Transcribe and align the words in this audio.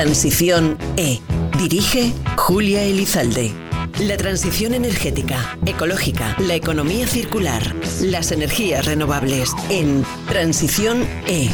Transición 0.00 0.78
E. 0.96 1.18
Dirige 1.58 2.12
Julia 2.36 2.84
Elizalde. 2.84 3.52
La 3.98 4.16
transición 4.16 4.74
energética, 4.74 5.58
ecológica, 5.66 6.36
la 6.38 6.54
economía 6.54 7.08
circular, 7.08 7.74
las 8.00 8.30
energías 8.30 8.86
renovables 8.86 9.50
en 9.70 10.04
Transición 10.28 11.04
E. 11.26 11.50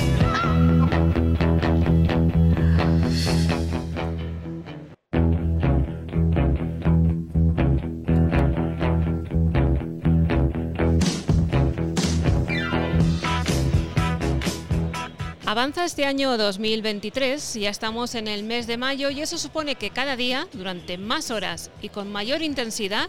Avanza 15.54 15.84
este 15.84 16.04
año 16.04 16.36
2023, 16.36 17.54
ya 17.54 17.70
estamos 17.70 18.16
en 18.16 18.26
el 18.26 18.42
mes 18.42 18.66
de 18.66 18.76
mayo 18.76 19.10
y 19.10 19.20
eso 19.20 19.38
supone 19.38 19.77
que 19.77 19.90
cada 19.90 20.16
día, 20.16 20.48
durante 20.52 20.98
más 20.98 21.30
horas 21.30 21.70
y 21.80 21.90
con 21.90 22.10
mayor 22.10 22.42
intensidad, 22.42 23.08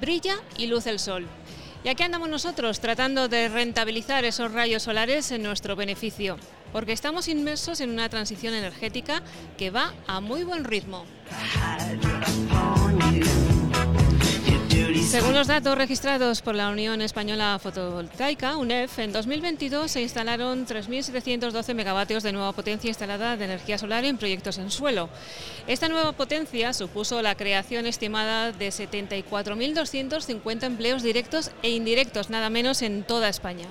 brilla 0.00 0.36
y 0.56 0.66
luce 0.66 0.88
el 0.88 0.98
sol. 0.98 1.26
Y 1.84 1.90
aquí 1.90 2.02
andamos 2.02 2.30
nosotros 2.30 2.80
tratando 2.80 3.28
de 3.28 3.50
rentabilizar 3.50 4.24
esos 4.24 4.50
rayos 4.50 4.84
solares 4.84 5.30
en 5.30 5.42
nuestro 5.42 5.76
beneficio, 5.76 6.38
porque 6.72 6.94
estamos 6.94 7.28
inmersos 7.28 7.82
en 7.82 7.90
una 7.90 8.08
transición 8.08 8.54
energética 8.54 9.20
que 9.58 9.68
va 9.68 9.92
a 10.06 10.20
muy 10.20 10.42
buen 10.42 10.64
ritmo. 10.64 11.04
Según 15.06 15.34
los 15.34 15.46
datos 15.46 15.76
registrados 15.76 16.42
por 16.42 16.54
la 16.54 16.70
Unión 16.70 17.00
Española 17.02 17.58
Fotovoltaica, 17.62 18.56
UNEF, 18.56 18.98
en 18.98 19.12
2022 19.12 19.90
se 19.90 20.02
instalaron 20.02 20.66
3.712 20.66 21.74
megavatios 21.74 22.22
de 22.22 22.32
nueva 22.32 22.52
potencia 22.52 22.88
instalada 22.88 23.36
de 23.36 23.44
energía 23.44 23.78
solar 23.78 24.04
en 24.04 24.16
proyectos 24.16 24.58
en 24.58 24.70
suelo. 24.70 25.08
Esta 25.66 25.88
nueva 25.88 26.12
potencia 26.12 26.72
supuso 26.72 27.22
la 27.22 27.36
creación 27.36 27.86
estimada 27.86 28.50
de 28.50 28.68
74.250 28.68 30.62
empleos 30.64 31.02
directos 31.02 31.50
e 31.62 31.70
indirectos, 31.70 32.30
nada 32.30 32.50
menos 32.50 32.82
en 32.82 33.04
toda 33.04 33.28
España. 33.28 33.66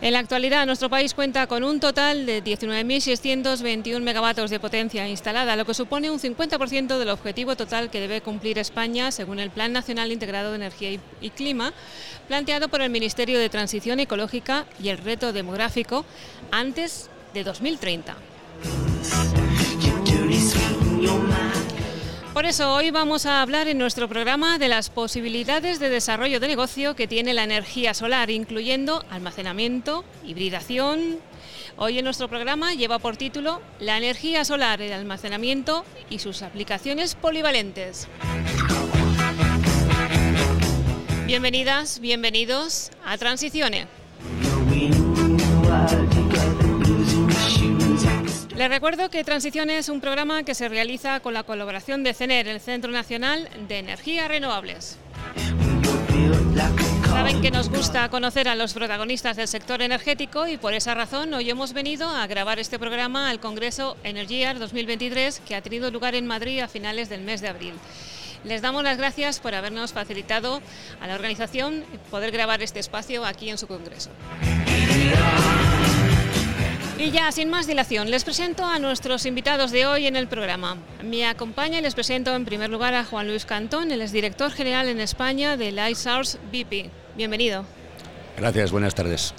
En 0.00 0.12
la 0.12 0.20
actualidad, 0.20 0.64
nuestro 0.64 0.88
país 0.88 1.12
cuenta 1.12 1.48
con 1.48 1.64
un 1.64 1.80
total 1.80 2.24
de 2.24 2.42
19.621 2.44 4.00
megavatios 4.00 4.48
de 4.48 4.60
potencia 4.60 5.08
instalada, 5.08 5.56
lo 5.56 5.64
que 5.64 5.74
supone 5.74 6.08
un 6.08 6.20
50% 6.20 6.98
del 6.98 7.08
objetivo 7.08 7.56
total 7.56 7.90
que 7.90 7.98
debe 7.98 8.20
cumplir 8.20 8.60
España 8.60 9.10
según 9.10 9.40
el 9.40 9.50
Plan 9.50 9.72
Nacional 9.72 10.12
Integrado 10.12 10.50
de 10.50 10.56
Energía 10.56 11.00
y 11.20 11.30
Clima, 11.30 11.72
planteado 12.28 12.68
por 12.68 12.80
el 12.80 12.90
Ministerio 12.90 13.40
de 13.40 13.48
Transición 13.48 13.98
Ecológica 13.98 14.66
y 14.80 14.90
el 14.90 14.98
Reto 14.98 15.32
Demográfico 15.32 16.04
antes 16.52 17.10
de 17.34 17.42
2030. 17.42 18.14
Por 22.38 22.46
eso 22.46 22.72
hoy 22.72 22.92
vamos 22.92 23.26
a 23.26 23.42
hablar 23.42 23.66
en 23.66 23.78
nuestro 23.78 24.08
programa 24.08 24.58
de 24.58 24.68
las 24.68 24.90
posibilidades 24.90 25.80
de 25.80 25.88
desarrollo 25.88 26.38
de 26.38 26.46
negocio 26.46 26.94
que 26.94 27.08
tiene 27.08 27.34
la 27.34 27.42
energía 27.42 27.94
solar, 27.94 28.30
incluyendo 28.30 29.04
almacenamiento, 29.10 30.04
hibridación. 30.24 31.18
Hoy 31.76 31.98
en 31.98 32.04
nuestro 32.04 32.28
programa 32.28 32.74
lleva 32.74 33.00
por 33.00 33.16
título 33.16 33.60
La 33.80 33.98
energía 33.98 34.44
solar, 34.44 34.80
el 34.80 34.92
almacenamiento 34.92 35.84
y 36.10 36.20
sus 36.20 36.42
aplicaciones 36.42 37.16
polivalentes. 37.16 38.06
Bienvenidas, 41.26 41.98
bienvenidos 41.98 42.92
a 43.04 43.18
Transiciones. 43.18 43.88
Les 48.58 48.68
recuerdo 48.68 49.08
que 49.08 49.22
Transición 49.22 49.70
es 49.70 49.88
un 49.88 50.00
programa 50.00 50.42
que 50.42 50.52
se 50.52 50.68
realiza 50.68 51.20
con 51.20 51.32
la 51.32 51.44
colaboración 51.44 52.02
de 52.02 52.12
CENER, 52.12 52.48
el 52.48 52.58
Centro 52.58 52.90
Nacional 52.90 53.48
de 53.68 53.78
Energías 53.78 54.26
Renovables. 54.26 54.98
Saben 57.08 57.40
que 57.40 57.52
nos 57.52 57.70
gusta 57.70 58.08
conocer 58.08 58.48
a 58.48 58.56
los 58.56 58.74
protagonistas 58.74 59.36
del 59.36 59.46
sector 59.46 59.80
energético 59.80 60.48
y 60.48 60.56
por 60.56 60.74
esa 60.74 60.96
razón 60.96 61.32
hoy 61.34 61.48
hemos 61.48 61.72
venido 61.72 62.08
a 62.08 62.26
grabar 62.26 62.58
este 62.58 62.80
programa 62.80 63.30
al 63.30 63.38
Congreso 63.38 63.96
Energías 64.02 64.58
2023 64.58 65.40
que 65.46 65.54
ha 65.54 65.62
tenido 65.62 65.92
lugar 65.92 66.16
en 66.16 66.26
Madrid 66.26 66.58
a 66.58 66.66
finales 66.66 67.08
del 67.08 67.22
mes 67.22 67.40
de 67.40 67.50
abril. 67.50 67.74
Les 68.42 68.60
damos 68.60 68.82
las 68.82 68.98
gracias 68.98 69.38
por 69.38 69.54
habernos 69.54 69.92
facilitado 69.92 70.60
a 71.00 71.06
la 71.06 71.14
organización 71.14 71.84
poder 72.10 72.32
grabar 72.32 72.60
este 72.60 72.80
espacio 72.80 73.24
aquí 73.24 73.50
en 73.50 73.58
su 73.58 73.68
Congreso. 73.68 74.10
Y 76.98 77.12
ya, 77.12 77.30
sin 77.30 77.48
más 77.48 77.68
dilación, 77.68 78.10
les 78.10 78.24
presento 78.24 78.64
a 78.64 78.80
nuestros 78.80 79.24
invitados 79.24 79.70
de 79.70 79.86
hoy 79.86 80.08
en 80.08 80.16
el 80.16 80.26
programa. 80.26 80.78
Me 81.04 81.26
acompaña 81.26 81.78
y 81.78 81.82
les 81.82 81.94
presento 81.94 82.34
en 82.34 82.44
primer 82.44 82.70
lugar 82.70 82.92
a 82.94 83.04
Juan 83.04 83.28
Luis 83.28 83.44
Cantón, 83.44 83.92
el 83.92 84.10
director 84.10 84.50
general 84.50 84.88
en 84.88 84.98
España 84.98 85.56
de 85.56 85.70
Lightsource 85.70 86.38
BP. 86.50 86.90
Bienvenido. 87.16 87.64
Gracias, 88.36 88.72
buenas 88.72 88.96
tardes. 88.96 89.32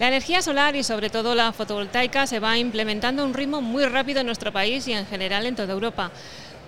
La 0.00 0.08
energía 0.08 0.40
solar 0.40 0.74
y 0.74 0.82
sobre 0.82 1.10
todo 1.10 1.34
la 1.34 1.52
fotovoltaica 1.52 2.26
se 2.26 2.40
va 2.40 2.56
implementando 2.56 3.22
a 3.22 3.26
un 3.26 3.34
ritmo 3.34 3.60
muy 3.60 3.84
rápido 3.84 4.20
en 4.20 4.26
nuestro 4.26 4.50
país 4.50 4.88
y 4.88 4.94
en 4.94 5.04
general 5.04 5.44
en 5.44 5.54
toda 5.54 5.74
Europa. 5.74 6.10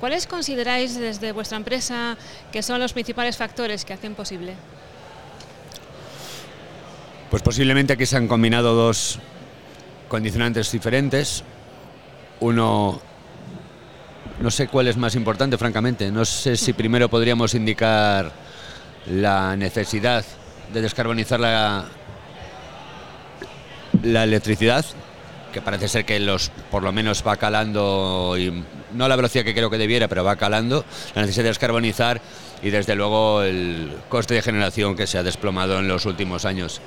¿Cuáles 0.00 0.26
consideráis 0.26 0.98
desde 0.98 1.32
vuestra 1.32 1.56
empresa 1.56 2.19
que 2.53 2.62
son 2.62 2.78
los 2.78 2.92
principales 2.92 3.38
factores 3.38 3.86
que 3.86 3.94
hacen 3.94 4.15
posible? 4.15 4.53
Pues 7.31 7.42
posiblemente 7.42 7.94
aquí 7.94 8.04
se 8.04 8.19
han 8.19 8.28
combinado 8.28 8.75
dos 8.75 9.19
condicionantes 10.14 10.70
diferentes. 10.70 11.42
Uno, 12.38 13.00
no 14.41 14.50
sé 14.52 14.69
cuál 14.69 14.86
es 14.86 14.97
más 14.97 15.16
importante, 15.16 15.58
francamente. 15.58 16.12
No 16.12 16.25
sé 16.25 16.56
si 16.56 16.72
primero 16.82 17.08
podríamos 17.08 17.52
indicar 17.54 18.30
la 19.10 19.56
necesidad 19.56 20.24
de 20.72 20.82
descarbonizar 20.82 21.41
la, 21.41 21.86
la 24.04 24.22
electricidad, 24.22 24.84
que 25.53 25.60
parece 25.60 25.88
ser 25.88 26.04
que 26.04 26.20
los 26.20 26.53
por 26.70 26.84
lo 26.84 26.92
menos 26.92 27.24
va 27.26 27.36
calando, 27.36 28.36
y 28.38 28.62
no 28.92 29.06
a 29.06 29.08
la 29.08 29.16
velocidad 29.16 29.44
que 29.44 29.53
creo 29.53 29.69
que 29.69 29.78
debiera, 29.78 30.06
pero 30.06 30.22
va 30.22 30.36
calando, 30.36 30.84
la 31.16 31.22
necesidad 31.22 31.42
de 31.42 31.50
descarbonizar 31.50 32.20
y 32.62 32.70
desde 32.70 32.94
luego 32.94 33.42
el 33.42 33.92
coste 34.08 34.34
de 34.34 34.42
generación 34.42 34.94
que 34.94 35.08
se 35.08 35.19
ha 35.19 35.24
desplomado 35.24 35.80
en 35.80 35.88
los 35.88 36.06
últimos 36.06 36.44
años. 36.44 36.80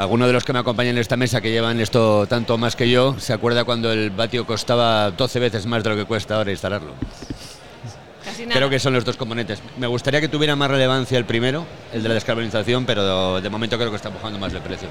Alguno 0.00 0.26
de 0.26 0.32
los 0.32 0.44
que 0.44 0.54
me 0.54 0.60
acompañan 0.60 0.94
en 0.94 1.00
esta 1.02 1.18
mesa, 1.18 1.42
que 1.42 1.50
llevan 1.50 1.78
esto 1.78 2.26
tanto 2.26 2.56
más 2.56 2.74
que 2.74 2.88
yo, 2.88 3.20
se 3.20 3.34
acuerda 3.34 3.64
cuando 3.64 3.92
el 3.92 4.08
vatio 4.08 4.46
costaba 4.46 5.10
12 5.10 5.38
veces 5.38 5.66
más 5.66 5.84
de 5.84 5.90
lo 5.90 5.96
que 5.96 6.06
cuesta 6.06 6.36
ahora 6.36 6.50
instalarlo. 6.50 6.94
Creo 8.48 8.70
que 8.70 8.78
son 8.78 8.94
los 8.94 9.04
dos 9.04 9.18
componentes. 9.18 9.60
Me 9.76 9.86
gustaría 9.86 10.22
que 10.22 10.28
tuviera 10.28 10.56
más 10.56 10.70
relevancia 10.70 11.18
el 11.18 11.26
primero, 11.26 11.66
el 11.92 12.02
de 12.02 12.08
la 12.08 12.14
descarbonización, 12.14 12.86
pero 12.86 13.42
de 13.42 13.50
momento 13.50 13.76
creo 13.76 13.90
que 13.90 13.96
está 13.96 14.08
empujando 14.08 14.38
más 14.38 14.54
el 14.54 14.62
precio. 14.62 14.88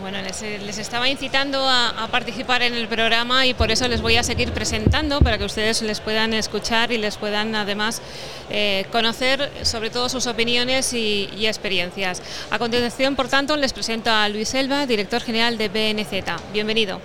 Bueno, 0.00 0.18
les, 0.22 0.78
estaba 0.78 1.08
incitando 1.08 1.58
a, 1.68 2.08
participar 2.10 2.62
en 2.62 2.74
el 2.74 2.86
programa 2.86 3.46
y 3.46 3.54
por 3.54 3.72
eso 3.72 3.88
les 3.88 4.00
voy 4.00 4.16
a 4.16 4.22
seguir 4.22 4.52
presentando 4.52 5.20
para 5.20 5.38
que 5.38 5.44
ustedes 5.44 5.82
les 5.82 6.00
puedan 6.00 6.34
escuchar 6.34 6.92
y 6.92 6.98
les 6.98 7.16
puedan 7.16 7.54
además 7.56 8.00
eh, 8.48 8.86
conocer 8.92 9.50
sobre 9.62 9.90
todo 9.90 10.08
sus 10.08 10.26
opiniones 10.28 10.92
y, 10.92 11.46
experiencias. 11.46 12.22
A 12.50 12.58
continuación, 12.58 13.16
por 13.16 13.28
tanto, 13.28 13.56
les 13.56 13.72
presento 13.72 14.10
a 14.10 14.28
Luis 14.28 14.54
Elba, 14.54 14.86
director 14.86 15.20
general 15.20 15.58
de 15.58 15.68
BNZ. 15.68 16.52
Bienvenido. 16.52 17.00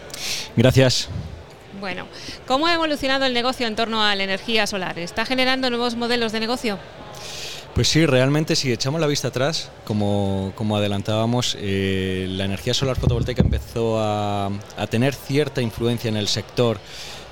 Gracias. 0.55 1.09
Bueno, 1.79 2.07
¿cómo 2.45 2.67
ha 2.67 2.73
evolucionado 2.75 3.25
el 3.25 3.33
negocio 3.33 3.65
en 3.65 3.75
torno 3.75 4.03
a 4.03 4.15
la 4.15 4.23
energía 4.23 4.67
solar? 4.67 4.99
¿Está 4.99 5.25
generando 5.25 5.69
nuevos 5.69 5.95
modelos 5.95 6.31
de 6.31 6.39
negocio? 6.39 6.77
Pues 7.73 7.87
sí, 7.87 8.05
realmente 8.05 8.55
si 8.55 8.71
echamos 8.71 9.01
la 9.01 9.07
vista 9.07 9.29
atrás, 9.29 9.71
como, 9.83 10.53
adelantábamos, 10.77 11.57
eh, 11.59 12.27
la 12.29 12.45
energía 12.45 12.75
solar 12.75 12.97
fotovoltaica 12.97 13.41
empezó 13.41 13.99
a, 13.99 14.51
tener 14.91 15.15
cierta 15.15 15.59
influencia 15.59 16.07
en 16.07 16.17
el 16.17 16.27
sector 16.27 16.77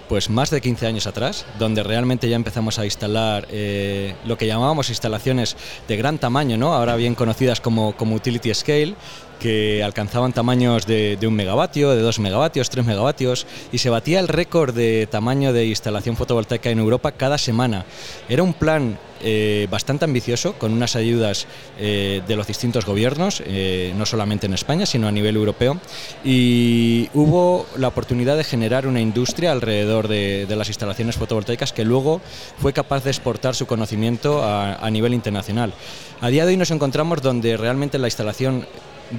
pues 0.09 0.31
más 0.31 0.49
de 0.49 0.59
15 0.59 0.87
años 0.87 1.05
atrás, 1.05 1.45
donde 1.59 1.83
realmente 1.83 2.27
ya 2.27 2.35
empezamos 2.35 2.79
a 2.79 2.85
instalar 2.85 3.47
eh, 3.51 4.15
lo 4.25 4.35
que 4.35 4.47
llamábamos 4.47 4.89
instalaciones 4.89 5.55
de 5.87 5.95
gran 5.95 6.17
tamaño, 6.17 6.57
¿no? 6.57 6.73
ahora 6.73 6.95
bien 6.95 7.13
conocidas 7.13 7.61
como, 7.61 7.95
como 7.95 8.15
utility 8.15 8.53
scale, 8.53 8.95
que 9.41 9.81
alcanzaban 9.83 10.33
tamaños 10.33 10.85
de, 10.85 11.17
un 11.23 11.33
megavatio, 11.33 11.89
de 11.89 12.01
dos 12.01 12.19
megavatios, 12.19 12.69
tres 12.69 12.85
megavatios, 12.85 13.47
y 13.71 13.79
se 13.79 13.89
batía 13.89 14.19
el 14.19 14.27
récord 14.27 14.75
de 14.75 15.07
tamaño 15.09 15.51
de 15.51 15.65
instalación 15.65 16.15
fotovoltaica 16.15 16.69
en 16.69 16.77
Europa 16.77 17.11
cada 17.13 17.39
semana. 17.39 17.83
Era 18.29 18.43
un 18.43 18.53
plan 18.53 18.99
eh, 19.23 19.67
bastante 19.71 20.05
ambicioso, 20.05 20.53
con 20.53 20.71
unas 20.73 20.95
ayudas 20.95 21.47
eh, 21.79 22.21
de 22.27 22.35
los 22.35 22.45
distintos 22.45 22.85
gobiernos, 22.85 23.41
eh, 23.43 23.95
no 23.97 24.05
solamente 24.05 24.45
en 24.45 24.53
España, 24.53 24.85
sino 24.85 25.07
a 25.07 25.11
nivel 25.11 25.35
europeo, 25.35 25.79
y 26.23 27.09
hubo 27.15 27.65
la 27.77 27.87
oportunidad 27.87 28.37
de 28.37 28.43
generar 28.43 28.85
una 28.85 29.01
industria 29.01 29.53
alrededor 29.53 30.07
de, 30.07 30.45
las 30.51 30.67
instalaciones 30.67 31.15
fotovoltaicas 31.15 31.73
que 31.73 31.83
luego 31.83 32.21
fue 32.59 32.73
capaz 32.73 33.03
de 33.03 33.09
exportar 33.09 33.55
su 33.55 33.65
conocimiento 33.65 34.43
a 34.43 34.89
nivel 34.91 35.15
internacional. 35.15 35.73
A 36.19 36.29
día 36.29 36.45
de 36.45 36.51
hoy 36.51 36.57
nos 36.57 36.69
encontramos 36.69 37.23
donde 37.23 37.57
realmente 37.57 37.97
la 37.97 38.05
instalación 38.05 38.67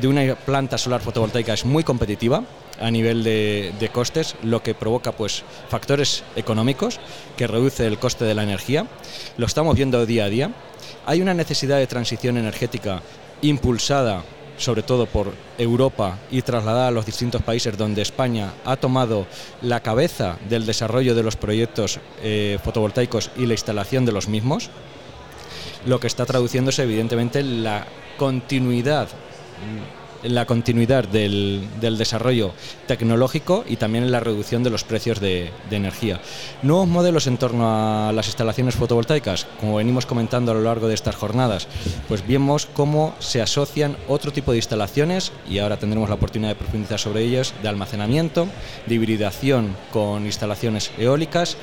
de 0.00 0.08
una 0.08 0.34
planta 0.34 0.78
solar 0.78 1.00
fotovoltaica 1.00 1.54
es 1.54 1.64
muy 1.64 1.84
competitiva. 1.84 2.42
a 2.80 2.90
nivel 2.90 3.22
de, 3.22 3.90
costes, 3.92 4.34
lo 4.42 4.62
que 4.62 4.74
provoca 4.74 5.12
pues 5.12 5.44
factores 5.68 6.24
económicos 6.34 6.98
que 7.36 7.46
reduce 7.46 7.86
el 7.86 7.98
coste 7.98 8.24
de 8.24 8.34
la 8.34 8.42
energía. 8.42 8.86
Lo 9.36 9.46
estamos 9.46 9.76
viendo 9.76 10.04
día 10.04 10.24
a 10.24 10.28
día. 10.28 10.50
Hay 11.06 11.20
una 11.20 11.34
necesidad 11.34 11.78
de 11.78 11.86
transición 11.86 12.38
energética 12.38 13.02
impulsada 13.42 14.24
sobre 14.58 14.82
todo 14.82 15.06
por 15.06 15.32
Europa 15.58 16.18
y 16.30 16.42
trasladada 16.42 16.88
a 16.88 16.90
los 16.90 17.06
distintos 17.06 17.42
países 17.42 17.76
donde 17.76 18.02
España 18.02 18.52
ha 18.64 18.76
tomado 18.76 19.26
la 19.60 19.80
cabeza 19.80 20.38
del 20.48 20.66
desarrollo 20.66 21.14
de 21.14 21.22
los 21.22 21.36
proyectos 21.36 22.00
eh, 22.22 22.58
fotovoltaicos 22.62 23.30
y 23.36 23.46
la 23.46 23.54
instalación 23.54 24.04
de 24.04 24.12
los 24.12 24.28
mismos, 24.28 24.70
lo 25.86 25.98
que 25.98 26.06
está 26.06 26.26
traduciéndose 26.26 26.82
evidentemente 26.82 27.40
en 27.40 27.64
la 27.64 27.86
continuidad 28.18 29.08
en 30.22 30.34
la 30.34 30.46
continuidad 30.46 31.04
del, 31.04 31.68
desarrollo 31.80 32.52
tecnológico 32.86 33.64
y 33.68 33.76
también 33.76 34.04
en 34.04 34.12
la 34.12 34.20
reducción 34.20 34.62
de 34.62 34.70
los 34.70 34.84
precios 34.84 35.20
de, 35.20 35.50
energía. 35.70 36.20
Nuevos 36.62 36.88
modelos 36.88 37.26
en 37.26 37.38
torno 37.38 38.08
a 38.08 38.12
las 38.12 38.26
instalaciones 38.26 38.74
fotovoltaicas, 38.74 39.46
como 39.60 39.76
venimos 39.76 40.06
comentando 40.06 40.52
a 40.52 40.54
lo 40.54 40.62
largo 40.62 40.88
de 40.88 40.94
estas 40.94 41.16
jornadas, 41.16 41.66
pues 42.08 42.26
vemos 42.26 42.66
cómo 42.66 43.14
se 43.18 43.42
asocian 43.42 43.96
otro 44.08 44.32
tipo 44.32 44.52
de 44.52 44.58
instalaciones, 44.58 45.32
y 45.48 45.58
ahora 45.58 45.78
tendremos 45.78 46.08
la 46.08 46.16
oportunidad 46.16 46.50
de 46.50 46.56
profundizar 46.56 46.98
sobre 46.98 47.22
ellas, 47.22 47.54
de 47.62 47.68
almacenamiento, 47.68 48.46
de 48.86 48.94
hibridación 48.94 49.76
con 49.92 50.26
instalaciones 50.26 50.90
eólicas, 50.98 51.56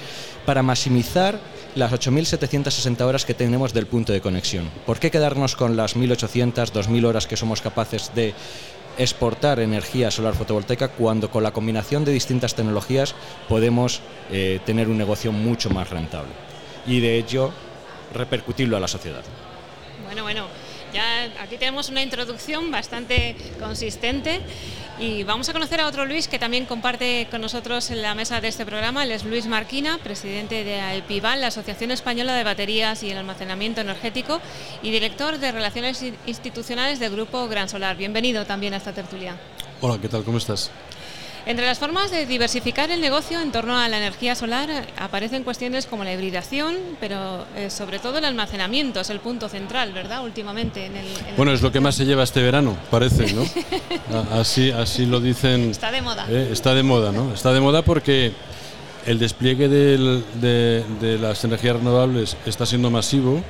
para 0.46 0.64
maximizar 0.64 1.40
las 1.76 1.92
8.760 1.92 3.02
horas 3.02 3.26
que 3.26 3.34
tenemos 3.34 3.74
del 3.74 3.88
punto 3.88 4.14
de 4.14 4.22
conexión. 4.22 4.70
¿Por 4.86 5.00
qué 5.00 5.12
quedarnos 5.12 5.56
con 5.56 5.78
las 5.78 5.96
1.800, 5.96 6.72
2.000 6.72 7.06
horas 7.06 7.28
que 7.28 7.38
somos 7.38 7.62
capaces 7.62 8.12
de 8.16 8.34
exportar 8.98 9.60
energía 9.60 10.12
solar 10.12 10.34
fotovoltaica 10.34 10.90
cuando 10.90 11.30
con 11.32 11.44
la 11.44 11.52
combinación 11.52 12.04
de 12.04 12.12
distintas 12.12 12.56
tecnologías 12.56 13.16
podemos 13.48 14.02
eh, 14.32 14.60
tener 14.66 14.90
un 14.90 14.98
negocio 14.98 15.32
mucho 15.32 15.70
más 15.70 15.90
rentable? 15.90 16.32
Y 16.86 17.00
de 17.00 17.18
ello 17.18 17.52
repercutirlo 18.14 18.78
a 18.78 18.80
la 18.80 18.88
sociedad. 18.88 19.24
Bueno, 20.06 20.24
bueno, 20.24 20.46
ya 20.94 21.30
aquí 21.42 21.58
tenemos 21.58 21.90
una 21.90 22.02
introducción 22.02 22.72
bastante 22.72 23.36
consistente 23.60 24.42
y 25.00 25.24
vamos 25.24 25.48
a 25.48 25.54
conocer 25.54 25.80
a 25.80 25.88
otro 25.88 26.06
Luis 26.06 26.28
que 26.28 26.40
también 26.40 26.66
comparte 26.66 27.28
con 27.32 27.40
nosotros 27.42 27.90
en 27.90 28.02
la 28.02 28.16
mesa 28.16 28.42
de 28.42 28.50
este 28.50 28.66
programa. 28.66 29.04
Él 29.04 29.12
es 29.12 29.24
Luis 29.24 29.46
Marquina, 29.48 29.98
presidente 30.04 30.64
de 30.64 30.82
AEPIVAL, 30.82 31.42
la 31.42 31.48
Asociación 31.48 31.92
Española 31.92 32.34
de 32.34 32.44
Baterías 32.44 33.02
y 33.04 33.12
el 33.12 33.18
Almacenamiento 33.18 33.82
Energético, 33.82 34.42
y 34.84 34.92
director 34.92 35.38
de 35.38 35.52
Relaciones 35.52 36.04
Institucionales 36.26 37.00
del 37.00 37.12
Grupo 37.12 37.48
Gran 37.48 37.70
Solar. 37.70 37.96
Bienvenido 37.96 38.46
también 38.46 38.74
a 38.74 38.78
esta 38.78 38.92
tertulia. 38.92 39.38
Hola, 39.82 39.98
¿qué 40.02 40.10
tal? 40.10 40.24
¿Cómo 40.26 40.38
estás? 40.38 40.70
Entre 41.50 41.66
las 41.66 41.80
formas 41.80 42.12
de 42.12 42.28
diversificar 42.28 42.92
el 42.92 43.02
negocio 43.02 43.42
en 43.42 43.52
torno 43.52 43.76
a 43.76 43.90
la 43.90 43.98
energía 43.98 44.36
solar 44.36 44.70
eh, 44.70 44.86
aparecen 45.00 45.44
cuestiones 45.44 45.88
como 45.88 46.04
la 46.04 46.14
hibridación, 46.14 46.76
pero 47.00 47.44
eh, 47.56 47.72
sobre 47.72 47.98
todo 47.98 48.20
el 48.20 48.26
almacenamiento 48.26 49.00
es 49.00 49.10
el 49.10 49.20
punto 49.20 49.50
central, 49.50 49.92
¿verdad? 49.92 50.24
Últimamente 50.24 50.86
en 50.86 50.96
el. 50.96 51.08
bueno, 51.36 51.52
es 51.52 51.64
lo 51.64 51.72
que 51.72 51.80
más 51.80 51.96
se 51.96 52.06
lleva 52.06 52.22
este 52.22 52.44
verano, 52.44 52.78
parece, 52.92 53.34
¿no? 53.34 53.44
así, 54.40 54.70
así 54.70 55.08
lo 55.08 55.20
dicen. 55.20 55.72
Está 55.72 55.90
de 55.90 56.04
moda. 56.04 56.28
Eh, 56.30 56.50
está 56.52 56.76
de 56.76 56.84
moda, 56.84 57.12
¿no? 57.12 57.34
Está 57.34 57.52
de 57.52 57.62
moda 57.62 57.82
porque 57.82 58.32
el 59.08 59.18
despliegue 59.18 59.68
de, 59.68 60.22
de, 60.40 61.18
las 61.18 61.44
energías 61.46 61.78
renovables 61.78 62.38
está 62.46 62.68
siendo 62.68 62.92
masivo 62.92 63.42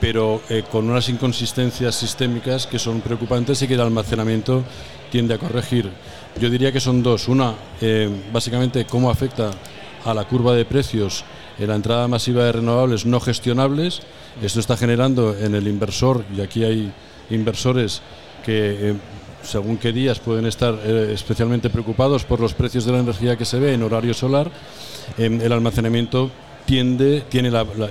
pero 0.00 0.42
con 0.72 0.90
unas 0.90 1.08
inconsistencias 1.08 1.94
sistémicas 1.94 2.66
que 2.66 2.80
son 2.80 3.02
preocupantes 3.02 3.62
y 3.62 3.68
que 3.68 3.74
el 3.74 3.82
almacenamiento 3.82 4.64
tiende 5.12 5.34
a 5.34 5.38
corregir. 5.38 5.92
Yo 6.40 6.50
diría 6.50 6.72
que 6.72 6.80
son 6.80 7.02
dos. 7.02 7.28
Una, 7.28 7.54
eh, 7.80 8.08
básicamente, 8.32 8.84
cómo 8.84 9.10
afecta 9.10 9.50
a 10.04 10.14
la 10.14 10.24
curva 10.24 10.54
de 10.54 10.64
precios 10.64 11.24
en 11.58 11.68
la 11.68 11.76
entrada 11.76 12.08
masiva 12.08 12.44
de 12.44 12.52
renovables 12.52 13.06
no 13.06 13.20
gestionables. 13.20 14.00
Esto 14.42 14.60
está 14.60 14.76
generando 14.76 15.36
en 15.36 15.54
el 15.54 15.68
inversor, 15.68 16.24
y 16.34 16.40
aquí 16.40 16.64
hay 16.64 16.92
inversores 17.30 18.00
que 18.44 18.90
eh, 18.90 18.94
según 19.42 19.76
qué 19.76 19.92
días 19.92 20.18
pueden 20.20 20.46
estar 20.46 20.74
eh, 20.84 21.10
especialmente 21.12 21.70
preocupados 21.70 22.24
por 22.24 22.40
los 22.40 22.54
precios 22.54 22.84
de 22.84 22.92
la 22.92 23.00
energía 23.00 23.36
que 23.36 23.44
se 23.44 23.58
ve 23.58 23.74
en 23.74 23.82
horario 23.82 24.14
solar, 24.14 24.50
el 25.18 25.52
almacenamiento 25.52 26.30
tiene 26.64 27.22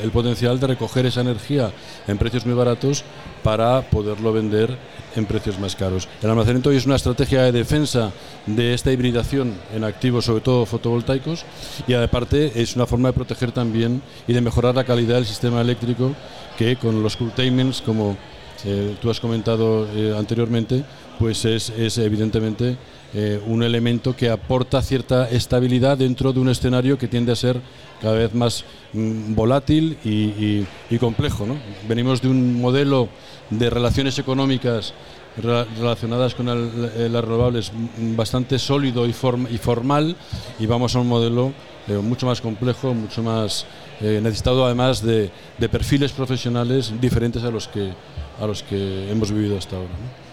el 0.01 0.11
potencial 0.11 0.59
de 0.59 0.67
recoger 0.67 1.05
esa 1.05 1.21
energía 1.21 1.71
en 2.07 2.17
precios 2.17 2.45
muy 2.45 2.55
baratos 2.55 3.03
para 3.43 3.81
poderlo 3.89 4.33
vender 4.33 4.77
en 5.15 5.25
precios 5.25 5.59
más 5.59 5.75
caros. 5.75 6.07
El 6.21 6.29
almacenamiento 6.29 6.69
hoy 6.69 6.77
es 6.77 6.85
una 6.85 6.95
estrategia 6.95 7.43
de 7.43 7.51
defensa 7.51 8.11
de 8.45 8.73
esta 8.73 8.91
hibridación 8.91 9.53
en 9.73 9.83
activos, 9.83 10.25
sobre 10.25 10.41
todo 10.41 10.65
fotovoltaicos, 10.65 11.45
y 11.87 11.93
aparte 11.93 12.61
es 12.61 12.75
una 12.75 12.85
forma 12.85 13.09
de 13.09 13.13
proteger 13.13 13.51
también 13.51 14.01
y 14.27 14.33
de 14.33 14.41
mejorar 14.41 14.75
la 14.75 14.83
calidad 14.83 15.15
del 15.15 15.25
sistema 15.25 15.61
eléctrico 15.61 16.13
que 16.57 16.75
con 16.75 17.03
los 17.03 17.17
curtailments, 17.17 17.81
como 17.81 18.17
eh, 18.63 18.95
tú 19.01 19.09
has 19.09 19.19
comentado 19.19 19.87
eh, 19.95 20.15
anteriormente, 20.17 20.83
pues 21.19 21.45
es, 21.45 21.69
es 21.69 21.97
evidentemente 21.97 22.77
eh, 23.13 23.41
un 23.45 23.61
elemento 23.61 24.15
que 24.15 24.29
aporta 24.29 24.81
cierta 24.81 25.29
estabilidad 25.29 25.97
dentro 25.97 26.31
de 26.31 26.39
un 26.39 26.47
escenario 26.47 26.97
que 26.97 27.09
tiende 27.09 27.33
a 27.33 27.35
ser 27.35 27.59
cada 28.01 28.13
vez 28.13 28.33
más 28.33 28.63
mm, 28.93 29.35
volátil 29.35 29.97
y, 30.05 30.97
complejo. 30.97 31.45
Venimos 31.89 32.21
de 32.21 32.29
un 32.29 32.61
modelo 32.61 33.09
de 33.49 33.69
relaciones 33.69 34.17
económicas 34.17 34.93
relacionadas 35.35 36.35
con 36.35 36.47
eh, 36.49 37.09
las 37.09 37.23
renovables 37.23 37.71
bastante 38.15 38.57
sólido 38.59 39.05
y, 39.05 39.13
formal 39.13 40.15
y 40.59 40.65
vamos 40.65 40.95
a 40.95 40.99
un 40.99 41.07
modelo 41.07 41.53
eh, 41.87 41.93
mucho 41.93 42.25
más 42.25 42.39
complejo, 42.39 42.93
mucho 42.93 43.23
más 43.23 43.65
necesitado 44.01 44.65
además 44.65 45.03
de, 45.03 45.29
perfiles 45.69 46.11
profesionales 46.11 46.91
diferentes 46.99 47.43
a 47.43 47.51
los 47.51 47.67
que, 47.67 47.91
a 48.39 48.47
los 48.47 48.63
que 48.63 49.11
hemos 49.11 49.31
vivido 49.31 49.57
hasta 49.57 49.75
ahora 49.75 49.89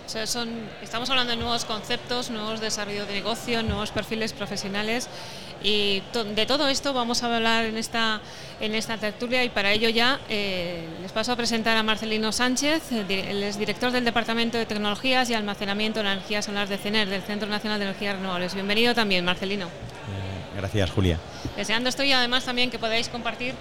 son, 0.08 0.48
estamos 0.82 1.10
hablando 1.10 1.32
de 1.32 1.36
nuevos 1.36 1.66
conceptos, 1.66 2.30
nuevos 2.30 2.60
desarrollos 2.60 3.06
de 3.06 3.14
negocio, 3.14 3.62
nuevos 3.62 3.90
perfiles 3.90 4.32
profesionales 4.32 5.06
y 5.62 6.02
de 6.34 6.46
todo 6.46 6.68
esto 6.68 6.94
vamos 6.94 7.22
a 7.22 7.34
hablar 7.34 7.66
en 7.66 7.76
esta, 7.76 8.20
en 8.60 8.74
esta 8.74 8.96
tertulia 8.96 9.44
y 9.44 9.50
para 9.50 9.70
ello 9.72 9.90
ya 9.90 10.18
eh, 10.30 10.86
les 11.02 11.12
paso 11.12 11.32
a 11.32 11.36
presentar 11.36 11.76
a 11.76 11.82
Marcelino 11.82 12.32
Sánchez, 12.32 12.90
él 12.92 13.42
es 13.42 13.58
director 13.58 13.90
del 13.90 14.04
Departamento 14.04 14.56
de 14.56 14.64
Tecnologías 14.64 15.28
y 15.28 15.34
Almacenamiento 15.34 16.02
de 16.02 16.12
Energía 16.12 16.40
Solar 16.40 16.68
de 16.68 16.78
CENER, 16.78 17.08
del 17.08 17.22
Centro 17.22 17.48
Nacional 17.48 17.78
de 17.78 17.86
Energías 17.86 18.16
Renovables. 18.16 18.54
Bienvenido 18.54 18.94
también, 18.94 19.24
Marcelino. 19.24 19.66
Eh, 19.66 20.56
gracias, 20.56 20.90
Julia. 20.90 21.18
Deseando 21.56 21.90
estoy 21.90 22.12
además 22.12 22.44
también 22.44 22.70
que 22.70 22.78
podáis 22.78 23.08
compartir 23.10 23.54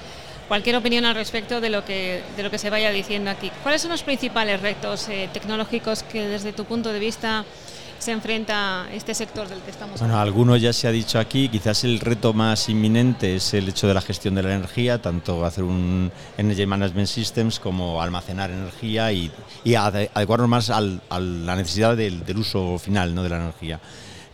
cualquier 0.47 0.75
opinión 0.75 1.05
al 1.05 1.15
respecto 1.15 1.61
de 1.61 1.69
lo 1.69 1.83
que, 1.85 2.23
de 2.35 2.43
lo 2.43 2.51
que 2.51 2.57
se 2.57 2.69
vaya 2.69 2.91
diciendo 2.91 3.29
aquí. 3.29 3.51
¿Cuáles 3.63 3.81
son 3.81 3.91
los 3.91 4.03
principales 4.03 4.61
retos 4.61 5.07
eh, 5.09 5.29
tecnológicos 5.33 6.03
que 6.03 6.27
desde 6.27 6.53
tu 6.53 6.65
punto 6.65 6.93
de 6.93 6.99
vista 6.99 7.45
se 7.99 8.11
enfrenta 8.11 8.87
este 8.93 9.13
sector 9.13 9.47
del 9.47 9.59
que 9.61 9.71
estamos 9.71 9.95
hablando? 9.95 10.17
Bueno, 10.17 10.21
algunos 10.21 10.61
ya 10.61 10.71
se 10.71 10.87
ha 10.87 10.91
dicho 10.91 11.19
aquí, 11.19 11.49
quizás 11.49 11.83
el 11.83 11.99
reto 11.99 12.33
más 12.33 12.69
inminente 12.69 13.35
es 13.35 13.53
el 13.53 13.67
hecho 13.67 13.87
de 13.87 13.93
la 13.93 14.01
gestión 14.01 14.35
de 14.35 14.43
la 14.43 14.53
energía, 14.53 15.01
tanto 15.01 15.43
hacer 15.45 15.63
un 15.63 16.11
Energy 16.37 16.65
Management 16.65 17.07
Systems 17.07 17.59
como 17.59 18.01
almacenar 18.01 18.51
energía 18.51 19.11
y, 19.11 19.31
adecuarnos 19.75 20.47
más 20.47 20.69
a 20.69 20.79
la 20.81 21.55
necesidad 21.55 21.97
del, 21.97 22.23
del 22.25 22.37
uso 22.37 22.77
final 22.77 23.13
¿no? 23.15 23.23
de 23.23 23.29
la 23.29 23.37
energía 23.37 23.79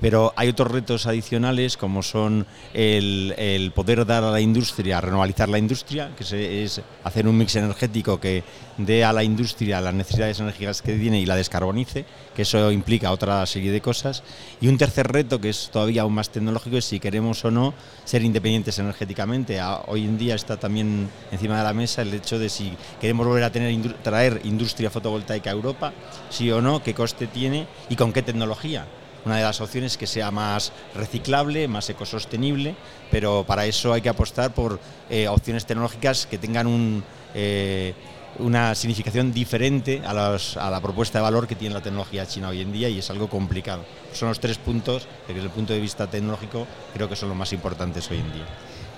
pero 0.04 0.34
hay 0.36 0.50
otros 0.50 0.70
retos 0.70 1.08
adicionales 1.08 1.78
como 1.78 2.04
son 2.04 2.46
el, 2.74 3.72
poder 3.74 4.06
dar 4.06 4.26
a 4.26 4.32
la 4.32 4.42
industria, 4.42 5.00
renovalizar 5.00 5.48
la 5.48 5.58
industria, 5.58 6.12
que 6.18 6.64
es 6.64 6.82
hacer 7.06 7.26
un 7.26 7.38
mix 7.38 7.56
energético 7.56 8.20
que 8.20 8.44
dé 8.78 9.06
a 9.06 9.14
la 9.14 9.24
industria 9.24 9.80
las 9.80 9.94
necesidades 9.94 10.42
energéticas 10.42 10.82
que 10.82 10.98
tiene 10.98 11.22
y 11.22 11.26
la 11.26 11.38
descarbonice, 11.38 12.04
que 12.36 12.42
eso 12.42 12.70
implica 12.74 13.14
otra 13.14 13.46
serie 13.46 13.72
de 13.72 13.80
cosas. 13.80 14.24
Y 14.60 14.68
un 14.68 14.78
tercer 14.78 15.08
reto, 15.08 15.40
que 15.40 15.48
es 15.48 15.70
todavía 15.72 16.02
aún 16.02 16.16
más 16.16 16.30
tecnológico, 16.32 16.76
es 16.76 16.84
si 16.84 17.00
queremos 17.00 17.46
o 17.46 17.52
no 17.52 17.74
ser 18.04 18.24
independientes 18.24 18.78
energéticamente. 18.80 19.62
Hoy 19.88 20.04
en 20.04 20.18
día 20.18 20.36
está 20.36 20.58
también 20.58 21.10
encima 21.32 21.58
de 21.60 21.64
la 21.64 21.74
mesa 21.74 22.02
el 22.02 22.14
hecho 22.14 22.38
de 22.38 22.50
si 22.50 22.74
queremos 23.00 23.26
volver 23.26 23.46
a 23.46 23.54
tener, 23.54 23.94
traer 24.04 24.42
industria 24.44 24.90
fotovoltaica 24.90 25.50
a 25.50 25.54
Europa, 25.54 25.94
sí 26.30 26.52
o 26.52 26.62
no, 26.62 26.84
qué 26.84 26.94
coste 26.94 27.28
tiene 27.28 27.68
y 27.88 27.96
con 27.96 28.12
qué 28.12 28.22
tecnología 28.22 28.86
una 29.26 29.38
de 29.38 29.44
las 29.44 29.62
opciones 29.62 29.94
es 29.94 29.98
que 29.98 30.08
sea 30.08 30.32
más 30.32 30.72
reciclable, 30.96 31.68
más 31.68 31.90
ecosostenible, 31.90 32.76
pero 33.12 33.44
para 33.48 33.66
eso 33.66 33.94
hay 33.94 34.02
que 34.02 34.10
apostar 34.10 34.54
por 34.54 34.80
eh, 35.10 35.28
opciones 35.28 35.66
tecnológicas 35.66 36.26
que 36.26 36.38
tengan 36.38 37.04
eh, 37.34 37.94
una 38.40 38.74
significación 38.76 39.32
diferente 39.32 40.02
a, 40.06 40.14
la 40.14 40.82
propuesta 40.82 41.20
de 41.20 41.24
valor 41.24 41.48
que 41.48 41.56
tiene 41.56 41.76
la 41.76 41.82
tecnología 41.82 42.26
china 42.26 42.50
hoy 42.50 42.62
en 42.62 42.72
día 42.72 42.90
y 42.90 43.00
es 43.00 43.10
algo 43.10 43.30
complicado. 43.30 43.86
Son 44.14 44.30
los 44.30 44.40
tres 44.40 44.58
puntos 44.58 45.08
que 45.28 45.34
desde 45.34 45.48
el 45.48 45.54
punto 45.54 45.74
de 45.74 45.80
vista 45.80 46.08
tecnológico 46.08 46.68
creo 46.94 47.08
que 47.08 47.16
son 47.16 47.30
los 47.30 47.38
más 47.38 47.54
importantes 47.54 48.10
hoy 48.12 48.20
en 48.20 48.34
día. 48.34 48.46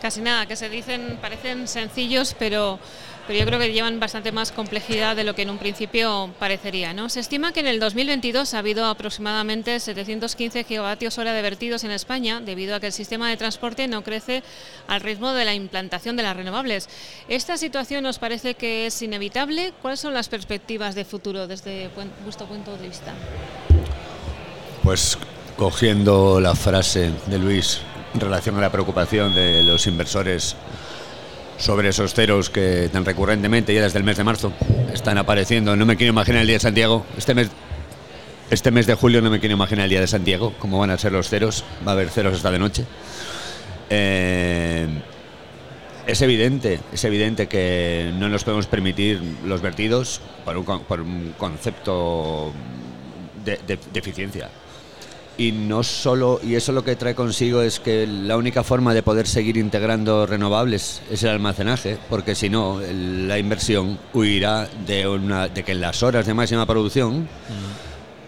Casi 0.01 0.21
nada, 0.21 0.45
que 0.45 0.55
se 0.55 0.69
dicen, 0.69 1.17
parecen 1.21 1.67
sencillos, 1.67 2.35
pero 2.37 2.79
pero 3.27 3.39
yo 3.39 3.45
creo 3.45 3.59
que 3.59 3.71
llevan 3.71 3.99
bastante 3.99 4.31
más 4.31 4.51
complejidad 4.51 5.15
de 5.15 5.23
lo 5.23 5.35
que 5.35 5.41
en 5.41 5.49
un 5.49 5.57
principio 5.57 6.31
parecería. 6.39 6.93
¿no? 6.93 7.09
Se 7.09 7.19
estima 7.19 7.51
que 7.51 7.59
en 7.61 7.67
el 7.67 7.79
2022 7.79 8.53
ha 8.53 8.59
habido 8.59 8.85
aproximadamente 8.85 9.79
715 9.79 10.63
gigavatios 10.63 11.17
hora 11.17 11.33
de 11.33 11.41
vertidos 11.41 11.83
en 11.83 11.91
España, 11.91 12.39
debido 12.39 12.75
a 12.75 12.79
que 12.79 12.87
el 12.87 12.93
sistema 12.93 13.29
de 13.29 13.37
transporte 13.37 13.87
no 13.87 14.03
crece 14.03 14.43
al 14.87 15.01
ritmo 15.01 15.33
de 15.33 15.45
la 15.45 15.53
implantación 15.53 16.15
de 16.15 16.23
las 16.23 16.35
renovables. 16.35 16.89
¿Esta 17.27 17.57
situación 17.57 18.03
nos 18.03 18.19
parece 18.19 18.53
que 18.53 18.85
es 18.85 19.01
inevitable? 19.01 19.73
¿Cuáles 19.81 19.99
son 19.99 20.13
las 20.13 20.29
perspectivas 20.29 20.95
de 20.95 21.05
futuro 21.05 21.47
desde 21.47 21.89
vuestro 22.23 22.45
punto 22.47 22.77
de 22.77 22.87
vista? 22.87 23.13
Pues 24.83 25.17
cogiendo 25.57 26.39
la 26.39 26.53
frase 26.53 27.11
de 27.27 27.39
Luis 27.39 27.79
en 28.13 28.19
relación 28.19 28.57
a 28.57 28.61
la 28.61 28.71
preocupación 28.71 29.33
de 29.33 29.63
los 29.63 29.87
inversores 29.87 30.55
sobre 31.57 31.89
esos 31.89 32.13
ceros 32.13 32.49
que 32.49 32.89
tan 32.91 33.05
recurrentemente 33.05 33.73
ya 33.73 33.81
desde 33.83 33.99
el 33.99 34.03
mes 34.03 34.17
de 34.17 34.23
marzo 34.23 34.51
están 34.93 35.17
apareciendo. 35.17 35.75
No 35.75 35.85
me 35.85 35.95
quiero 35.95 36.11
imaginar 36.11 36.41
el 36.41 36.47
día 36.47 36.55
de 36.55 36.61
Santiago. 36.61 37.05
Este 37.17 37.33
mes, 37.33 37.49
este 38.49 38.71
mes 38.71 38.87
de 38.87 38.95
julio 38.95 39.21
no 39.21 39.29
me 39.29 39.39
quiero 39.39 39.53
imaginar 39.55 39.85
el 39.85 39.89
día 39.89 40.01
de 40.01 40.07
Santiago, 40.07 40.53
cómo 40.59 40.79
van 40.79 40.91
a 40.91 40.97
ser 40.97 41.11
los 41.11 41.29
ceros. 41.29 41.63
Va 41.85 41.91
a 41.91 41.95
haber 41.95 42.09
ceros 42.09 42.35
hasta 42.35 42.51
de 42.51 42.59
noche. 42.59 42.85
Eh, 43.89 44.87
es 46.07 46.21
evidente, 46.21 46.79
es 46.93 47.03
evidente 47.03 47.47
que 47.47 48.11
no 48.15 48.29
nos 48.29 48.43
podemos 48.43 48.67
permitir 48.67 49.21
los 49.45 49.61
vertidos 49.61 50.21
por 50.43 50.57
un, 50.57 51.33
concepto 51.37 52.51
de 53.43 53.79
eficiencia 53.93 54.49
y 55.37 55.51
no 55.51 55.83
solo 55.83 56.39
y 56.43 56.55
eso 56.55 56.71
lo 56.71 56.83
que 56.83 56.95
trae 56.95 57.15
consigo 57.15 57.61
es 57.61 57.79
que 57.79 58.07
la 58.07 58.37
única 58.37 58.63
forma 58.63 58.93
de 58.93 59.03
poder 59.03 59.27
seguir 59.27 59.57
integrando 59.57 60.25
renovables 60.25 61.01
es 61.11 61.23
el 61.23 61.29
almacenaje 61.29 61.97
porque 62.09 62.35
si 62.35 62.49
no 62.49 62.79
la 62.81 63.37
inversión 63.37 63.99
huirá 64.13 64.67
de 64.85 65.07
una 65.07 65.47
de 65.47 65.63
que 65.63 65.73
en 65.73 65.81
las 65.81 66.03
horas 66.03 66.25
de 66.25 66.33
máxima 66.33 66.65
producción 66.65 67.21
mm. 67.21 67.27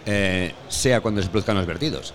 eh, 0.06 0.54
sea 0.68 1.00
cuando 1.00 1.22
se 1.22 1.28
produzcan 1.28 1.56
los 1.56 1.66
vertidos 1.66 2.12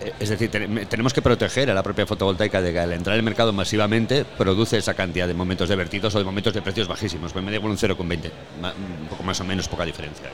eh, 0.00 0.12
es 0.18 0.28
decir, 0.28 0.50
tenemos 0.50 1.12
que 1.12 1.22
proteger 1.22 1.70
a 1.70 1.74
la 1.74 1.82
propia 1.82 2.06
fotovoltaica 2.06 2.60
de 2.60 2.72
que 2.72 2.80
al 2.80 2.92
entrar 2.92 3.14
en 3.14 3.20
el 3.20 3.24
mercado 3.24 3.52
masivamente 3.52 4.24
produce 4.24 4.76
esa 4.76 4.94
cantidad 4.94 5.26
de 5.26 5.34
momentos 5.34 5.68
de 5.68 5.76
vertidos 5.76 6.14
o 6.14 6.18
de 6.18 6.24
momentos 6.24 6.52
de 6.52 6.62
precios 6.62 6.88
bajísimos. 6.88 7.32
Pues 7.32 7.44
me 7.44 7.52
da 7.52 7.60
un 7.60 7.76
0,20, 7.76 7.96
un 7.96 9.08
poco 9.08 9.22
más 9.22 9.40
o 9.40 9.44
menos, 9.44 9.68
poca 9.68 9.84
diferencia. 9.84 10.26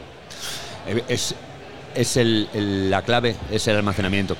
Eh, 0.87 1.05
es, 1.09 1.35
es 1.95 2.17
el, 2.17 2.91
la 2.91 3.03
clave, 3.03 3.37
es 3.51 3.67
el 3.69 3.77
almacenamiento. 3.77 4.37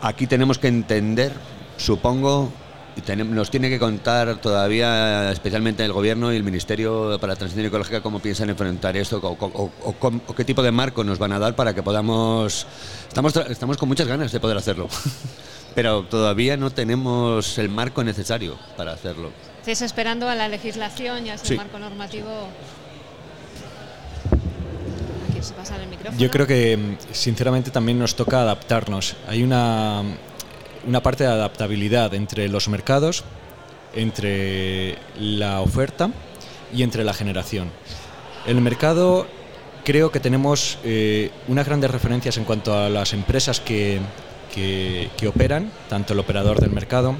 Aquí 0.00 0.26
tenemos 0.26 0.58
que 0.58 0.68
entender, 0.68 1.32
supongo, 1.76 2.52
y 2.96 3.16
nos 3.16 3.50
tiene 3.50 3.68
que 3.68 3.78
contar 3.78 4.36
todavía, 4.36 5.32
especialmente 5.32 5.84
el 5.84 5.92
Gobierno 5.92 6.32
y 6.32 6.36
el 6.36 6.44
Ministerio 6.44 7.18
para 7.20 7.32
la 7.32 7.36
Transición 7.36 7.66
Ecológica, 7.66 8.00
cómo 8.00 8.20
piensan 8.20 8.50
enfrentar 8.50 8.96
esto 8.96 9.20
o, 9.22 10.34
qué 10.34 10.44
tipo 10.44 10.62
de 10.62 10.70
marco 10.70 11.02
nos 11.02 11.18
van 11.18 11.32
a 11.32 11.38
dar 11.38 11.56
para 11.56 11.74
que 11.74 11.82
podamos... 11.82 12.66
Estamos, 13.08 13.36
estamos 13.36 13.76
con 13.76 13.88
muchas 13.88 14.06
ganas 14.06 14.30
de 14.30 14.40
poder 14.40 14.56
hacerlo, 14.56 14.88
pero 15.74 16.04
todavía 16.04 16.56
no 16.56 16.70
tenemos 16.70 17.58
el 17.58 17.68
marco 17.68 18.04
necesario 18.04 18.56
para 18.76 18.92
hacerlo. 18.92 19.30
¿Estáis 19.60 19.82
esperando 19.82 20.28
a 20.28 20.34
la 20.34 20.48
legislación 20.48 21.26
y 21.26 21.30
a 21.30 21.34
ese 21.34 21.56
marco 21.56 21.78
normativo? 21.78 22.48
Yo 26.18 26.30
creo 26.30 26.46
que, 26.46 26.96
sinceramente, 27.12 27.70
también 27.70 27.98
nos 27.98 28.14
toca 28.14 28.40
adaptarnos. 28.40 29.16
Hay 29.28 29.42
una, 29.42 30.02
una 30.86 31.02
parte 31.02 31.24
de 31.24 31.30
adaptabilidad 31.30 32.14
entre 32.14 32.48
los 32.48 32.68
mercados, 32.68 33.24
entre 33.94 34.98
la 35.18 35.60
oferta 35.60 36.10
y 36.74 36.82
entre 36.82 37.04
la 37.04 37.14
generación. 37.14 37.70
El 38.46 38.60
mercado 38.60 39.26
creo 39.84 40.10
que 40.10 40.20
tenemos 40.20 40.78
eh, 40.84 41.30
unas 41.48 41.66
grandes 41.66 41.90
referencias 41.90 42.36
en 42.36 42.44
cuanto 42.44 42.76
a 42.76 42.88
las 42.88 43.12
empresas 43.12 43.60
que, 43.60 44.00
que, 44.54 45.10
que, 45.16 45.28
operan, 45.28 45.70
tanto 45.88 46.12
el 46.12 46.18
operador 46.18 46.60
del 46.60 46.70
mercado 46.70 47.16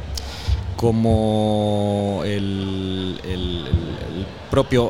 como 0.77 2.23
el, 2.25 3.19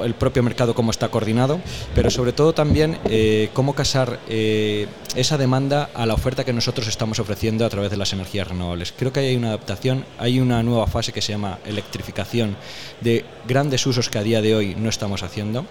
el 0.04 0.14
propio 0.14 0.42
mercado, 0.42 0.74
cómo 0.74 0.90
está 0.90 1.08
coordinado, 1.08 1.60
pero 1.94 2.10
sobre 2.10 2.32
todo 2.32 2.52
también 2.52 2.98
eh, 3.06 3.48
cómo 3.54 3.74
casar 3.74 4.20
eh, 4.28 4.86
esa 5.14 5.38
demanda 5.38 5.90
a 5.94 6.06
la 6.06 6.14
oferta 6.14 6.44
que 6.44 6.52
nosotros 6.52 6.86
estamos 6.88 7.18
ofreciendo 7.18 7.64
a 7.64 7.70
través 7.70 7.90
de 7.90 7.96
las 7.96 8.12
energías 8.12 8.48
renovables. 8.48 8.92
Creo 8.92 9.12
que 9.12 9.20
hay 9.20 9.36
una 9.36 9.48
adaptación, 9.48 10.04
hay 10.18 10.40
una 10.40 10.62
nueva 10.62 10.86
fase 10.86 11.12
que 11.12 11.22
se 11.22 11.32
llama 11.32 11.58
electrificación 11.64 12.56
de 13.00 13.24
grandes 13.48 13.86
usos 13.86 14.10
que 14.10 14.18
a 14.18 14.22
día 14.22 14.42
de 14.42 14.54
hoy 14.54 14.74
no 14.74 14.88
estamos 14.88 15.22
haciendo. 15.22 15.64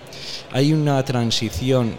Hay 0.51 0.73
una 0.73 1.03
transición 1.05 1.97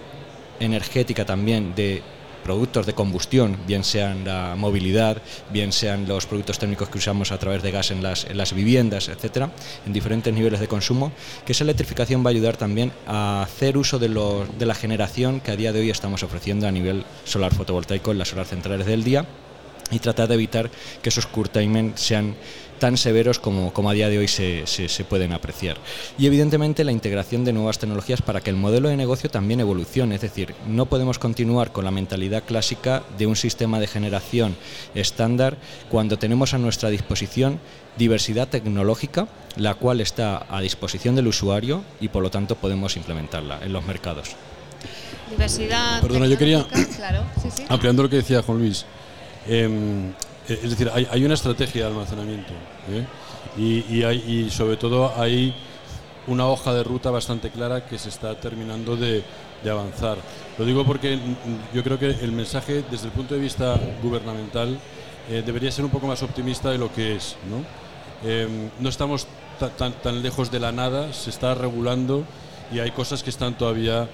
energética 0.60 1.24
también 1.24 1.74
de 1.74 2.02
productos 2.44 2.86
de 2.86 2.92
combustión, 2.92 3.56
bien 3.66 3.82
sean 3.82 4.24
la 4.24 4.54
movilidad, 4.56 5.20
bien 5.50 5.72
sean 5.72 6.06
los 6.06 6.26
productos 6.26 6.58
térmicos 6.58 6.88
que 6.88 6.98
usamos 6.98 7.32
a 7.32 7.38
través 7.38 7.62
de 7.62 7.72
gas 7.72 7.90
en 7.90 8.02
las, 8.02 8.24
en 8.26 8.36
las 8.36 8.52
viviendas, 8.52 9.08
etcétera, 9.08 9.50
en 9.86 9.92
diferentes 9.92 10.32
niveles 10.32 10.60
de 10.60 10.68
consumo, 10.68 11.10
que 11.44 11.52
esa 11.52 11.64
electrificación 11.64 12.24
va 12.24 12.28
a 12.28 12.30
ayudar 12.30 12.56
también 12.56 12.92
a 13.06 13.42
hacer 13.42 13.76
uso 13.76 13.98
de, 13.98 14.08
de 14.08 14.66
la 14.66 14.74
generación 14.74 15.40
que 15.40 15.50
a 15.50 15.56
día 15.56 15.72
de 15.72 15.80
hoy 15.80 15.90
estamos 15.90 16.22
ofreciendo 16.22 16.68
a 16.68 16.70
nivel 16.70 17.04
solar 17.24 17.54
fotovoltaico 17.54 18.12
en 18.12 18.18
las 18.18 18.34
centrales 18.48 18.86
del 18.86 19.02
día 19.02 19.26
y 19.90 19.98
tratar 19.98 20.28
de 20.28 20.34
evitar 20.34 20.70
que 21.02 21.08
esos 21.08 21.26
curtailment 21.26 21.96
sean 21.96 22.34
tan 22.78 22.96
severos 22.96 23.38
como, 23.38 23.72
como 23.72 23.90
a 23.90 23.92
día 23.92 24.08
de 24.08 24.18
hoy 24.18 24.28
se, 24.28 24.66
se, 24.66 25.04
pueden 25.04 25.32
apreciar. 25.32 25.76
Y 26.18 26.26
evidentemente 26.26 26.84
la 26.84 26.92
integración 26.92 27.44
de 27.44 27.52
nuevas 27.52 27.78
tecnologías 27.78 28.22
para 28.22 28.40
que 28.40 28.50
el 28.50 28.56
modelo 28.56 28.88
de 28.88 28.96
negocio 28.96 29.30
también 29.30 29.60
evolucione, 29.60 30.16
es 30.16 30.20
decir, 30.20 30.54
no 30.66 30.86
podemos 30.86 31.18
continuar 31.18 31.72
con 31.72 31.84
la 31.84 31.90
mentalidad 31.90 32.44
clásica 32.44 33.02
de 33.18 33.26
un 33.26 33.36
sistema 33.36 33.80
de 33.80 33.86
generación 33.86 34.56
estándar 34.94 35.56
cuando 35.90 36.18
tenemos 36.18 36.54
a 36.54 36.58
nuestra 36.58 36.90
disposición 36.90 37.60
diversidad 37.96 38.48
tecnológica, 38.48 39.28
la 39.56 39.74
cual 39.74 40.00
está 40.00 40.46
a 40.48 40.60
disposición 40.60 41.14
del 41.14 41.28
usuario 41.28 41.84
y 42.00 42.08
por 42.08 42.22
lo 42.22 42.30
tanto 42.30 42.56
podemos 42.56 42.96
implementarla 42.96 43.60
en 43.62 43.72
los 43.72 43.84
mercados. 43.86 44.34
Diversidad. 45.30 46.00
Perdona, 46.00 46.26
yo 46.26 46.36
quería, 46.36 46.66
ampliando 47.68 48.02
lo 48.02 48.10
que 48.10 48.16
decía 48.16 48.42
Juan 48.42 48.58
Luis, 48.58 48.84
eh, 49.46 49.68
es 50.48 50.70
decir, 50.70 50.90
hay, 50.92 51.24
una 51.24 51.34
estrategia 51.34 51.82
de 51.82 51.88
almacenamiento 51.88 52.52
¿eh? 52.90 53.06
y, 53.56 54.02
hay, 54.02 54.50
sobre 54.50 54.76
todo 54.76 55.12
hay 55.16 55.54
una 56.26 56.46
hoja 56.46 56.74
de 56.74 56.84
ruta 56.84 57.10
bastante 57.10 57.50
clara 57.50 57.86
que 57.86 57.98
se 57.98 58.10
está 58.10 58.38
terminando 58.38 58.96
de, 58.96 59.22
avanzar. 59.70 60.18
Lo 60.58 60.66
digo 60.66 60.84
porque 60.84 61.18
yo 61.72 61.82
creo 61.82 61.98
que 61.98 62.10
el 62.10 62.32
mensaje 62.32 62.84
desde 62.90 63.06
el 63.06 63.12
punto 63.12 63.32
de 63.32 63.40
vista 63.40 63.80
gubernamental 64.02 64.78
eh, 65.30 65.42
debería 65.44 65.72
ser 65.72 65.86
un 65.86 65.90
poco 65.90 66.06
más 66.06 66.22
optimista 66.22 66.70
de 66.70 66.76
lo 66.76 66.92
que 66.92 67.16
es. 67.16 67.36
No, 67.48 67.64
no 68.80 68.88
estamos 68.90 69.26
tan, 69.78 70.22
lejos 70.22 70.50
de 70.50 70.60
la 70.60 70.70
nada, 70.70 71.14
se 71.14 71.30
está 71.30 71.54
regulando 71.54 72.24
y 72.70 72.80
hay 72.80 72.90
cosas 72.90 73.22
que 73.22 73.30
están 73.30 73.56
todavía 73.56 74.06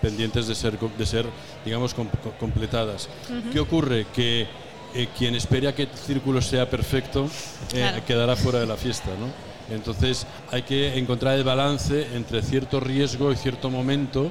pendientes 0.00 0.46
de 0.46 0.54
ser, 0.54 0.78
de 0.78 1.06
ser 1.06 1.26
digamos, 1.64 1.92
completadas. 2.38 3.08
¿Qué 3.52 3.58
ocurre? 3.58 4.06
Que 4.14 4.46
eh, 4.96 5.08
quien 5.16 5.34
espera 5.34 5.74
que 5.74 5.82
el 5.82 5.88
círculo 5.90 6.40
sea 6.40 6.70
perfecto 6.70 7.28
eh, 7.74 8.02
quedará 8.06 8.34
fuera 8.34 8.60
de 8.60 8.66
la 8.66 8.76
fiesta. 8.76 9.10
¿no? 9.20 9.74
Entonces 9.74 10.26
hay 10.50 10.62
que 10.62 10.96
encontrar 10.96 11.36
el 11.36 11.44
balance 11.44 12.06
entre 12.14 12.42
cierto 12.42 12.80
riesgo 12.80 13.30
y 13.30 13.36
cierto 13.36 13.68
momento 13.68 14.30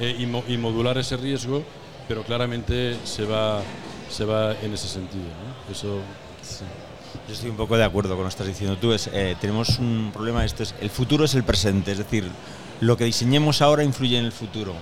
eh, 0.00 0.16
y, 0.18 0.56
modular 0.56 0.96
ese 0.96 1.18
riesgo, 1.18 1.62
pero 2.08 2.22
claramente 2.22 2.96
se 3.04 3.26
va, 3.26 3.60
se 4.08 4.24
va 4.24 4.54
en 4.62 4.72
ese 4.72 4.88
sentido. 4.88 5.24
Eso, 5.70 6.00
Yo 7.28 7.34
estoy 7.34 7.50
un 7.50 7.56
poco 7.56 7.76
de 7.76 7.84
acuerdo 7.84 8.10
con 8.10 8.20
lo 8.20 8.24
que 8.24 8.30
estás 8.30 8.46
diciendo 8.46 8.78
tú. 8.78 8.94
Es, 8.94 9.10
tenemos 9.38 9.78
un 9.78 10.12
problema, 10.14 10.46
esto 10.46 10.62
es, 10.62 10.74
el 10.80 10.88
futuro 10.88 11.26
es 11.26 11.34
el 11.34 11.44
presente, 11.44 11.92
es 11.92 11.98
decir, 11.98 12.24
lo 12.80 12.96
que 12.96 13.04
diseñemos 13.04 13.62
ahora 13.62 13.84
influye 13.84 14.18
en 14.18 14.24
el 14.24 14.32
futuro 14.32 14.74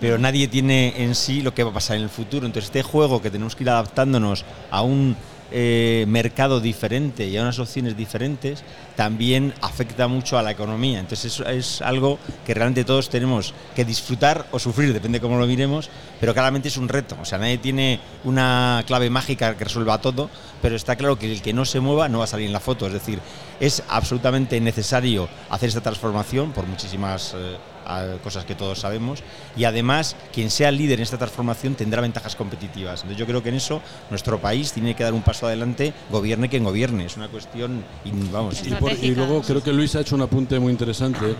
pero 0.00 0.18
nadie 0.18 0.48
tiene 0.48 0.94
en 1.04 1.14
sí 1.14 1.42
lo 1.42 1.54
que 1.54 1.62
va 1.62 1.70
a 1.70 1.74
pasar 1.74 1.98
en 1.98 2.04
el 2.04 2.08
futuro. 2.08 2.46
Entonces 2.46 2.70
este 2.70 2.82
juego 2.82 3.20
que 3.20 3.30
tenemos 3.30 3.54
que 3.54 3.64
ir 3.64 3.70
adaptándonos 3.70 4.44
a 4.70 4.82
un 4.82 5.14
eh, 5.52 6.04
mercado 6.08 6.60
diferente 6.60 7.26
y 7.26 7.36
a 7.36 7.42
unas 7.42 7.58
opciones 7.58 7.96
diferentes, 7.96 8.62
también 8.96 9.54
afecta 9.62 10.08
mucho 10.08 10.38
a 10.38 10.42
la 10.42 10.50
economía. 10.50 11.00
Entonces 11.00 11.32
eso 11.32 11.46
es 11.46 11.82
algo 11.82 12.18
que 12.46 12.54
realmente 12.54 12.84
todos 12.84 13.08
tenemos 13.08 13.54
que 13.74 13.84
disfrutar 13.84 14.46
o 14.50 14.58
sufrir, 14.58 14.92
depende 14.92 15.18
de 15.18 15.22
cómo 15.22 15.38
lo 15.38 15.46
miremos, 15.46 15.90
pero 16.20 16.34
claramente 16.34 16.68
es 16.68 16.76
un 16.76 16.88
reto. 16.88 17.16
O 17.20 17.24
sea, 17.24 17.38
nadie 17.38 17.58
tiene 17.58 18.00
una 18.24 18.84
clave 18.86 19.10
mágica 19.10 19.56
que 19.56 19.64
resuelva 19.64 20.00
todo, 20.00 20.30
pero 20.62 20.76
está 20.76 20.96
claro 20.96 21.18
que 21.18 21.32
el 21.32 21.42
que 21.42 21.52
no 21.52 21.64
se 21.64 21.80
mueva 21.80 22.08
no 22.08 22.18
va 22.18 22.24
a 22.24 22.28
salir 22.28 22.46
en 22.46 22.52
la 22.52 22.60
foto. 22.60 22.86
Es 22.86 22.92
decir, 22.92 23.20
es 23.58 23.82
absolutamente 23.88 24.60
necesario 24.60 25.28
hacer 25.48 25.68
esta 25.68 25.80
transformación 25.80 26.52
por 26.52 26.66
muchísimas... 26.66 27.34
Eh, 27.34 27.56
a 27.98 28.16
cosas 28.22 28.44
que 28.44 28.54
todos 28.54 28.78
sabemos, 28.80 29.22
y 29.56 29.64
además 29.64 30.16
quien 30.32 30.50
sea 30.50 30.70
líder 30.70 30.98
en 30.98 31.02
esta 31.02 31.18
transformación 31.18 31.74
tendrá 31.74 32.00
ventajas 32.00 32.36
competitivas. 32.36 33.00
Entonces 33.00 33.18
yo 33.18 33.26
creo 33.26 33.42
que 33.42 33.48
en 33.48 33.56
eso 33.56 33.80
nuestro 34.10 34.40
país 34.40 34.72
tiene 34.72 34.94
que 34.94 35.02
dar 35.04 35.12
un 35.14 35.22
paso 35.22 35.46
adelante, 35.46 35.92
gobierne 36.10 36.48
quien 36.48 36.64
gobierne. 36.64 37.06
Es 37.06 37.16
una 37.16 37.28
cuestión, 37.28 37.82
y, 38.04 38.10
vamos, 38.30 38.62
y, 38.66 38.70
por- 38.70 38.92
y 38.92 39.14
luego 39.14 39.42
creo 39.42 39.62
que 39.62 39.72
Luis 39.72 39.94
ha 39.96 40.00
hecho 40.00 40.14
un 40.14 40.22
apunte 40.22 40.58
muy 40.58 40.72
interesante 40.72 41.34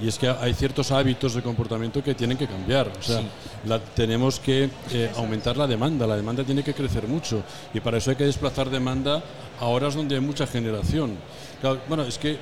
y 0.00 0.08
es 0.08 0.18
que 0.18 0.28
hay 0.28 0.52
ciertos 0.54 0.90
hábitos 0.90 1.34
de 1.34 1.42
comportamiento 1.42 2.02
que 2.02 2.14
tienen 2.14 2.36
que 2.36 2.46
cambiar. 2.48 2.88
O 2.98 3.02
sea, 3.02 3.22
la- 3.66 3.78
tenemos 3.78 4.40
que 4.40 4.68
eh, 4.92 5.10
aumentar 5.16 5.56
la 5.56 5.66
demanda, 5.66 6.06
la 6.06 6.16
demanda 6.16 6.44
tiene 6.44 6.62
que 6.62 6.74
crecer 6.74 7.06
mucho 7.06 7.42
y 7.72 7.80
para 7.80 7.98
eso 7.98 8.10
hay 8.10 8.16
que 8.16 8.24
desplazar 8.24 8.68
demanda 8.70 9.22
a 9.60 9.64
horas 9.66 9.94
donde 9.94 10.16
hay 10.16 10.20
mucha 10.20 10.46
generación. 10.46 11.16
Claro, 11.60 11.78
bueno, 11.88 12.02
es 12.02 12.18
que 12.18 12.36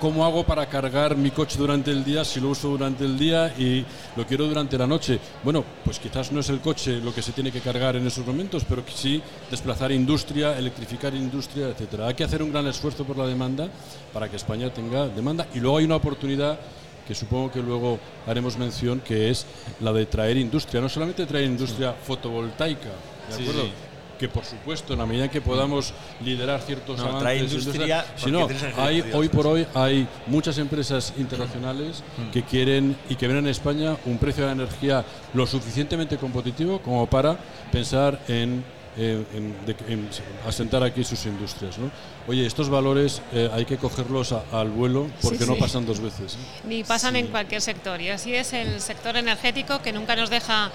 ¿Cómo 0.00 0.24
hago 0.24 0.42
para 0.44 0.64
cargar 0.66 1.16
mi 1.16 1.30
coche 1.30 1.58
durante 1.58 1.90
el 1.90 2.02
día 2.02 2.24
si 2.24 2.40
lo 2.40 2.48
uso 2.48 2.68
durante 2.68 3.04
el 3.04 3.18
día 3.18 3.52
y 3.58 3.84
lo 4.16 4.26
quiero 4.26 4.46
durante 4.46 4.78
la 4.78 4.86
noche? 4.86 5.18
Bueno, 5.44 5.62
pues 5.84 5.98
quizás 5.98 6.32
no 6.32 6.40
es 6.40 6.48
el 6.48 6.60
coche 6.60 6.98
lo 6.98 7.14
que 7.14 7.20
se 7.20 7.32
tiene 7.32 7.52
que 7.52 7.60
cargar 7.60 7.94
en 7.94 8.06
esos 8.06 8.26
momentos, 8.26 8.64
pero 8.66 8.82
sí 8.94 9.20
desplazar 9.50 9.92
industria, 9.92 10.56
electrificar 10.58 11.14
industria, 11.14 11.68
etcétera. 11.68 12.06
Hay 12.08 12.14
que 12.14 12.24
hacer 12.24 12.42
un 12.42 12.50
gran 12.52 12.66
esfuerzo 12.66 13.04
por 13.04 13.18
la 13.18 13.26
demanda 13.26 13.68
para 14.14 14.30
que 14.30 14.36
España 14.36 14.72
tenga 14.72 15.08
demanda 15.08 15.46
y 15.54 15.60
luego 15.60 15.76
hay 15.76 15.84
una 15.84 15.96
oportunidad 15.96 16.58
que 17.06 17.14
supongo 17.14 17.52
que 17.52 17.60
luego 17.60 17.98
haremos 18.26 18.56
mención, 18.56 19.00
que 19.00 19.30
es 19.30 19.44
la 19.80 19.92
de 19.92 20.06
traer 20.06 20.38
industria, 20.38 20.80
no 20.80 20.88
solamente 20.88 21.26
traer 21.26 21.44
industria 21.44 21.92
fotovoltaica, 21.92 22.88
¿de 23.28 23.36
Sí, 23.36 23.42
acuerdo? 23.42 23.62
sí. 23.64 23.70
Que 24.18 24.28
por 24.28 24.44
supuesto, 24.44 24.92
en 24.94 24.98
la 24.98 25.06
medida 25.06 25.24
en 25.24 25.30
que 25.30 25.40
podamos 25.40 25.92
liderar 26.24 26.60
ciertos 26.62 26.98
No, 26.98 27.18
avances, 27.18 27.52
industria 27.52 28.04
sino 28.16 28.48
hay 28.76 29.04
hoy 29.12 29.28
por 29.28 29.46
hoy 29.46 29.66
hay 29.74 30.08
muchas 30.26 30.58
empresas 30.58 31.12
internacionales 31.18 32.02
que 32.32 32.42
quieren 32.42 32.96
y 33.08 33.16
que 33.16 33.28
ven 33.28 33.38
en 33.38 33.48
España 33.48 33.96
un 34.06 34.18
precio 34.18 34.44
de 34.44 34.54
la 34.54 34.62
energía 34.62 35.04
lo 35.34 35.46
suficientemente 35.46 36.16
competitivo 36.16 36.80
como 36.80 37.06
para 37.06 37.36
pensar 37.70 38.20
en, 38.28 38.64
en- 38.96 39.26
en- 39.34 39.66
de- 39.66 39.76
en 39.92 40.08
asentar 40.46 40.82
aquí 40.82 41.04
sus 41.04 41.24
industrias. 41.26 41.78
¿no? 41.78 41.90
Oye, 42.28 42.46
estos 42.46 42.68
valores 42.70 43.20
eh, 43.32 43.50
hay 43.52 43.64
que 43.64 43.76
cogerlos 43.76 44.32
a- 44.32 44.42
al 44.52 44.70
vuelo 44.70 45.08
porque 45.22 45.38
Sí, 45.38 45.44
no 45.46 45.56
pasan 45.56 45.84
dos 45.86 46.00
veces. 46.00 46.36
Ni 46.64 46.82
pasan 46.82 47.16
en 47.16 47.26
cualquier 47.28 47.60
sector. 47.60 48.00
Y 48.00 48.08
así 48.10 48.34
es 48.34 48.52
el 48.52 48.80
sector 48.80 49.16
energético 49.16 49.80
que 49.82 49.92
nunca 49.92 50.16
nos 50.16 50.30
deja 50.30 50.70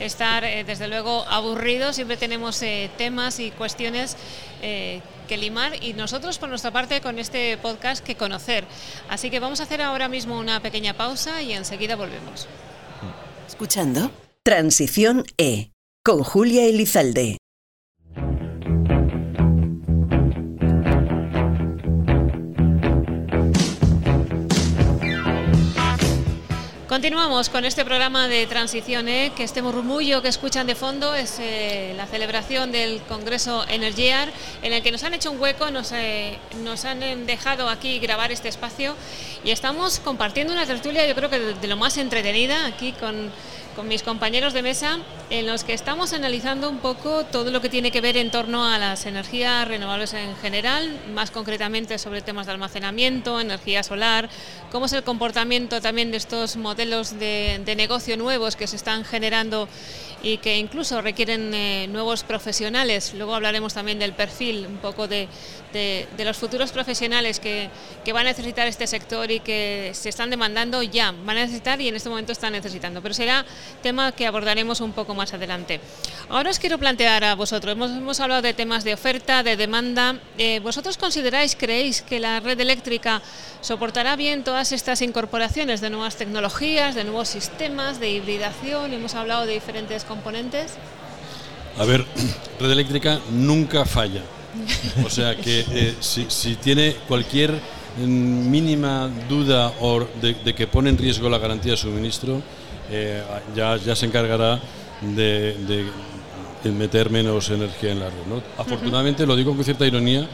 estar, 0.00 0.44
eh, 0.44 0.64
desde 0.64 0.88
luego, 0.88 1.24
aburridos. 1.28 1.96
Siempre 1.96 2.16
tenemos 2.16 2.60
eh, 2.62 2.90
temas 2.98 3.38
y 3.40 3.50
cuestiones 3.50 4.16
eh, 4.62 5.00
que 5.28 5.36
limar 5.36 5.82
y 5.82 5.92
nosotros, 5.92 6.38
por 6.38 6.48
nuestra 6.48 6.70
parte, 6.70 7.00
con 7.00 7.18
este 7.18 7.58
podcast 7.58 8.02
que 8.04 8.14
conocer. 8.14 8.64
Así 9.08 9.28
que 9.28 9.38
vamos 9.40 9.60
a 9.60 9.64
hacer 9.64 9.82
ahora 9.82 10.08
mismo 10.08 10.38
una 10.38 10.60
pequeña 10.60 10.94
pausa 10.94 11.42
y 11.42 11.52
enseguida 11.52 11.94
volvemos. 11.96 12.46
Escuchando 13.46 14.10
Transición 14.42 15.24
E 15.38 15.70
con 16.04 16.22
Julia 16.22 16.64
Elizalde. 16.64 17.36
Continuamos 26.96 27.50
con 27.50 27.66
este 27.66 27.84
programa 27.84 28.26
de 28.26 28.46
transición, 28.46 29.06
¿eh? 29.06 29.30
que 29.36 29.44
este 29.44 29.60
murmullo 29.60 30.22
que 30.22 30.28
escuchan 30.28 30.66
de 30.66 30.74
fondo 30.74 31.14
es 31.14 31.36
eh, 31.40 31.92
la 31.94 32.06
celebración 32.06 32.72
del 32.72 33.02
Congreso 33.02 33.66
Energiar, 33.68 34.30
en 34.62 34.72
el 34.72 34.82
que 34.82 34.90
nos 34.90 35.04
han 35.04 35.12
hecho 35.12 35.30
un 35.30 35.38
hueco, 35.38 35.70
nos, 35.70 35.92
eh, 35.92 36.38
han 36.86 37.26
dejado 37.26 37.68
aquí 37.68 37.98
grabar 37.98 38.32
este 38.32 38.48
espacio 38.48 38.96
y 39.44 39.50
estamos 39.50 39.98
compartiendo 39.98 40.54
una 40.54 40.64
tertulia, 40.64 41.06
yo 41.06 41.14
creo 41.14 41.28
que 41.28 41.38
de 41.38 41.68
lo 41.68 41.76
más 41.76 41.98
entretenida 41.98 42.64
aquí 42.64 42.92
con, 42.92 43.30
con 43.76 43.86
mis 43.88 44.02
compañeros 44.02 44.54
de 44.54 44.62
mesa, 44.62 44.98
en 45.28 45.46
los 45.46 45.62
que 45.62 45.74
estamos 45.74 46.14
analizando 46.14 46.70
un 46.70 46.78
poco 46.78 47.24
todo 47.24 47.50
lo 47.50 47.60
que 47.60 47.68
tiene 47.68 47.90
que 47.90 48.00
ver 48.00 48.16
en 48.16 48.30
torno 48.30 48.66
a 48.66 48.78
las 48.78 49.04
energías 49.04 49.68
renovables 49.68 50.14
en 50.14 50.34
general, 50.36 50.98
más 51.12 51.30
concretamente 51.30 51.98
sobre 51.98 52.22
temas 52.22 52.46
de 52.46 52.52
almacenamiento, 52.52 53.38
energía 53.38 53.82
solar, 53.82 54.30
cómo 54.72 54.86
es 54.86 54.94
el 54.94 55.02
comportamiento 55.02 55.82
también 55.82 56.10
de 56.10 56.16
estos 56.16 56.56
modelos 56.56 57.18
de, 57.18 57.74
negocio 57.76 58.16
nuevos 58.16 58.56
que 58.56 58.66
se 58.66 58.76
están 58.76 59.04
generando 59.04 59.68
y 60.26 60.38
que 60.38 60.58
incluso 60.58 61.00
requieren 61.00 61.54
eh, 61.54 61.86
nuevos 61.88 62.24
profesionales. 62.24 63.14
Luego 63.14 63.36
hablaremos 63.36 63.74
también 63.74 64.00
del 64.00 64.12
perfil, 64.12 64.66
un 64.66 64.78
poco 64.78 65.06
de, 65.06 65.28
de- 65.72 66.24
los 66.24 66.36
futuros 66.36 66.72
profesionales 66.72 67.38
que, 67.38 67.70
que 68.04 68.12
va 68.12 68.22
a 68.22 68.24
necesitar 68.24 68.66
este 68.66 68.88
sector 68.88 69.30
y 69.30 69.38
que 69.38 69.92
se 69.94 70.08
están 70.08 70.28
demandando 70.30 70.82
ya, 70.82 71.12
van 71.24 71.36
a 71.38 71.42
necesitar 71.42 71.80
y 71.80 71.86
en 71.86 71.94
este 71.94 72.08
momento 72.08 72.32
están 72.32 72.54
necesitando. 72.54 73.00
Pero 73.02 73.14
será 73.14 73.44
tema 73.84 74.10
que 74.10 74.26
abordaremos 74.26 74.80
un 74.80 74.92
poco 74.92 75.14
más 75.14 75.32
adelante. 75.32 75.80
Ahora 76.28 76.50
os 76.50 76.58
quiero 76.58 76.76
plantear 76.78 77.22
a 77.22 77.36
vosotros, 77.36 77.70
hemos, 77.72 77.92
hemos 77.92 78.18
hablado 78.18 78.42
de 78.42 78.52
temas 78.52 78.82
de 78.82 78.94
oferta, 78.94 79.44
de 79.44 79.56
demanda. 79.56 80.18
Eh, 80.38 80.58
¿Vosotros 80.58 80.96
consideráis, 80.98 81.54
creéis 81.54 82.02
que 82.02 82.18
la 82.18 82.40
red 82.40 82.58
eléctrica 82.58 83.22
soportará 83.60 84.16
bien 84.16 84.42
todas 84.42 84.72
estas 84.72 85.02
incorporaciones 85.02 85.80
de 85.80 85.90
nuevas 85.90 86.16
tecnologías, 86.16 86.96
de 86.96 87.04
nuevos 87.04 87.28
sistemas, 87.28 88.00
de 88.00 88.10
hibridación? 88.10 88.92
Hemos 88.92 89.14
hablado 89.14 89.46
de 89.46 89.52
diferentes. 89.54 90.04
A 91.78 91.84
ver, 91.84 92.04
red 92.60 92.70
eléctrica 92.70 93.18
nunca 93.30 93.84
falla. 93.84 94.22
O 95.04 95.10
sea 95.10 95.36
que 95.36 95.60
eh, 95.70 95.94
si, 96.00 96.26
si 96.28 96.54
tiene 96.56 96.96
cualquier 97.08 97.52
mm, 97.52 98.50
mínima 98.50 99.10
duda 99.28 99.72
o 99.80 100.00
de, 100.20 100.34
de 100.44 100.54
que 100.54 100.66
pone 100.66 100.90
en 100.90 100.98
riesgo 100.98 101.28
la 101.28 101.38
garantía 101.38 101.72
de 101.72 101.76
suministro, 101.78 102.40
eh, 102.90 103.22
ya, 103.54 103.76
ya 103.76 103.94
se 103.96 104.06
encargará 104.06 104.58
de, 105.00 105.54
de- 105.66 105.86
de 106.64 106.72
meter 106.72 107.10
menos 107.10 107.48
energía 107.50 107.92
en 107.92 108.00
la 108.00 108.06
red. 108.06 108.26
¿no? 108.28 108.42
Afortunadamente, 108.58 109.24
lo 109.26 109.36
digo 109.36 109.54
con 109.54 109.62
cierta 109.64 109.86
ironía, 109.86 110.26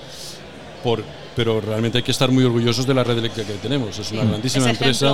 por, 0.82 1.02
pero 1.36 1.60
realmente 1.60 1.98
hay 1.98 2.04
que 2.04 2.12
estar 2.12 2.30
muy 2.30 2.44
orgullosos 2.44 2.86
de 2.86 2.94
la 2.94 3.04
red 3.04 3.18
eléctrica 3.18 3.48
que 3.52 3.58
tenemos. 3.58 3.98
Es 3.98 4.12
una 4.12 4.24
grandísima 4.24 4.66
Es 4.66 4.70
empresa, 4.72 5.08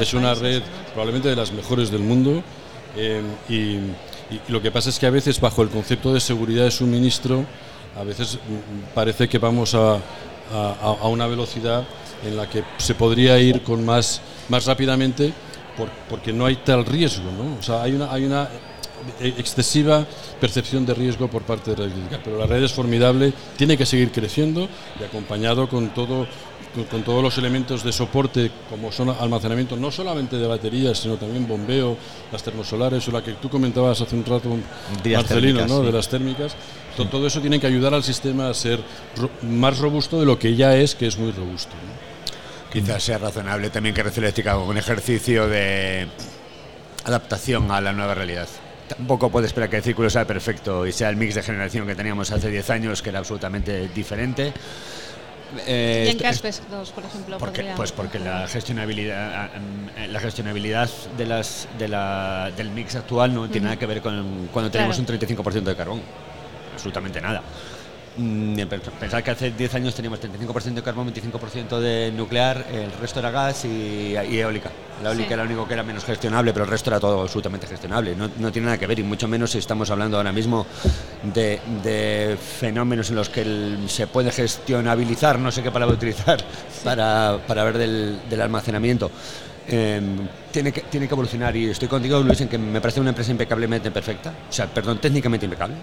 es 0.00 0.14
una 0.14 0.28
países, 0.34 0.42
red 0.42 0.62
probablemente 0.92 1.28
de 1.28 1.36
las 1.36 1.52
mejores 1.52 1.90
del 1.92 2.00
mundo. 2.00 2.42
eh, 2.96 3.22
y, 3.48 3.78
y 4.30 4.52
lo 4.52 4.60
que 4.62 4.70
pasa 4.70 4.90
es 4.90 4.98
que 4.98 5.06
a 5.06 5.10
veces 5.10 5.40
bajo 5.40 5.62
el 5.62 5.68
concepto 5.68 6.12
de 6.14 6.20
seguridad 6.20 6.64
de 6.64 6.70
suministro, 6.70 7.44
a 7.98 8.04
veces 8.04 8.34
mm, 8.36 8.94
parece 8.94 9.28
que 9.28 9.38
vamos 9.38 9.74
a, 9.74 9.94
a- 10.52 11.08
una 11.08 11.26
velocidad 11.26 11.84
en 12.26 12.36
la 12.36 12.48
que 12.48 12.64
se 12.78 12.94
podría 12.94 13.38
ir 13.38 13.62
con 13.62 13.84
más, 13.84 14.20
más 14.48 14.64
rápidamente 14.66 15.32
por- 15.76 15.90
porque 16.08 16.32
no 16.32 16.46
hay 16.46 16.56
tal 16.56 16.84
riesgo. 16.86 17.30
¿no? 17.30 17.58
O 17.58 17.62
sea, 17.62 17.82
hay 17.82 17.92
una, 17.92 18.10
hay 18.12 18.24
una 18.24 18.48
eh, 19.20 19.34
excesiva 19.36 20.06
percepción 20.40 20.86
de 20.86 20.94
riesgo 20.94 21.28
por 21.28 21.42
parte 21.42 21.74
de 21.74 21.86
la 21.88 21.94
red 21.94 22.18
pero 22.24 22.38
la 22.38 22.46
red 22.46 22.62
es 22.62 22.72
formidable, 22.72 23.32
tiene 23.56 23.76
que 23.76 23.84
seguir 23.84 24.10
creciendo 24.10 24.66
y 24.98 25.04
acompañado 25.04 25.68
con 25.68 25.90
todo 25.90 26.26
con, 26.74 26.84
con 26.84 27.02
todos 27.02 27.22
los 27.22 27.36
elementos 27.38 27.82
de 27.84 27.92
soporte 27.92 28.50
como 28.68 28.90
son 28.92 29.10
almacenamiento 29.10 29.76
no 29.76 29.90
solamente 29.90 30.36
de 30.36 30.46
baterías 30.46 30.98
sino 30.98 31.16
también 31.16 31.46
bombeo, 31.46 31.96
las 32.32 32.42
termosolares 32.42 33.06
o 33.08 33.12
la 33.12 33.22
que 33.22 33.32
tú 33.34 33.48
comentabas 33.48 34.00
hace 34.00 34.16
un 34.16 34.24
rato 34.24 34.56
De 35.02 35.10
las 35.10 35.22
Marcelino, 35.24 35.58
térmicas, 35.60 35.70
¿no? 35.70 35.80
sí. 35.80 35.86
de 35.86 35.92
las 35.92 36.08
térmicas. 36.08 36.56
To- 36.96 37.06
Todo 37.08 37.26
eso 37.26 37.40
tiene 37.40 37.58
que 37.60 37.66
ayudar 37.66 37.94
al 37.94 38.02
sistema 38.04 38.48
a 38.48 38.54
ser 38.54 38.80
ro- 39.16 39.30
más 39.42 39.78
robusto 39.78 40.18
de 40.20 40.26
lo 40.26 40.38
que 40.38 40.54
ya 40.56 40.76
es, 40.76 40.94
que 40.94 41.06
es 41.06 41.18
muy 41.18 41.32
robusto. 41.32 41.72
¿no? 41.74 42.72
Quizás 42.72 43.02
sea 43.04 43.18
razonable 43.18 43.70
también 43.70 43.94
que 43.94 44.02
Red 44.02 44.18
Eléctrica 44.18 44.52
haga 44.52 44.62
un 44.64 44.76
ejercicio 44.76 45.46
de 45.48 46.08
adaptación 47.04 47.70
a 47.70 47.80
la 47.80 47.92
nueva 47.92 48.14
realidad. 48.14 48.48
Tampoco 48.88 49.30
puede 49.30 49.46
esperar 49.46 49.70
que 49.70 49.76
el 49.78 49.82
círculo 49.82 50.10
sea 50.10 50.26
perfecto 50.26 50.86
y 50.86 50.92
sea 50.92 51.08
el 51.08 51.16
mix 51.16 51.34
de 51.34 51.42
generación 51.42 51.86
que 51.86 51.94
teníamos 51.94 52.30
hace 52.30 52.50
10 52.50 52.70
años, 52.70 53.00
que 53.02 53.10
era 53.10 53.18
absolutamente 53.20 53.88
diferente. 53.94 54.52
Eh, 55.66 56.04
¿Y 56.06 56.10
en 56.20 56.26
es- 56.26 56.36
aspectos, 56.36 56.90
por 56.90 57.04
ejemplo? 57.04 57.38
porque, 57.38 57.60
podría- 57.60 57.74
pues 57.76 57.92
porque 57.92 58.18
la 58.18 58.46
gestionabilidad, 58.48 59.50
eh, 59.96 60.08
la 60.08 60.20
gestionabilidad 60.20 60.88
de 61.16 61.26
las, 61.26 61.68
de 61.78 61.88
la- 61.88 62.50
del 62.56 62.70
mix 62.70 62.94
actual 62.96 63.34
no 63.34 63.48
tiene 63.48 63.66
nada 63.66 63.78
que 63.78 63.86
ver 63.86 64.00
con 64.02 64.48
cuando 64.52 64.70
tenemos 64.70 64.96
Claro. 64.96 65.00
un 65.02 65.06
35% 65.06 65.70
de 65.70 65.76
carbón. 65.76 66.00
Absolutamente 66.74 67.20
nada. 67.20 67.42
Mm, 68.16 68.54
pe- 68.68 68.78
Pensar 68.78 69.24
que 69.24 69.30
hace 69.32 69.50
10 69.50 69.74
años 69.74 69.92
teníamos 69.94 70.20
35% 70.20 70.74
de 70.74 70.82
carbón, 70.82 71.12
25% 71.12 71.80
de 71.80 72.12
nuclear, 72.16 72.64
el 72.72 72.92
resto 73.00 73.18
era 73.18 73.30
gas 73.32 73.64
y, 73.64 74.14
y 74.30 74.38
eólica. 74.38 74.70
La 75.02 75.08
eólica 75.10 75.26
Sí. 75.28 75.34
era 75.34 75.42
lo 75.44 75.50
único 75.50 75.66
que 75.66 75.74
era 75.74 75.82
menos 75.82 76.04
gestionable, 76.04 76.52
pero 76.52 76.64
el 76.64 76.70
resto 76.70 76.90
era 76.90 77.00
todo 77.00 77.22
absolutamente 77.22 77.66
gestionable. 77.66 78.14
No, 78.14 78.30
no 78.38 78.52
tiene 78.52 78.66
nada 78.66 78.78
que 78.78 78.86
ver, 78.86 79.00
y 79.00 79.02
mucho 79.02 79.26
menos 79.26 79.50
si 79.50 79.58
estamos 79.58 79.90
hablando 79.90 80.16
ahora 80.16 80.30
mismo 80.30 80.64
de, 81.34 81.58
de 81.82 82.36
fenómenos 82.38 83.10
en 83.10 83.16
los 83.16 83.28
que 83.28 83.42
el- 83.42 83.78
se 83.88 84.06
puede 84.06 84.30
gestionabilizar, 84.30 85.38
no 85.40 85.50
sé 85.50 85.62
qué 85.64 85.72
palabra 85.72 85.96
utilizar, 85.96 86.38
para, 86.84 87.38
para 87.48 87.64
ver 87.64 87.78
del, 87.78 88.20
del 88.30 88.40
almacenamiento. 88.40 89.10
Eh, 89.66 90.00
tiene, 90.52 90.70
que, 90.70 90.82
tiene 90.82 91.08
que 91.08 91.14
evolucionar 91.14 91.56
y 91.56 91.70
estoy 91.70 91.88
contigo, 91.88 92.20
Luis, 92.20 92.40
en 92.42 92.48
que 92.48 92.58
me 92.58 92.80
parece 92.80 93.00
una 93.00 93.08
empresa 93.10 93.32
impecablemente 93.32 93.90
perfecta, 93.90 94.32
o 94.48 94.52
sea, 94.52 94.66
perdón, 94.66 94.98
técnicamente 94.98 95.46
impecable. 95.46 95.74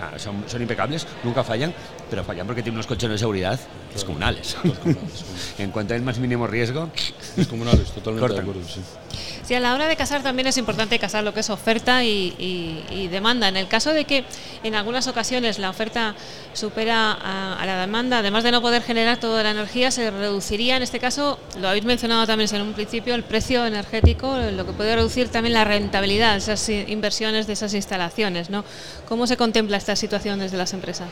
Sea, 0.00 0.18
son, 0.18 0.44
son 0.46 0.62
impecables, 0.62 1.06
nunca 1.24 1.44
fallan, 1.44 1.74
pero 2.08 2.24
fallan 2.24 2.46
porque 2.46 2.62
tienen 2.62 2.76
unos 2.76 2.86
colchones 2.86 3.16
de 3.16 3.18
seguridad 3.18 3.60
descomunales. 3.92 4.56
en 5.58 5.70
cuanto 5.70 5.92
hay 5.94 5.98
el 5.98 6.04
más 6.04 6.18
mínimo 6.18 6.46
riesgo, 6.46 6.88
Descomunales, 7.36 7.90
totalmente 7.90 8.20
Cortan. 8.28 8.44
de 8.46 8.50
acuerdo. 8.50 8.68
Sí. 8.68 8.80
Sí, 9.44 9.54
a 9.54 9.60
la 9.60 9.74
hora 9.74 9.88
de 9.88 9.96
casar 9.96 10.22
también 10.22 10.46
es 10.46 10.56
importante 10.58 10.96
casar 10.98 11.24
lo 11.24 11.34
que 11.34 11.40
es 11.40 11.50
oferta 11.50 12.04
y, 12.04 12.34
y- 12.38 12.84
y 12.94 13.08
demanda. 13.08 13.48
En 13.48 13.56
el 13.56 13.66
caso 13.66 13.92
de 13.92 14.04
que 14.04 14.24
en 14.62 14.74
algunas 14.76 15.08
ocasiones 15.08 15.58
la 15.58 15.70
oferta 15.70 16.14
supera 16.52 17.12
a, 17.12 17.60
a 17.60 17.66
la 17.66 17.80
demanda, 17.80 18.18
además 18.18 18.44
de 18.44 18.52
no 18.52 18.60
poder 18.62 18.82
generar 18.82 19.18
toda 19.18 19.42
la 19.42 19.50
energía, 19.50 19.90
se 19.90 20.10
reduciría, 20.12 20.76
en 20.76 20.82
este 20.82 21.00
caso, 21.00 21.38
lo 21.60 21.68
habéis 21.68 21.84
mencionado 21.84 22.26
también 22.26 22.52
en 22.54 22.62
un 22.62 22.72
principio, 22.74 23.14
el 23.16 23.24
precio 23.24 23.66
energético, 23.66 24.36
lo 24.36 24.64
que 24.66 24.72
puede 24.72 24.94
reducir 24.94 25.28
también 25.28 25.54
la 25.54 25.64
rentabilidad 25.64 26.32
de 26.32 26.38
esas 26.38 26.68
inversiones, 26.68 27.46
de 27.48 27.52
esas 27.54 27.74
instalaciones. 27.74 28.50
¿no? 28.50 28.64
¿Cómo 29.08 29.26
se 29.26 29.36
contempla 29.36 29.76
esta 29.78 29.89
situación 29.96 30.38
desde 30.38 30.56
las 30.56 30.72
empresas? 30.72 31.08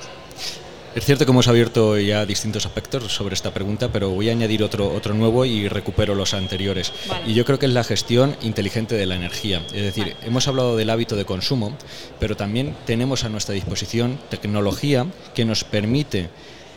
Es 0.95 1.05
cierto 1.05 1.25
que 1.25 1.31
hemos 1.31 1.49
abierto 1.49 1.99
ya 1.99 2.25
distintos 2.25 2.67
aspectos 2.67 3.12
sobre 3.12 3.35
esta 3.35 3.53
pregunta, 3.53 3.93
pero 3.93 4.11
voy 4.11 4.31
a 4.31 4.33
añadir 4.33 4.62
otro, 4.62 4.93
otro 4.93 5.14
nuevo 5.14 5.45
y 5.45 5.69
recupero 5.69 6.14
los 6.14 6.35
anteriores. 6.35 6.93
Vale. 7.07 7.31
Y 7.31 7.35
yo 7.35 7.45
creo 7.45 7.59
que 7.59 7.67
es 7.67 7.73
la 7.73 7.85
gestión 7.85 8.37
inteligente 8.41 8.97
de 8.97 9.07
la 9.07 9.14
energía. 9.14 9.62
Es 9.69 9.83
decir, 9.83 10.14
Vale. 10.14 10.17
hemos 10.27 10.49
hablado 10.49 10.77
del 10.77 10.91
hábito 10.91 11.14
de 11.14 11.25
consumo, 11.25 11.77
pero 12.19 12.37
también 12.37 12.75
tenemos 12.87 13.25
a 13.25 13.29
nuestra 13.29 13.55
disposición 13.55 14.19
tecnología 14.31 15.07
que 15.35 15.45
nos 15.45 15.62
permite 15.62 16.31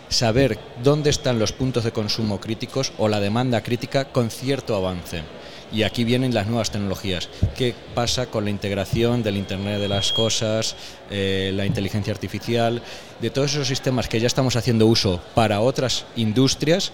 saber 0.10 0.60
dónde 0.84 1.10
están 1.10 1.40
los 1.40 1.54
puntos 1.54 1.86
de 1.86 1.94
consumo 1.94 2.40
críticos 2.40 2.92
o 2.98 3.08
la 3.08 3.22
demanda 3.22 3.64
crítica 3.64 4.06
con 4.06 4.30
cierto 4.30 4.76
avance. 4.76 5.24
Y 5.74 5.84
aquí 5.84 6.04
vienen 6.04 6.34
las 6.34 6.48
nuevas 6.48 6.70
tecnologías. 6.72 7.30
¿Qué 7.58 7.74
pasa 7.96 8.26
con 8.26 8.44
la 8.44 8.50
integración 8.50 9.24
del 9.24 9.38
Internet 9.38 9.80
de 9.80 9.88
las 9.88 10.12
Cosas, 10.12 10.76
eh, 11.10 11.52
la 11.56 11.66
inteligencia 11.66 12.12
artificial, 12.14 12.82
de 13.22 13.30
todos 13.30 13.54
esos 13.54 13.68
sistemas 13.68 14.08
que 14.10 14.20
ya 14.20 14.28
estamos 14.28 14.56
haciendo 14.58 14.86
uso 14.88 15.22
para 15.34 15.62
otras 15.62 16.06
industrias, 16.18 16.92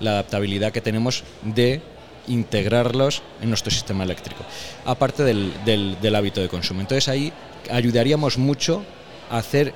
la 0.00 0.10
adaptabilidad 0.12 0.70
que 0.72 0.80
tenemos 0.82 1.24
de 1.42 1.80
integrarlos 2.28 3.22
en 3.40 3.48
nuestro 3.48 3.70
sistema 3.70 4.04
eléctrico, 4.04 4.44
aparte 4.84 5.24
del, 5.24 5.52
del- 5.64 5.96
del 6.00 6.14
hábito 6.14 6.40
de 6.42 6.48
consumo. 6.48 6.80
Entonces 6.82 7.08
ahí 7.08 7.32
ayudaríamos 7.70 8.36
mucho 8.36 8.82
a 9.30 9.38
hacer 9.38 9.72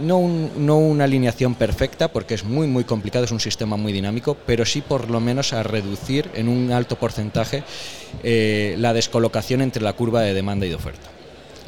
no, 0.00 0.50
no 0.56 0.78
una 0.78 1.04
alineación 1.04 1.54
perfecta, 1.54 2.08
porque 2.08 2.34
es 2.34 2.44
muy, 2.44 2.66
muy 2.66 2.84
complicado, 2.84 3.24
es 3.24 3.32
un 3.32 3.40
sistema 3.40 3.76
muy 3.76 3.92
dinámico, 3.92 4.36
pero 4.46 4.64
sí 4.64 4.80
por 4.80 5.10
lo 5.10 5.20
menos 5.20 5.52
a 5.52 5.62
reducir 5.62 6.30
en 6.34 6.48
un 6.48 6.72
alto 6.72 6.96
porcentaje 6.96 7.64
eh, 8.22 8.74
la 8.78 8.92
descolocación 8.92 9.60
entre 9.60 9.82
la 9.82 9.92
curva 9.92 10.22
de 10.22 10.34
demanda 10.34 10.66
y 10.66 10.70
de 10.70 10.74
oferta. 10.74 11.17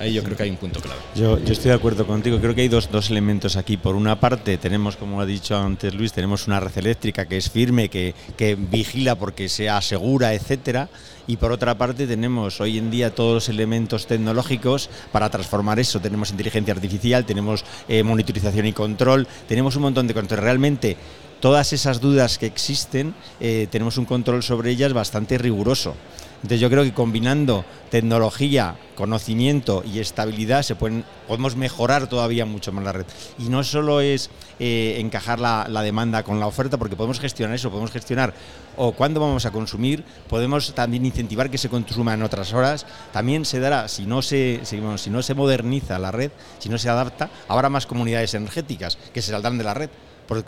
Ahí 0.01 0.15
yo 0.15 0.25
creo 0.25 0.35
que 0.35 0.45
hay 0.45 0.51
un 0.51 0.57
punto 0.57 0.81
clave. 0.81 0.99
Yo, 1.15 1.37
estoy 1.37 1.69
de 1.69 1.75
acuerdo 1.75 2.07
contigo. 2.07 2.39
Creo 2.41 2.55
que 2.55 2.63
hay 2.63 2.69
dos, 2.69 2.91
dos 2.91 3.11
elementos 3.11 3.57
aquí. 3.57 3.77
Por 3.77 3.95
una 3.95 4.19
parte, 4.19 4.57
tenemos, 4.57 4.97
como 4.97 5.21
ha 5.21 5.27
dicho 5.27 5.55
antes 5.59 5.95
Luis, 5.95 6.15
tenemos 6.15 6.47
una 6.47 6.59
red 6.59 6.73
eléctrica 6.79 7.27
que 7.27 7.37
es 7.37 7.51
firme, 7.51 7.91
que, 7.91 8.15
que 8.35 8.55
vigila 8.55 9.17
porque 9.17 9.51
sea 9.51 9.83
segura, 9.83 10.33
etcétera. 10.33 10.89
Y 11.27 11.37
por 11.37 11.53
otra 11.53 11.77
parte, 11.77 12.07
tenemos 12.07 12.63
hoy 12.63 12.79
en 12.79 12.91
día 12.91 13.15
todos 13.15 13.35
los 13.35 13.49
elementos 13.51 14.07
tecnológicos 14.07 14.89
para 15.13 15.29
transformar 15.29 15.79
eso. 15.79 16.01
Tenemos 16.01 16.31
inteligencia 16.31 16.73
artificial, 16.73 17.27
tenemos 17.27 17.63
eh, 17.87 18.03
monitorización 18.03 18.65
y 18.65 18.73
control, 18.73 19.29
tenemos 19.49 19.77
un 19.77 19.83
montón 19.83 20.07
de 20.07 20.15
control. 20.15 20.41
Realmente, 20.41 20.97
todas 21.41 21.75
esas 21.75 22.01
dudas 22.01 22.39
que 22.39 22.47
existen, 22.47 23.15
eh, 23.39 23.69
tenemos 23.71 23.99
un 23.99 24.07
control 24.07 24.43
sobre 24.43 24.71
ellas 24.71 24.95
bastante 24.95 25.37
riguroso. 25.37 25.95
Entonces 26.43 26.61
yo 26.61 26.71
creo 26.71 26.85
que 26.85 26.95
combinando 26.95 27.67
tecnología, 27.91 28.77
conocimiento 28.95 29.83
y 29.85 29.99
estabilidad 29.99 30.63
se 30.63 30.75
pueden, 30.75 31.05
podemos 31.29 31.55
mejorar 31.55 32.09
todavía 32.09 32.47
mucho 32.47 32.73
más 32.73 32.83
la 32.83 32.93
red. 32.93 33.05
Y 33.39 33.45
no 33.51 33.63
solo 33.63 34.01
es 34.01 34.31
eh, 34.59 34.97
encajar 34.99 35.39
la, 35.39 35.83
demanda 35.83 36.23
con 36.23 36.41
la 36.41 36.47
oferta, 36.47 36.79
porque 36.79 36.97
podemos 36.97 37.21
gestionar 37.21 37.55
eso, 37.55 37.69
podemos 37.71 37.91
gestionar 37.91 38.33
o 38.77 38.93
cuándo 38.93 39.21
vamos 39.21 39.45
a 39.45 39.51
consumir, 39.51 40.03
podemos 40.29 40.75
también 40.75 41.05
incentivar 41.05 41.51
que 41.51 41.59
se 41.59 41.69
consuma 41.69 42.15
en 42.15 42.23
otras 42.23 42.55
horas. 42.55 42.87
También 43.13 43.45
se 43.45 43.61
dará, 43.61 43.87
si 43.89 44.07
no 44.07 44.23
se, 44.23 44.61
si, 44.63 44.81
si 44.97 45.11
no 45.11 45.23
se 45.23 45.35
moderniza 45.35 45.99
la 45.99 46.11
red, 46.11 46.31
si 46.59 46.71
no 46.71 46.79
se 46.79 46.89
adapta, 46.89 47.29
habrá 47.49 47.69
más 47.69 47.87
comunidades 47.87 48.33
energéticas 48.33 48.97
que 49.13 49.21
se 49.21 49.33
saldrán 49.33 49.59
de 49.59 49.65
la 49.65 49.75
red. 49.75 49.91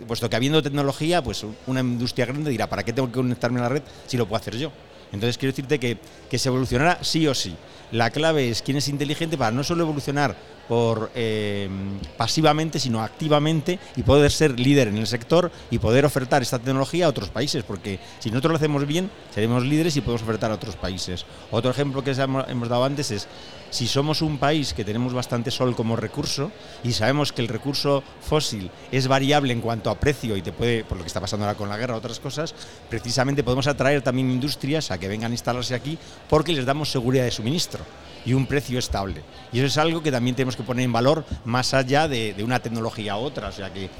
Puesto 0.07 0.31
que 0.31 0.37
habiendo 0.37 0.63
tecnología, 0.63 1.23
pues 1.23 1.45
una 1.67 1.81
industria 1.81 2.25
grande 2.25 2.51
dirá, 2.51 2.69
¿para 2.69 2.85
qué 2.85 2.93
tengo 2.93 3.09
que 3.09 3.15
conectarme 3.15 3.59
a 3.59 3.65
la 3.65 3.69
red 3.69 3.83
si 4.07 4.17
lo 4.17 4.27
puedo 4.27 4.41
hacer 4.41 4.57
yo? 4.57 4.71
Entonces 5.12 5.38
quiero 5.38 5.53
decirte 5.53 5.79
que, 5.79 5.98
que 6.31 6.38
se 6.38 6.48
evolucionará 6.48 6.98
sí 7.03 7.27
o 7.27 7.35
sí. 7.35 7.55
La 7.92 8.11
clave 8.11 8.48
es 8.48 8.62
quién 8.62 8.79
es 8.79 8.88
inteligente 8.88 9.37
para 9.37 9.51
no 9.51 9.62
solo 9.62 9.83
evolucionar 9.83 10.35
por 10.68 11.11
eh, 11.14 11.68
pasivamente, 12.16 12.79
sino 12.79 13.03
activamente 13.03 13.79
y 13.96 14.03
poder 14.03 14.31
ser 14.31 14.59
líder 14.59 14.88
en 14.88 14.96
el 14.96 15.07
sector 15.07 15.51
y 15.70 15.79
poder 15.79 16.07
ofertar 16.07 16.40
esta 16.40 16.59
tecnología 16.59 17.07
a 17.07 17.09
otros 17.11 17.29
países, 17.29 17.62
porque 17.64 17.98
si 18.20 18.31
nosotros 18.31 18.53
lo 18.53 18.57
hacemos 18.57 18.87
bien, 18.87 19.11
seremos 19.35 19.64
líderes 19.64 19.96
y 19.96 20.01
podemos 20.01 20.22
ofertar 20.22 20.51
a 20.51 20.55
otros 20.55 20.77
países. 20.77 21.27
Otro 21.51 21.70
ejemplo 21.70 22.03
que 22.03 22.12
hemos 22.12 22.68
dado 22.68 22.85
antes 22.85 23.11
es 23.11 23.29
si 23.73 23.89
somos 23.89 24.21
un 24.21 24.37
país 24.37 24.75
que 24.75 24.85
tenemos 24.85 25.15
bastante 25.15 25.51
sol 25.51 25.75
como 25.75 25.97
recurso 25.97 26.53
y 26.85 26.93
sabemos 26.93 27.33
que 27.33 27.41
el 27.41 27.49
recurso 27.49 28.05
fósil 28.21 28.71
es 28.93 29.09
variable 29.09 29.55
en 29.55 29.63
cuanto 29.63 29.89
a 29.89 29.99
precio 29.99 30.37
y 30.37 30.43
te 30.43 30.53
puede, 30.53 30.85
por 30.85 30.99
lo 30.99 31.05
que 31.05 31.09
está 31.09 31.23
pasando 31.23 31.47
ahora 31.47 31.57
con 31.57 31.71
la 31.71 31.79
guerra, 31.79 31.97
otras 31.97 32.21
cosas, 32.21 32.55
precisamente 32.91 33.43
podemos 33.43 33.67
atraer 33.67 34.03
también 34.03 34.31
industrias 34.31 34.91
a 34.91 34.99
que 34.99 35.09
vengan 35.09 35.33
a 35.33 35.35
instalarse 35.35 35.75
aquí 35.75 35.99
porque 36.29 36.53
les 36.53 36.67
damos 36.67 36.91
seguridad 36.91 37.25
de 37.25 37.31
suministro 37.31 37.83
y 38.25 38.35
un 38.35 38.47
precio 38.47 38.79
estable. 38.79 39.23
Y 39.53 39.59
eso 39.59 39.67
es 39.67 39.79
algo 39.79 40.03
que 40.03 40.13
también 40.13 40.37
tenemos 40.37 40.57
que 40.57 40.63
poner 40.63 40.85
en 40.85 40.93
valor 40.93 41.25
más 41.45 41.75
allá 41.75 42.09
de, 42.09 42.35
una 42.43 42.61
tecnología 42.61 43.13
a 43.13 43.17
otra. 43.17 43.49
O 43.49 43.53
sea 43.53 43.73
que, 43.73 43.91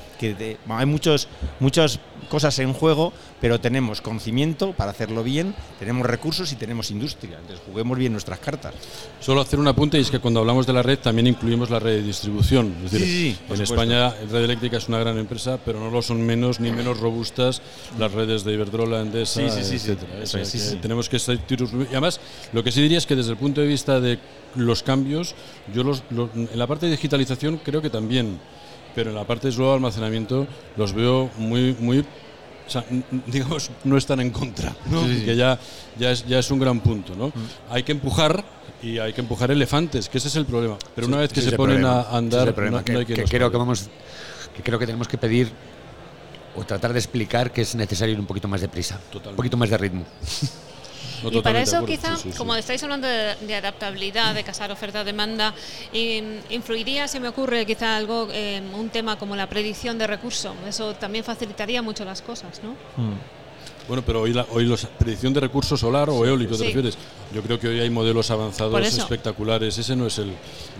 hay 0.69 0.87
muchos, 0.87 1.29
muchas 1.61 1.99
cosas 2.29 2.59
en 2.59 2.73
juego, 2.73 3.13
pero 3.43 3.61
tenemos 3.61 4.01
conocimiento 4.01 4.73
para 4.73 4.93
hacerlo 4.93 5.25
bien, 5.25 5.53
tenemos 5.81 6.07
recursos 6.07 6.51
y 6.53 6.57
tenemos 6.57 6.91
industria. 6.93 7.39
Entonces 7.41 7.61
juguemos 7.67 7.99
bien 7.99 8.13
nuestras 8.13 8.39
cartas. 8.39 8.73
Solo 9.21 9.41
hacer 9.41 9.59
un 9.59 9.67
apunte 9.67 9.99
y 9.99 10.01
es 10.01 10.11
que 10.13 10.21
cuando 10.21 10.39
hablamos 10.41 10.65
de 10.65 10.73
la 10.73 10.83
red 10.83 10.99
también 11.01 11.27
incluimos 11.27 11.69
la 11.69 11.81
red 11.81 11.97
de 11.97 12.03
distribución. 12.03 12.73
Es 12.85 12.93
decir, 12.93 13.07
Sí, 13.07 13.13
sí, 13.13 13.29
en 13.31 13.37
supuesto. 13.49 13.75
España 13.75 14.11
Red 14.31 14.45
Eléctrica 14.45 14.77
es 14.77 14.89
una 14.89 15.01
gran 15.01 15.19
empresa, 15.19 15.59
pero 15.65 15.81
no 15.81 15.91
lo 15.91 16.01
son 16.03 16.23
menos 16.23 16.61
ni 16.61 16.71
menos 16.71 17.01
robustas 17.01 17.61
las 17.99 18.13
redes 18.13 18.45
de 18.45 18.53
Iberdrola, 18.55 19.01
Endesa, 19.01 19.41
Sí, 19.41 19.51
sí, 19.51 19.65
sí, 19.65 19.79
sí. 19.81 19.91
etcétera. 19.91 20.13
Eso 20.23 20.23
O 20.23 20.27
sea 20.27 20.43
es, 20.43 20.49
sí, 20.49 20.59
que 20.59 20.65
sí. 20.65 20.77
Tenemos 20.77 21.09
que 21.09 21.17
tiros- 21.47 21.73
y 21.73 21.87
además 21.91 22.21
lo 22.53 22.63
que 22.63 22.71
sí 22.71 22.81
diría 22.81 22.99
es 22.99 23.07
que 23.07 23.17
desde 23.17 23.33
el 23.33 23.37
punto 23.39 23.61
de 23.61 23.67
vista 23.67 23.99
de 24.01 24.21
los 24.55 24.85
cambios, 24.85 25.35
yo 25.75 25.83
los, 25.83 26.05
los- 26.11 26.31
en 26.37 26.49
la 26.57 26.69
parte 26.69 26.87
de 26.87 26.93
digitalización 26.93 27.61
creo 27.65 27.83
que 27.83 27.91
también, 27.91 28.39
pero 28.95 29.11
en 29.11 29.17
la 29.17 29.25
parte 29.27 29.49
de 29.49 29.53
suelo 29.53 29.73
almacenamiento 29.73 30.47
los 30.77 30.93
veo 30.93 31.29
muy 31.39 31.75
muy 31.81 32.05
sea, 32.73 32.85
digamos, 33.27 33.71
no 33.85 33.97
están 33.97 34.21
en 34.21 34.31
contra, 34.31 34.75
¿no? 34.91 35.03
que 35.03 35.37
ya, 35.37 35.59
ya, 35.99 36.11
es, 36.11 36.27
ya 36.27 36.39
es 36.39 36.51
un 36.51 36.59
gran 36.59 36.81
punto. 36.81 37.15
¿no? 37.15 37.33
Hay 37.71 37.83
que 37.83 37.93
empujar 37.93 38.45
y 38.83 38.99
hay 38.99 39.13
que 39.13 39.21
empujar 39.21 39.51
elefantes, 39.51 40.09
que 40.09 40.19
ese 40.19 40.29
es 40.29 40.37
el 40.37 40.47
problema. 40.47 40.79
Pero 40.95 41.07
una 41.07 41.19
vez 41.19 41.33
que 41.33 41.41
se 41.41 41.53
ponen 41.53 41.83
problema. 41.83 42.03
a 42.03 42.17
andar, 42.17 42.49
no, 42.49 42.85
que, 42.85 42.93
no 42.93 42.99
hay 42.99 43.07
que 43.07 43.17
los 43.17 43.31
creo 43.31 43.51
que 43.51 43.57
vamos 43.57 43.89
que 44.57 44.63
creo 44.63 44.79
que 44.79 44.87
tenemos 44.87 45.09
que 45.09 45.17
pedir 45.17 45.51
o 46.55 46.65
tratar 46.65 46.93
de 46.93 46.99
explicar 46.99 47.53
que 47.53 47.63
es 47.63 47.75
necesario 47.75 48.13
ir 48.15 48.21
un 48.21 48.27
poquito 48.27 48.49
más 48.49 48.61
de 48.61 48.69
prisa, 48.69 48.99
Totalmente. 48.99 49.31
un 49.31 49.37
poquito 49.37 49.57
más 49.57 49.71
de 49.71 49.79
ritmo. 49.79 50.05
No, 51.23 51.31
y 51.31 51.41
para 51.43 51.61
eso 51.61 51.77
acuerdo. 51.79 51.87
quizá, 51.95 52.17
Sí, 52.17 52.23
sí, 52.25 52.33
sí. 52.33 52.39
como 52.39 52.55
estáis 52.57 52.83
hablando 52.83 53.07
de, 53.07 53.37
de 53.37 53.55
adaptabilidad, 53.55 54.35
de 54.35 54.43
casar 54.45 54.71
oferta-demanda, 54.73 55.55
in- 55.93 56.41
influiría, 56.51 57.07
se 57.09 57.21
me 57.21 57.29
ocurre 57.29 57.65
quizá 57.67 57.97
algo, 57.97 58.29
eh, 58.33 58.61
un 58.75 58.89
tema 58.91 59.17
como 59.19 59.37
la 59.37 59.47
predicción 59.49 59.99
de 59.99 60.07
recursos. 60.07 60.55
Eso 60.67 60.95
también 60.95 61.25
facilitaría 61.25 61.83
mucho 61.83 62.05
las 62.05 62.23
cosas, 62.23 62.61
¿no? 62.63 62.75
Bueno, 63.89 64.03
pero 64.07 64.23
hoy, 64.23 64.33
la, 64.33 64.47
hoy 64.53 64.65
la 64.67 64.77
predicción 64.77 65.33
de 65.33 65.41
recursos 65.41 65.79
solar 65.81 66.09
o 66.09 66.25
eólico, 66.25 66.53
¿te 66.53 66.59
Sí. 66.59 66.65
refieres? 66.67 66.97
Yo 67.35 67.43
creo 67.43 67.59
que 67.59 67.69
hoy 67.69 67.81
hay 67.81 67.91
modelos 67.91 68.31
avanzados 68.31 68.81
eso. 68.87 69.03
espectaculares. 69.03 69.77
Ese 69.77 69.97
no 69.97 70.07
es 70.07 70.19
el, 70.19 70.33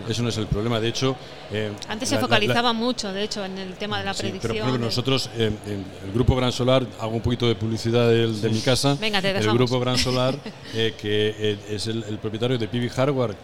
ese 0.07 0.21
no 0.21 0.29
es 0.29 0.37
el 0.37 0.47
problema. 0.47 0.79
De 0.79 0.87
hecho, 0.87 1.15
eh, 1.51 1.71
Antes 1.89 2.09
la- 2.11 2.17
se 2.17 2.21
focalizaba 2.21 2.69
la- 2.69 2.73
mucho, 2.73 3.11
de 3.11 3.23
hecho, 3.23 3.43
en 3.43 3.57
el 3.57 3.73
tema 3.73 3.99
de 3.99 4.05
la 4.05 4.13
Sí, 4.13 4.21
predicción. 4.21 4.41
pero 4.53 4.53
ejemplo, 4.65 4.79
de- 4.79 4.85
nosotros, 4.85 5.29
eh, 5.37 5.51
en 5.67 5.85
el 6.07 6.11
Grupo 6.13 6.35
Gran 6.35 6.51
Solar, 6.51 6.85
hago 6.99 7.11
un 7.15 7.21
poquito 7.21 7.47
de 7.47 7.55
publicidad 7.55 8.07
de, 8.09 8.49
mi 8.49 8.61
casa. 8.61 8.95
Venga, 8.99 9.21
te 9.21 9.31
el. 9.31 9.53
Grupo 9.53 9.79
Gran 9.79 9.97
Solar, 9.97 10.35
eh, 10.73 10.93
que 10.99 11.35
eh, 11.37 11.57
es 11.71 11.87
el, 11.87 12.03
el 12.03 12.17
propietario 12.19 12.57
de 12.57 12.67
PV 12.67 12.89
Hardware, 12.89 13.35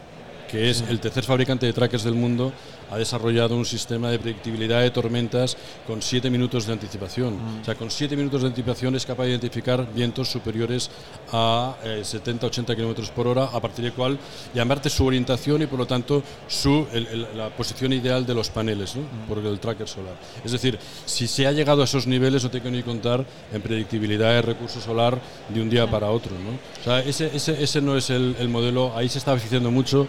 que 0.50 0.69
es 0.69 0.82
el 0.88 1.00
tercer 1.00 1.24
fabricante 1.26 1.65
de 1.65 1.74
trackers 1.74 2.04
del 2.04 2.15
mundo, 2.15 2.54
ha 2.91 2.97
desarrollado 2.97 3.56
un 3.56 3.65
sistema 3.65 4.10
de 4.10 4.19
predictibilidad 4.19 4.82
de 4.82 4.91
tormentas 4.91 5.58
con 5.88 6.02
7 6.02 6.30
minutos 6.30 6.65
de 6.65 6.73
anticipación. 6.73 7.38
O 7.62 7.65
sea, 7.65 7.75
con 7.75 7.91
7 7.91 8.15
minutos 8.15 8.41
de 8.41 8.47
anticipación 8.47 8.95
es 8.95 9.06
capaz 9.06 9.23
de 9.25 9.30
identificar 9.32 9.88
vientos 9.93 10.30
superiores 10.30 10.89
a 11.32 11.75
70-80 11.84 12.75
kilómetros 12.75 13.10
por 13.12 13.28
hora, 13.28 13.45
a 13.45 13.60
partir 13.60 13.84
del 13.86 13.93
cual 13.93 14.17
llamarte 14.54 14.89
su 14.89 15.06
orientación 15.06 15.62
y 15.62 15.67
por 15.67 15.80
lo 15.80 15.86
tanto 15.86 16.23
su, 16.47 16.88
el- 16.91 17.08
el- 17.08 17.28
la 17.38 17.49
posición 17.49 17.93
ideal 17.93 18.25
de 18.25 18.34
los 18.34 18.49
paneles 18.49 18.95
¿no? 18.95 19.04
por 19.28 19.38
el 19.45 19.60
tracker 19.60 19.88
solar. 19.88 20.15
Es 20.43 20.52
decir, 20.52 20.78
si 21.06 21.28
se 21.28 21.47
ha 21.47 21.52
llegado 21.52 21.82
a 21.82 21.86
esos 21.86 22.08
niveles, 22.08 22.43
no 22.43 22.49
tengo 22.49 22.65
que 22.65 22.71
ni 22.71 22.84
contar 22.84 23.25
en 23.54 23.62
predictibilidad 23.62 24.30
de 24.34 24.41
recurso 24.41 24.82
solar 24.82 25.19
de 25.49 25.62
un 25.62 25.69
día 25.69 25.89
para 25.89 26.10
otro. 26.10 26.32
¿no? 26.32 26.52
O 26.82 26.84
sea, 26.84 26.99
ese, 27.02 27.32
ese, 27.36 27.62
ese 27.63 27.82
no 27.82 27.95
es 27.97 28.10
el, 28.10 28.36
el 28.39 28.49
modelo, 28.49 28.93
ahí 28.95 29.10
se 29.10 29.17
está 29.19 29.32
beneficiando 29.32 29.71
mucho 29.71 30.08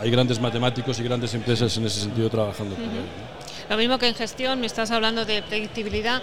hay 0.00 0.10
grandes 0.10 0.40
matemáticos 0.40 0.98
y 0.98 1.02
grandes 1.02 1.34
empresas 1.34 1.76
en 1.76 1.86
ese 1.86 2.00
sentido 2.00 2.28
trabajando 2.30 2.74
ello. 2.74 2.86
Lo 3.68 3.76
mismo 3.76 3.98
que 3.98 4.08
en 4.08 4.14
gestión, 4.14 4.60
me 4.60 4.66
estás 4.66 4.90
hablando 4.90 5.24
de 5.24 5.42
predictibilidad. 5.42 6.22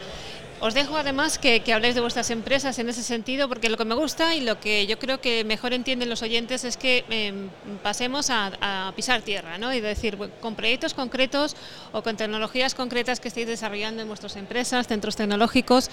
Os 0.60 0.74
dejo 0.74 0.96
además 0.96 1.40
que, 1.40 1.60
que, 1.60 1.74
habléis 1.74 1.94
de 1.94 2.00
vuestras 2.00 2.30
empresas 2.30 2.80
en 2.80 2.88
ese 2.88 3.04
sentido, 3.04 3.50
porque 3.50 3.68
lo 3.68 3.76
que 3.76 3.84
me 3.84 3.96
gusta 3.96 4.34
y 4.34 4.40
lo 4.40 4.62
que 4.62 4.88
yo 4.88 4.98
creo 4.98 5.20
que 5.20 5.44
mejor 5.44 5.74
entienden 5.74 6.10
los 6.10 6.22
oyentes 6.22 6.64
es 6.64 6.78
que 6.78 7.04
eh, 7.10 7.34
pasemos 7.82 8.30
a, 8.30 8.54
a, 8.62 8.94
pisar 8.96 9.22
tierra, 9.24 9.58
¿no? 9.58 9.74
Y 9.74 9.82
decir, 9.82 10.18
con 10.40 10.56
proyectos 10.56 10.94
concretos 10.94 11.58
o 11.92 12.02
con 12.02 12.16
tecnologías 12.16 12.76
concretas 12.76 13.20
que 13.20 13.28
estáis 13.28 13.48
desarrollando 13.48 14.04
en 14.04 14.08
vuestras 14.08 14.38
empresas, 14.38 14.88
centros 14.88 15.18
tecnológicos, 15.18 15.90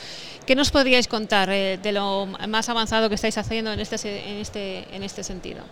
¿qué 0.47 0.55
nos 0.55 0.71
podríais 0.71 1.09
contar 1.09 1.51
eh, 1.51 1.77
de 1.83 1.91
lo 1.91 2.27
más 2.27 2.69
avanzado 2.69 3.09
que 3.09 3.17
estáis 3.17 3.39
haciendo 3.39 3.73
en 3.73 3.81
este, 3.81 3.97
en 4.31 4.37
este, 4.37 4.87
en 4.95 5.03
este 5.03 5.25
sentido? 5.25 5.65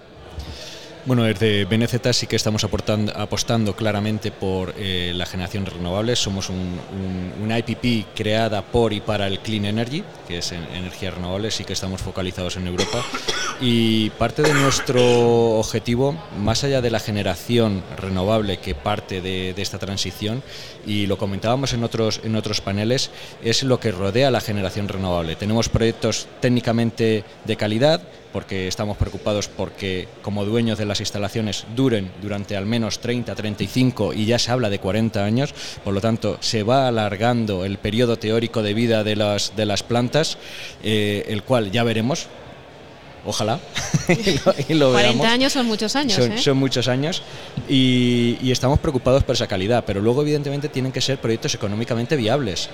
Bueno, 1.09 1.23
desde 1.23 1.65
BNZ 1.65 2.15
sí 2.15 2.27
que 2.27 2.37
estamos 2.37 2.65
aportando, 2.65 3.17
apostando 3.17 3.75
claramente 3.75 4.31
por 4.31 4.75
eh, 4.77 5.13
la 5.15 5.25
generación 5.25 5.65
renovable. 5.65 6.15
Somos 6.15 6.51
un, 6.51 6.59
un, 6.59 7.33
una 7.43 7.59
IPP 7.59 8.15
creada 8.15 8.61
por 8.61 8.93
y 8.93 9.01
para 9.01 9.27
el 9.27 9.39
Clean 9.39 9.65
Energy, 9.65 10.05
que 10.27 10.37
es 10.37 10.53
en, 10.53 10.65
energía 10.65 11.11
renovable, 11.13 11.51
sí 11.51 11.65
que 11.65 11.73
estamos 11.73 12.03
focalizados 12.03 12.59
en 12.59 12.67
Europa. 12.67 13.03
Y 13.59 14.11
parte 14.11 14.43
de 14.43 14.53
nuestro 14.53 15.59
objetivo, 15.59 16.15
más 16.39 16.63
allá 16.65 16.83
de 16.83 16.91
la 16.91 17.01
generación 17.01 17.83
renovable 17.97 18.59
que 18.59 18.75
parte 18.75 19.23
de, 19.23 19.55
de 19.55 19.63
esta 19.63 19.79
transición, 19.79 20.43
y 20.87 21.07
lo 21.07 21.17
comentábamos 21.17 21.73
en 21.73 21.85
otros, 21.85 22.21
en 22.23 22.37
otros 22.37 22.61
paneles, 22.61 23.11
es 23.43 23.63
lo 23.63 23.81
que 23.81 23.93
rodea 23.93 24.31
la 24.31 24.43
generación 24.43 24.89
renovable. 24.89 25.37
Tenemos 25.37 25.71
proyectos 25.71 26.29
técnicamente 26.41 27.25
de 27.47 27.57
calidad, 27.57 28.03
porque 28.33 28.69
estamos 28.69 28.97
preocupados 28.97 29.49
porque 29.49 30.09
como 30.23 30.45
dueños 30.45 30.79
de 30.79 30.85
las 30.85 30.98
instalaciones 31.01 31.65
duren 31.75 32.11
durante 32.21 32.57
al 32.57 32.67
menos 32.67 33.01
30, 33.01 33.35
35 33.35 34.13
y 34.15 34.27
ya 34.27 34.39
se 34.39 34.51
habla 34.51 34.71
de 34.71 34.79
40 34.79 35.25
años, 35.25 35.55
por 35.85 35.95
lo 35.95 36.01
tanto 36.01 36.39
se 36.41 36.63
va 36.63 36.89
alargando 36.89 37.65
el 37.65 37.79
periodo 37.79 38.19
teórico 38.19 38.63
de 38.63 38.75
vida 38.75 39.05
de 39.05 39.17
las, 39.17 39.55
de 39.57 39.67
las 39.67 39.83
plantas, 39.83 40.39
eh, 40.83 41.25
el 41.29 41.43
cual 41.43 41.71
ya 41.71 41.85
veremos. 41.85 42.27
Ojalá. 43.27 43.59
y 44.09 44.39
lo, 44.39 44.55
y 44.69 44.75
lo 44.75 44.93
40 44.93 44.95
veamos. 44.95 45.27
años 45.27 45.53
son 45.53 45.67
muchos 45.67 45.97
años. 45.97 46.15
Son, 46.15 46.33
¿eh? 46.33 46.39
son 46.39 46.57
muchos 46.57 46.89
años 46.89 47.23
y, 47.69 48.39
y 48.41 48.53
estamos 48.53 48.79
preocupados 48.79 49.25
por 49.25 49.35
esa 49.35 49.47
calidad, 49.47 49.85
pero 49.87 50.01
luego 50.01 50.23
evidentemente 50.23 50.69
tienen 50.69 50.93
que 50.93 51.01
ser 51.01 51.19
proyectos 51.19 51.55
económicamente 51.55 52.17
viables 52.17 52.71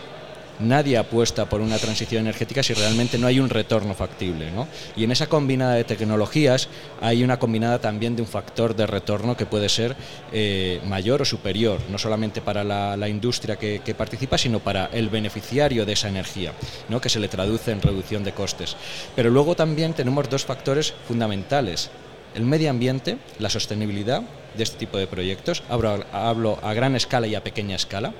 nadie 0.60 0.96
apuesta 0.98 1.48
por 1.48 1.60
una 1.60 1.78
transición 1.78 2.22
energética 2.22 2.62
si 2.62 2.74
realmente 2.74 3.18
no 3.18 3.26
hay 3.26 3.40
un 3.40 3.48
retorno 3.48 3.94
factible. 3.94 4.50
¿no? 4.50 4.68
Y 4.96 5.04
en 5.04 5.12
esa 5.12 5.26
combinada 5.26 5.74
de 5.74 5.84
tecnologías 5.84 6.68
hay 7.00 7.24
una 7.24 7.38
combinada 7.38 7.80
también 7.80 8.16
de 8.16 8.22
un 8.22 8.28
factor 8.28 8.74
de 8.74 8.86
retorno 8.86 9.36
que 9.36 9.46
puede 9.46 9.68
ser 9.68 9.96
eh, 10.32 10.80
mayor 10.86 11.22
o 11.22 11.24
superior, 11.24 11.80
no 11.90 11.98
solamente 11.98 12.40
para 12.40 12.64
la, 12.64 13.08
industria 13.08 13.56
que, 13.56 13.94
participa, 13.96 14.38
sino 14.38 14.60
para 14.60 14.86
el 14.86 15.08
beneficiario 15.08 15.84
de 15.84 15.92
esa 15.92 16.08
energía, 16.08 16.52
¿no? 16.88 17.00
que 17.00 17.08
se 17.08 17.20
le 17.20 17.28
traduce 17.28 17.70
en 17.70 17.82
reducción 17.82 18.24
de 18.24 18.32
costes. 18.32 18.76
Pero 19.14 19.30
luego 19.30 19.54
también 19.54 19.92
tenemos 19.92 20.28
dos 20.28 20.44
factores 20.44 20.94
fundamentales. 21.06 21.90
El 22.34 22.44
medio 22.44 22.70
ambiente, 22.70 23.18
la 23.38 23.50
sostenibilidad 23.50 24.22
de 24.56 24.62
este 24.62 24.78
tipo 24.78 24.98
de 24.98 25.06
proyectos, 25.06 25.62
hablo 25.68 26.58
a 26.62 26.74
gran 26.74 26.96
escala 26.96 27.26
y 27.26 27.34
a 27.34 27.44
pequeña 27.44 27.76
escala, 27.76 28.12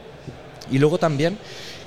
y 0.70 0.78
luego 0.78 0.98
también 0.98 1.38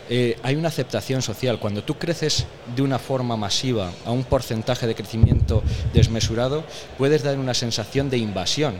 eh, 0.10 0.38
hay 0.44 0.56
una 0.56 0.70
aceptación 0.70 1.22
social. 1.22 1.60
Cuando 1.60 1.84
tú 1.84 1.96
creces 1.96 2.46
de 2.76 2.82
una 2.82 3.00
forma 3.00 3.36
masiva 3.36 3.92
a 4.06 4.12
un 4.12 4.24
porcentaje 4.24 4.88
de 4.88 4.96
crecimiento 4.96 5.64
desmesurado, 5.94 6.64
puedes 6.98 7.24
dar 7.24 7.38
una 7.38 7.54
sensación 7.54 8.10
de 8.10 8.18
invasión 8.18 8.76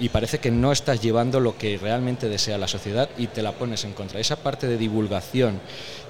y 0.00 0.10
parece 0.10 0.38
que 0.38 0.50
no 0.50 0.70
estás 0.70 1.02
llevando 1.02 1.40
lo 1.40 1.58
que 1.58 1.76
realmente 1.76 2.28
desea 2.28 2.58
la 2.58 2.68
sociedad 2.68 3.08
y 3.18 3.26
te 3.26 3.42
la 3.42 3.52
pones 3.52 3.84
en 3.84 3.92
contra. 3.92 4.20
Esa 4.20 4.36
parte 4.36 4.68
de 4.68 4.78
divulgación 4.78 5.60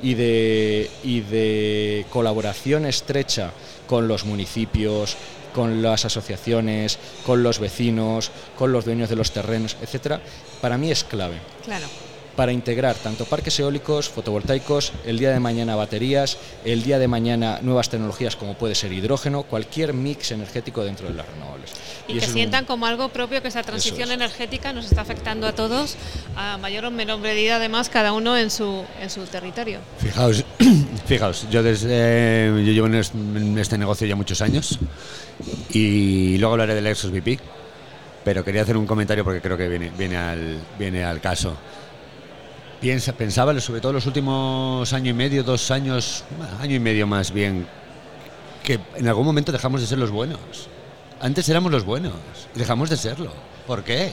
y 0.02 0.14
de, 0.14 0.90
y 1.02 1.20
de 1.20 2.04
colaboración 2.10 2.84
estrecha 2.84 3.52
con 3.86 4.06
los 4.06 4.26
municipios, 4.26 5.16
con 5.54 5.80
las 5.82 6.04
asociaciones, 6.04 6.98
con 7.24 7.42
los 7.42 7.58
vecinos, 7.58 8.30
con 8.58 8.72
los 8.72 8.84
dueños 8.84 9.08
de 9.08 9.16
los 9.16 9.32
terrenos, 9.32 9.76
etcétera, 9.80 10.20
para 10.60 10.76
mí 10.76 10.90
es 10.90 11.04
clave. 11.04 11.38
Claro 11.64 11.86
para 12.38 12.52
integrar 12.52 12.94
tanto 12.94 13.24
parques 13.24 13.58
eólicos, 13.58 14.08
fotovoltaicos, 14.08 14.92
el 15.04 15.18
día 15.18 15.30
de 15.32 15.40
mañana 15.40 15.74
baterías, 15.74 16.38
el 16.64 16.84
día 16.84 17.00
de 17.00 17.08
mañana 17.08 17.58
nuevas 17.62 17.88
tecnologías 17.88 18.36
como 18.36 18.54
puede 18.54 18.76
ser 18.76 18.92
hidrógeno, 18.92 19.42
cualquier 19.42 19.92
mix 19.92 20.30
energético 20.30 20.84
dentro 20.84 21.08
de 21.08 21.14
las 21.14 21.26
renovables. 21.26 21.72
Y, 22.06 22.12
y 22.12 22.20
que 22.20 22.26
sientan 22.28 22.60
un... 22.60 22.66
como 22.68 22.86
algo 22.86 23.08
propio 23.08 23.42
que 23.42 23.48
esa 23.48 23.64
transición 23.64 24.10
es. 24.10 24.14
energética 24.14 24.72
nos 24.72 24.84
está 24.84 25.00
afectando 25.00 25.48
a 25.48 25.52
todos, 25.52 25.96
a 26.36 26.58
mayor 26.58 26.84
o 26.84 26.92
menor 26.92 27.18
medida 27.18 27.56
además 27.56 27.88
cada 27.88 28.12
uno 28.12 28.38
en 28.38 28.52
su, 28.52 28.84
en 29.02 29.10
su 29.10 29.24
territorio. 29.24 29.80
Fijaos, 29.98 30.44
fijaos 31.06 31.44
yo, 31.50 31.64
desde, 31.64 31.88
eh, 31.90 32.62
yo 32.64 32.70
llevo 32.70 32.86
en 32.86 33.58
este, 33.58 33.78
negocio 33.78 34.06
ya 34.06 34.14
muchos 34.14 34.40
años 34.42 34.78
y 35.70 36.38
luego 36.38 36.52
hablaré 36.52 36.76
del 36.76 36.86
Exos 36.86 37.10
VP 37.10 37.40
pero 38.24 38.44
quería 38.44 38.62
hacer 38.62 38.76
un 38.76 38.86
comentario 38.86 39.24
porque 39.24 39.40
creo 39.40 39.56
que 39.56 39.68
viene, 39.68 39.90
viene, 39.98 40.16
al, 40.16 40.58
viene 40.78 41.02
al 41.02 41.20
caso. 41.20 41.56
Piensa, 42.80 43.12
pensaba, 43.12 43.58
sobre 43.60 43.80
todo 43.80 43.92
los 43.92 44.06
últimos 44.06 44.92
año 44.92 45.10
y 45.10 45.14
medio, 45.14 45.42
dos 45.42 45.70
años, 45.70 46.24
año 46.60 46.76
y 46.76 46.78
medio 46.78 47.06
más 47.08 47.32
bien, 47.32 47.66
que 48.62 48.78
en 48.94 49.08
algún 49.08 49.26
momento 49.26 49.50
dejamos 49.50 49.80
de 49.80 49.86
ser 49.86 49.98
los 49.98 50.10
buenos. 50.10 50.38
Antes 51.20 51.48
éramos 51.48 51.72
los 51.72 51.84
buenos 51.84 52.14
y 52.54 52.58
dejamos 52.58 52.88
de 52.88 52.96
serlo. 52.96 53.32
¿Por 53.66 53.82
qué? 53.82 54.12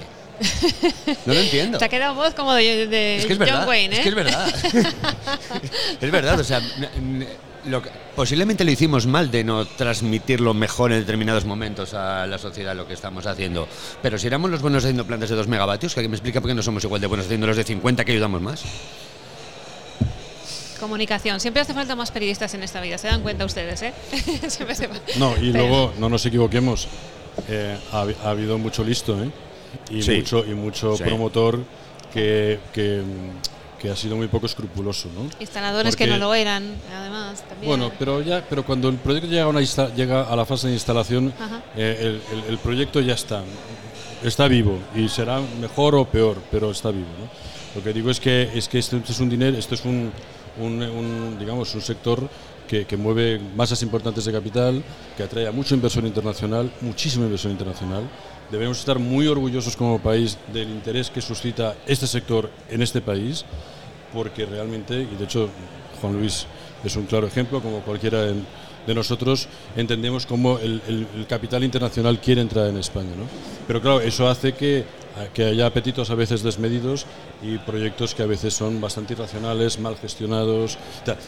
No 1.26 1.34
lo 1.34 1.40
entiendo. 1.40 1.78
Te 1.80 1.86
ha 1.86 1.90
quedado 1.90 2.16
voz 2.16 2.34
como 2.34 2.54
de, 2.54 2.88
de 2.88 3.18
es 3.18 3.26
que 3.28 3.34
es 3.34 3.40
John 3.40 3.48
verdad, 3.48 3.68
Wayne, 3.68 3.96
¿eh? 3.96 3.98
Es 3.98 4.04
que 4.04 4.10
es 4.10 4.16
verdad. 4.16 4.56
es 6.02 6.12
verdad, 6.12 6.40
o 6.40 6.44
sea, 6.44 6.62
lo 7.68 7.82
que, 7.82 7.90
posiblemente 8.16 8.64
lo 8.64 8.72
hicimos 8.72 9.08
mal 9.08 9.32
de 9.32 9.44
no 9.44 9.66
transmitirlo 9.66 10.54
mejor 10.54 10.92
en 10.92 11.00
determinados 11.00 11.46
momentos 11.46 11.94
a 11.94 12.26
la 12.28 12.38
sociedad 12.38 12.76
lo 12.76 12.88
que 12.88 12.94
estamos 12.94 13.26
haciendo. 13.26 13.68
Pero 14.02 14.18
si 14.18 14.28
éramos 14.28 14.52
los 14.52 14.62
buenos 14.62 14.84
haciendo 14.84 15.06
plantas 15.06 15.30
de 15.30 15.36
2 15.36 15.48
megavatios, 15.48 15.94
que 15.94 16.00
alguien 16.00 16.12
me 16.12 16.18
explica 16.18 16.42
por 16.42 16.50
qué 16.50 16.56
no 16.56 16.64
somos 16.64 16.84
igual 16.84 17.02
de 17.02 17.08
buenos 17.08 17.26
haciendo 17.26 17.48
los 17.48 17.58
de 17.58 17.64
50 17.64 18.06
que 18.06 18.12
ayudamos 18.12 18.42
más. 18.42 18.64
Comunicación. 20.80 21.40
Siempre 21.40 21.62
hace 21.62 21.74
falta 21.74 21.96
más 21.96 22.12
periodistas 22.12 22.54
en 22.54 22.64
esta 22.64 22.82
vida, 22.82 22.98
se 22.98 23.08
dan 23.08 23.22
cuenta 23.22 23.46
ustedes, 23.46 23.82
¿eh? 23.82 23.94
no, 25.18 25.34
y 25.38 25.52
Pero... 25.52 25.68
luego, 25.68 25.94
no 25.98 26.10
nos 26.10 26.26
equivoquemos, 26.26 26.88
eh, 27.48 27.78
ha, 27.92 28.06
ha, 28.24 28.30
habido 28.30 28.58
mucho 28.58 28.84
listo, 28.84 29.22
¿eh? 29.24 29.30
Y 29.90 30.04
sí. 30.04 30.18
mucho, 30.18 30.46
y 30.46 30.54
mucho 30.54 30.96
sí. 30.96 31.04
promotor 31.04 31.60
que, 32.14 32.60
que 32.74 33.02
que 33.80 33.90
ha 33.90 33.96
sido 33.96 34.16
muy 34.16 34.28
poco 34.28 34.46
escrupuloso, 34.46 35.10
¿no? 35.16 35.30
Instaladores 35.40 35.96
Porque, 35.96 36.06
que 36.06 36.12
no 36.12 36.18
lo 36.18 36.34
eran, 36.34 36.76
además. 36.94 37.44
También. 37.48 37.70
Bueno, 37.70 37.92
pero 37.98 38.22
ya, 38.22 38.46
pero 38.48 38.66
cuando 38.66 38.90
el 38.90 38.98
proyecto 38.98 39.28
llega 39.28 39.44
a, 39.44 39.48
una 39.48 39.62
llega 39.62 40.24
a 40.24 40.36
la 40.36 40.46
fase 40.46 40.68
de 40.68 40.74
instalación, 40.74 41.34
eh, 41.76 41.98
el, 42.00 42.38
el, 42.38 42.50
el, 42.50 42.58
proyecto 42.58 43.00
ya 43.02 43.14
está, 43.14 43.44
está 44.24 44.48
vivo 44.48 44.80
y 44.96 45.10
será 45.10 45.40
mejor 45.60 45.96
o 45.96 46.06
peor, 46.06 46.42
pero 46.52 46.72
está 46.72 46.92
vivo, 46.92 47.08
¿no? 47.20 47.56
Lo 47.76 47.84
que 47.84 47.92
digo 47.92 48.10
es 48.10 48.20
que 48.20 48.50
es 48.54 48.70
que 48.70 48.80
esto, 48.80 48.98
es 48.98 49.20
un 49.20 49.30
dinero, 49.30 49.58
esto 49.58 49.76
es 49.76 49.84
un, 49.84 50.12
un, 50.60 50.82
un 50.82 51.38
digamos 51.38 51.76
un 51.76 51.82
sector 51.82 52.28
que, 52.68 52.86
que, 52.86 52.98
mueve 52.98 53.40
masas 53.56 53.84
importantes 53.84 54.26
de 54.26 54.32
capital, 54.32 54.82
que 55.16 55.24
atrae 55.24 55.46
a 55.46 55.52
mucha 55.52 55.76
inversión 55.76 56.08
internacional, 56.08 56.72
muchísima 56.82 57.26
inversión 57.26 57.52
internacional. 57.52 58.04
Debemos 58.52 58.80
estar 58.80 59.00
muy 59.00 59.28
orgullosos 59.28 59.76
como 59.76 60.00
país 60.00 60.38
del 60.54 60.70
interés 60.70 61.10
que 61.10 61.22
suscita 61.22 61.76
este 61.88 62.08
sector 62.08 62.50
en 62.70 62.82
este 62.82 63.02
país, 63.02 63.44
porque 64.14 64.46
realmente, 64.46 65.02
y 65.02 65.16
de 65.16 65.24
hecho 65.24 65.50
Juan 66.00 66.14
Luis 66.14 66.46
es 66.84 66.96
un 66.96 67.06
claro 67.06 67.28
ejemplo, 67.28 67.62
como 67.62 67.80
cualquiera 67.80 68.22
de, 68.22 68.94
nosotros, 68.94 69.48
entendemos 69.76 70.28
cómo 70.28 70.60
el, 70.60 71.26
capital 71.28 71.64
internacional 71.64 72.20
quiere 72.20 72.42
entrar 72.42 72.68
en 72.68 72.78
España. 72.78 73.10
¿no? 73.18 73.26
Pero 73.66 73.82
claro, 73.82 74.02
eso 74.02 74.30
hace 74.30 74.54
que, 74.54 74.86
que 75.34 75.46
haya 75.46 75.66
apetitos 75.66 76.12
a 76.12 76.16
veces 76.16 76.44
desmedidos 76.44 77.08
y 77.42 77.58
proyectos 77.58 78.14
que 78.14 78.22
a 78.22 78.28
veces 78.28 78.54
son 78.54 78.80
bastante 78.80 79.14
irracionales, 79.14 79.80
mal 79.80 79.98
gestionados. 79.98 80.78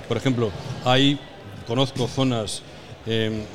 Por 0.08 0.18
ejemplo, 0.18 0.52
hay, 0.86 1.20
conozco 1.66 2.08
zonas 2.08 2.62
eh, 3.10 3.46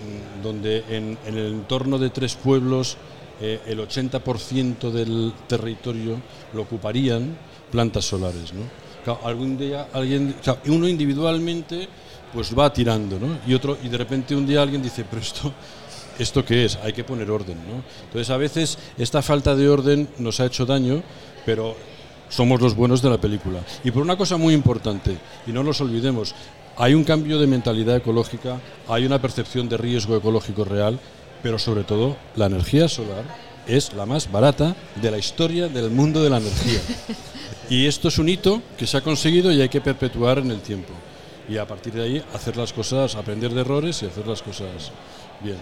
donde 0.43 0.83
en, 0.89 1.19
el 1.27 1.37
entorno 1.37 1.99
de 1.99 2.09
tres 2.09 2.35
pueblos 2.35 2.97
eh, 3.43 3.61
el 3.67 3.81
80% 3.81 4.91
del 4.91 5.33
territorio 5.49 6.17
lo 6.55 6.63
ocuparían 6.63 7.37
plantas 7.71 8.05
solares. 8.05 8.55
¿no? 8.55 8.63
Claro, 9.05 9.57
día 9.59 9.89
alguien, 9.93 10.37
claro, 10.41 10.61
uno 10.67 10.87
individualmente 10.89 11.89
pues 12.33 12.57
va 12.57 12.73
tirando, 12.73 13.19
¿no? 13.19 13.39
Y 13.47 13.53
otro 13.53 13.77
y 13.83 13.89
de 13.89 13.99
repente 13.99 14.35
un 14.35 14.47
día 14.47 14.63
alguien 14.63 14.81
dice, 14.81 15.05
pero 15.09 15.21
esto 15.21 15.53
esto 16.19 16.45
qué 16.45 16.65
es, 16.65 16.77
hay 16.77 16.93
que 16.93 17.05
poner 17.05 17.31
orden, 17.31 17.57
¿no? 17.57 17.83
Entonces 18.05 18.31
a 18.31 18.37
veces 18.37 18.79
esta 18.97 19.23
falta 19.23 19.57
de 19.57 19.69
orden 19.69 20.09
nos 20.19 20.41
ha 20.41 20.47
hecho 20.47 20.65
daño, 20.65 21.03
pero 21.45 21.75
somos 22.29 22.61
los 22.61 22.75
buenos 22.75 23.03
de 23.03 23.11
la 23.11 23.21
película. 23.21 23.61
Y 23.83 23.91
por 23.91 24.03
una 24.03 24.17
cosa 24.17 24.37
muy 24.37 24.55
importante, 24.55 25.17
y 25.47 25.53
no 25.53 25.63
nos 25.63 25.81
olvidemos, 25.81 26.35
hay 26.77 26.95
un 26.95 27.05
cambio 27.05 27.39
de 27.39 27.47
mentalidad 27.47 27.97
ecológica, 27.97 28.61
hay 28.89 29.05
una 29.05 29.21
percepción 29.21 29.69
de 29.69 29.77
riesgo 29.77 30.17
ecológico 30.17 30.65
real, 30.65 30.99
pero 31.43 31.59
sobre 31.59 31.85
todo 31.85 32.17
la 32.37 32.47
energía 32.47 32.89
solar 32.89 33.25
es 33.67 33.93
la 33.93 34.07
más 34.07 34.31
barata 34.31 34.75
de 35.01 35.11
la 35.11 35.19
historia 35.19 35.69
del 35.69 35.91
mundo 35.91 36.23
de 36.23 36.31
la 36.31 36.39
energía. 36.39 36.81
Y 37.71 37.87
esto 37.87 38.09
es 38.09 38.19
un 38.19 38.29
hito 38.29 38.61
que 38.77 38.87
se 38.87 38.97
ha 38.97 39.01
conseguido 39.01 39.53
y 39.53 39.61
hay 39.61 39.69
que 39.69 39.81
perpetuar 39.81 40.39
en 40.39 40.51
el 40.51 40.61
tiempo. 40.61 40.93
Y 41.49 41.57
a 41.57 41.67
partir 41.67 41.93
de 41.93 42.03
ahí 42.03 42.25
hacer 42.35 42.57
las 42.57 42.73
cosas, 42.73 43.15
aprender 43.15 43.53
de 43.53 43.61
errores 43.61 44.03
y 44.03 44.07
hacer 44.07 44.27
las 44.27 44.43
cosas 44.43 44.93
bien. 45.41 45.57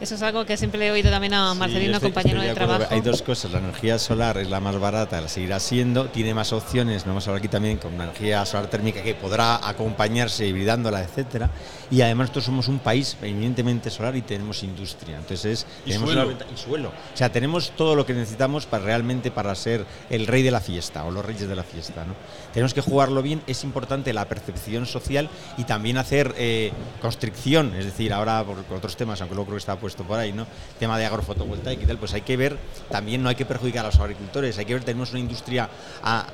Eso 0.00 0.14
es 0.14 0.22
algo 0.22 0.46
que 0.46 0.56
siempre 0.56 0.80
le 0.80 0.86
he 0.88 0.90
oído 0.92 1.10
también 1.10 1.34
a 1.34 1.52
Marcelino, 1.52 1.92
estoy- 1.96 2.08
compañero 2.10 2.38
estoy 2.38 2.48
de, 2.48 2.54
trabajo. 2.54 2.84
Hay 2.88 3.02
dos 3.02 3.20
cosas. 3.20 3.50
La 3.50 3.58
energía 3.58 3.98
solar 3.98 4.38
es 4.38 4.48
la 4.48 4.58
más 4.58 4.78
barata, 4.78 5.20
la 5.20 5.28
seguirá 5.28 5.60
siendo. 5.60 6.06
Tiene 6.06 6.32
más 6.32 6.54
opciones. 6.54 7.04
No 7.04 7.10
vamos 7.12 7.26
a 7.26 7.30
hablar 7.30 7.40
aquí 7.40 7.48
también 7.48 7.76
con 7.76 7.92
una 7.92 8.04
energía 8.04 8.46
solar 8.46 8.68
térmica 8.70 9.02
que 9.02 9.14
podrá 9.14 9.56
acompañarse 9.68 10.46
hibridándola, 10.46 11.02
etcétera. 11.02 11.50
Y 11.90 12.00
además 12.00 12.28
nosotros 12.28 12.44
somos 12.46 12.68
un 12.68 12.78
país 12.78 13.16
eminentemente 13.20 13.90
solar 13.90 14.16
y 14.16 14.22
tenemos 14.22 14.62
industria. 14.62 15.18
Entonces 15.18 15.66
Y 15.84 15.88
tenemos 15.90 16.10
suelo. 16.12 16.28
una 16.28 16.36
y 16.54 16.56
suelo. 16.56 16.88
O 16.88 17.16
sea, 17.16 17.30
tenemos 17.30 17.72
todo 17.76 17.94
lo 17.94 18.06
que 18.06 18.14
necesitamos 18.14 18.64
para 18.64 18.84
realmente 18.84 19.30
para 19.30 19.54
ser 19.54 19.84
el 20.08 20.26
rey 20.26 20.42
de 20.42 20.50
la 20.50 20.60
fiesta 20.62 21.04
o 21.04 21.10
los 21.10 21.22
reyes 21.24 21.46
de 21.46 21.56
la 21.56 21.62
fiesta. 21.64 22.06
¿no? 22.06 22.14
Tenemos 22.54 22.72
que 22.72 22.80
jugarlo 22.80 23.20
bien. 23.20 23.42
Es 23.46 23.64
importante 23.64 24.14
la 24.14 24.24
percepción 24.26 24.86
social 24.86 25.28
y 25.58 25.64
también 25.64 25.98
hacer 25.98 26.34
eh, 26.38 26.72
constricción. 27.02 27.74
Es 27.74 27.84
decir, 27.84 28.14
ahora 28.14 28.42
por, 28.44 28.62
por 28.62 28.78
otros 28.78 28.96
temas, 28.96 29.20
aunque 29.20 29.34
luego 29.34 29.48
creo 29.48 29.56
que 29.56 29.60
está 29.60 29.76
puesto 29.90 30.04
por 30.04 30.20
ahí, 30.20 30.32
¿no? 30.32 30.46
Tema 30.78 30.96
de 30.98 31.06
agrofotovoltaica 31.06 31.82
y 31.82 31.86
tal, 31.86 31.98
pues 31.98 32.14
hay 32.14 32.20
que 32.22 32.36
ver, 32.36 32.56
también 32.90 33.22
no 33.22 33.28
hay 33.28 33.34
que 33.34 33.44
perjudicar 33.44 33.84
a 33.84 33.88
los 33.88 33.98
agricultores, 33.98 34.56
hay 34.58 34.64
que 34.64 34.74
ver, 34.74 34.84
tenemos 34.84 35.10
una 35.10 35.18
industria 35.18 35.68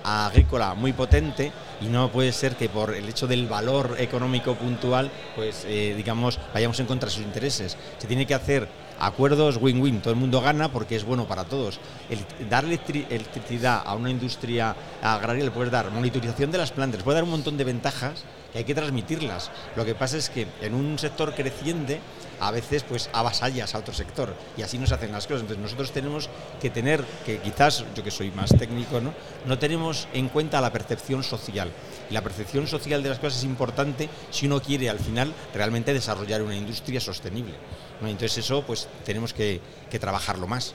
agrícola 0.04 0.74
muy 0.74 0.92
potente 0.92 1.52
y 1.80 1.86
no 1.86 2.10
puede 2.12 2.32
ser 2.32 2.56
que 2.56 2.68
por 2.68 2.94
el 2.94 3.08
hecho 3.08 3.26
del 3.26 3.46
valor 3.46 3.96
económico 3.98 4.54
puntual, 4.56 5.10
pues 5.34 5.64
eh, 5.66 5.94
digamos, 5.96 6.38
vayamos 6.52 6.78
en 6.80 6.86
contra 6.86 7.08
de 7.08 7.14
sus 7.14 7.24
intereses. 7.24 7.78
Se 7.98 8.06
tiene 8.06 8.26
que 8.26 8.34
hacer 8.34 8.68
acuerdos 8.98 9.58
win-win, 9.60 10.00
todo 10.00 10.12
el 10.12 10.20
mundo 10.20 10.40
gana 10.42 10.70
porque 10.70 10.96
es 10.96 11.04
bueno 11.04 11.26
para 11.26 11.44
todos. 11.44 11.80
El 12.10 12.48
dar 12.48 12.64
electri- 12.66 13.06
electricidad 13.08 13.82
a 13.86 13.94
una 13.94 14.10
industria 14.10 14.76
agraria 15.02 15.44
le 15.44 15.50
puedes 15.50 15.72
dar 15.72 15.90
monitorización 15.90 16.50
de 16.50 16.58
las 16.58 16.72
plantas, 16.72 17.02
puede 17.02 17.16
dar 17.16 17.24
un 17.24 17.30
montón 17.30 17.56
de 17.56 17.64
ventajas 17.64 18.24
que 18.52 18.58
hay 18.58 18.64
que 18.64 18.74
transmitirlas. 18.74 19.50
Lo 19.76 19.84
que 19.84 19.94
pasa 19.94 20.16
es 20.16 20.30
que 20.30 20.46
en 20.62 20.74
un 20.74 20.98
sector 20.98 21.34
creciente 21.34 22.00
a 22.40 22.50
veces 22.50 22.82
pues 22.82 23.08
avasallas 23.12 23.74
a 23.74 23.78
otro 23.78 23.94
sector 23.94 24.34
y 24.56 24.62
así 24.62 24.78
no 24.78 24.86
se 24.86 24.94
hacen 24.94 25.12
las 25.12 25.26
cosas. 25.26 25.42
Entonces 25.42 25.62
nosotros 25.62 25.92
tenemos 25.92 26.28
que 26.60 26.70
tener, 26.70 27.04
que 27.24 27.38
quizás 27.38 27.84
yo 27.94 28.02
que 28.02 28.10
soy 28.10 28.30
más 28.30 28.50
técnico, 28.56 29.00
¿no? 29.00 29.14
no 29.46 29.58
tenemos 29.58 30.08
en 30.12 30.28
cuenta 30.28 30.60
la 30.60 30.72
percepción 30.72 31.22
social. 31.22 31.70
Y 32.10 32.14
la 32.14 32.22
percepción 32.22 32.66
social 32.66 33.02
de 33.02 33.08
las 33.10 33.18
cosas 33.18 33.38
es 33.38 33.44
importante 33.44 34.08
si 34.30 34.46
uno 34.46 34.60
quiere 34.60 34.88
al 34.88 34.98
final 34.98 35.32
realmente 35.54 35.92
desarrollar 35.92 36.42
una 36.42 36.56
industria 36.56 37.00
sostenible. 37.00 37.54
Entonces 38.00 38.38
eso 38.38 38.62
pues 38.62 38.88
tenemos 39.04 39.32
que, 39.32 39.60
que 39.90 39.98
trabajarlo 39.98 40.46
más. 40.46 40.74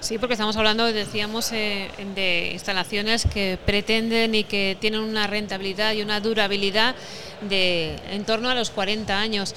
Sí, 0.00 0.18
porque 0.18 0.34
estamos 0.34 0.56
hablando, 0.56 0.86
decíamos, 0.86 1.52
eh, 1.52 1.90
de 2.14 2.50
instalaciones 2.52 3.26
que 3.26 3.58
pretenden 3.64 4.34
y 4.34 4.44
que 4.44 4.76
tienen 4.80 5.00
una 5.00 5.26
rentabilidad 5.26 5.92
y 5.92 6.02
una 6.02 6.20
durabilidad 6.20 6.94
de 7.42 7.96
en 8.10 8.24
torno 8.24 8.48
a 8.50 8.54
los 8.54 8.70
40 8.70 9.18
años. 9.18 9.54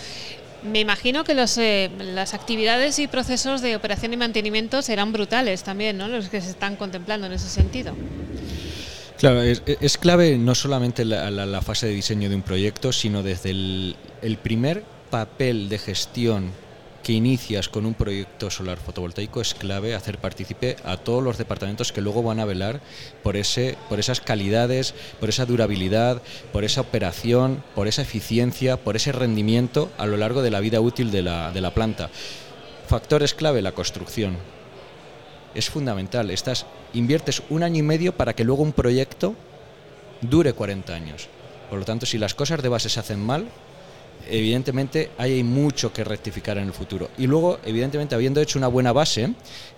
Me 0.66 0.80
imagino 0.80 1.24
que 1.24 1.34
los, 1.34 1.58
eh, 1.58 1.92
las 2.00 2.34
actividades 2.34 2.98
y 3.00 3.08
procesos 3.08 3.62
de 3.62 3.76
operación 3.76 4.14
y 4.14 4.18
mantenimiento 4.18 4.82
serán 4.82 5.12
brutales 5.12 5.64
también, 5.64 5.98
¿no? 5.98 6.08
Los 6.08 6.30
que 6.30 6.40
se 6.42 6.52
están 6.52 6.76
contemplando 6.78 7.28
en 7.28 7.34
ese 7.34 7.50
sentido. 7.50 7.94
Claro, 9.20 9.42
es, 9.42 9.62
es 9.66 9.98
clave 9.98 10.38
no 10.38 10.56
solamente 10.56 11.06
la, 11.06 11.30
la- 11.32 11.46
la 11.46 11.62
fase 11.62 11.88
de 11.88 11.94
diseño 11.94 12.30
de 12.30 12.36
un 12.36 12.42
proyecto, 12.42 12.92
sino 12.94 13.24
desde 13.24 13.52
el, 13.52 13.96
el 14.22 14.38
primer 14.38 14.84
papel 15.10 15.70
de 15.70 15.78
gestión 15.80 16.52
que 17.04 17.12
inicias 17.12 17.70
con 17.70 17.86
un 17.86 17.94
proyecto 17.94 18.50
solar 18.50 18.78
fotovoltaico 18.78 19.42
es 19.42 19.54
clave 19.54 19.94
hacer 19.94 20.18
partícipe 20.18 20.78
a 20.86 20.98
todos 20.98 21.22
los 21.22 21.38
departamentos 21.38 21.92
que 21.92 22.02
luego 22.02 22.24
van 22.24 22.40
a 22.40 22.46
velar 22.46 22.82
por 23.22 23.36
ese 23.36 23.78
por 23.90 24.00
esas 24.00 24.22
calidades, 24.22 24.96
por 25.20 25.30
esa 25.30 25.46
durabilidad, 25.46 26.22
por 26.52 26.64
esa 26.64 26.82
operación, 26.82 27.64
por 27.76 27.88
esa 27.88 28.02
eficiencia, 28.02 28.78
por 28.78 28.96
ese 28.96 29.12
rendimiento 29.12 29.92
a 29.98 30.06
lo 30.06 30.18
largo 30.18 30.42
de 30.42 30.52
la 30.52 30.62
vida 30.62 30.80
útil 30.80 31.12
de 31.12 31.22
la, 31.22 31.52
de 31.52 31.62
la 31.62 31.74
planta. 31.74 32.10
Factores 32.88 33.34
clave, 33.34 33.62
la 33.62 33.74
construcción 33.74 34.38
es 35.56 35.70
fundamental. 35.70 36.32
Estás, 36.32 36.66
inviertes 36.94 37.44
un 37.50 37.64
año 37.64 37.80
y 37.80 37.84
medio 37.84 38.16
para 38.16 38.34
que 38.34 38.44
luego 38.44 38.64
un 38.64 38.74
proyecto 38.74 39.36
dure 40.22 40.54
40 40.54 40.94
años. 40.94 41.28
Por 41.70 41.80
lo 41.80 41.86
tanto, 41.86 42.06
si 42.06 42.18
las 42.18 42.34
cosas 42.34 42.62
de 42.62 42.70
base 42.70 42.90
se 42.90 43.00
hacen 43.00 43.20
mal, 43.20 43.48
evidentemente 44.30 45.12
hay 45.18 45.44
mucho 45.44 45.92
que 45.92 46.04
rectificar 46.04 46.58
en 46.58 46.66
el 46.66 46.74
futuro. 46.74 47.10
Y 47.18 47.28
luego, 47.28 47.60
evidentemente, 47.66 48.16
habiendo 48.16 48.42
hecho 48.42 48.58
una 48.58 48.68
buena 48.68 48.94
base, 48.94 49.34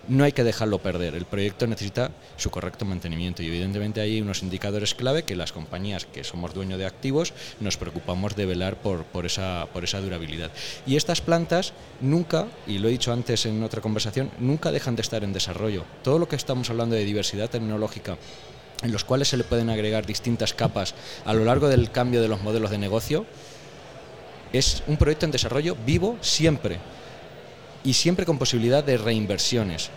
no 0.08 0.24
hay 0.24 0.32
que 0.32 0.44
dejarlo 0.44 0.80
perder. 0.80 1.16
El 1.16 1.26
proyecto 1.26 1.68
necesita 1.68 2.12
su 2.38 2.52
correcto 2.52 2.86
mantenimiento 2.86 3.42
y 3.42 3.48
evidentemente 3.48 4.02
hay 4.02 4.22
unos 4.22 4.44
indicadores 4.44 4.94
clave 4.94 5.24
que 5.24 5.36
las 5.36 5.52
compañías 5.52 6.06
que 6.06 6.24
somos 6.24 6.54
dueños 6.54 6.78
de 6.78 6.86
activos 6.86 7.34
nos 7.60 7.78
preocupamos 7.78 8.36
de 8.36 8.46
velar 8.46 8.76
por, 8.78 9.04
por 9.06 9.26
esa 9.26 9.68
durabilidad. 10.02 10.52
Y 10.86 10.96
estas 10.96 11.22
plantas 11.22 11.74
nunca, 12.02 12.48
y 12.68 12.78
lo 12.78 12.88
he 12.88 12.92
dicho 12.92 13.12
antes 13.12 13.46
en 13.46 13.64
otra 13.64 13.82
conversación, 13.82 14.32
nunca 14.40 14.72
dejan 14.72 14.96
de 14.96 15.02
estar 15.02 15.24
en 15.24 15.34
desarrollo. 15.34 15.86
Todo 16.04 16.20
lo 16.20 16.28
que 16.28 16.36
estamos 16.36 16.70
hablando 16.70 16.96
de 16.96 17.06
diversidad 17.06 17.50
tecnológica, 17.50 18.18
en 18.84 18.92
los 18.92 19.04
cuales 19.04 19.30
se 19.30 19.38
le 19.38 19.44
pueden 19.44 19.70
agregar 19.70 20.06
distintas 20.06 20.54
capas 20.54 20.94
a 21.26 21.34
lo 21.34 21.46
largo 21.46 21.70
del 21.70 21.92
cambio 21.92 22.22
de 22.22 22.28
los 22.28 22.42
modelos 22.42 22.72
de 22.72 22.78
negocio, 22.78 23.26
es 24.54 24.84
un 24.88 24.98
proyecto 24.98 25.26
en 25.26 25.32
desarrollo 25.32 25.76
vivo 25.86 26.18
siempre 26.22 26.80
y 27.84 27.94
siempre 27.94 28.26
con 28.26 28.38
posibilidad 28.38 28.84
de 28.84 28.98
reinversiones 28.98 29.90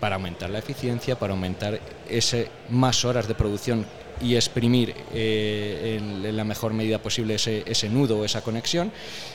para 0.00 0.16
aumentar 0.16 0.50
la 0.50 0.58
eficiencia, 0.58 1.18
para 1.18 1.34
aumentar 1.34 1.78
ese 2.08 2.48
más 2.70 3.04
horas 3.04 3.28
de 3.28 3.34
producción 3.34 3.86
y 4.20 4.34
exprimir 4.36 4.94
eh, 5.14 5.98
en, 5.98 6.36
la 6.36 6.44
mejor 6.44 6.72
medida 6.72 6.98
posible 6.98 7.34
ese, 7.34 7.62
ese 7.66 7.88
nudo 7.88 8.18
o 8.18 8.24
esa 8.24 8.42
conexión, 8.42 8.92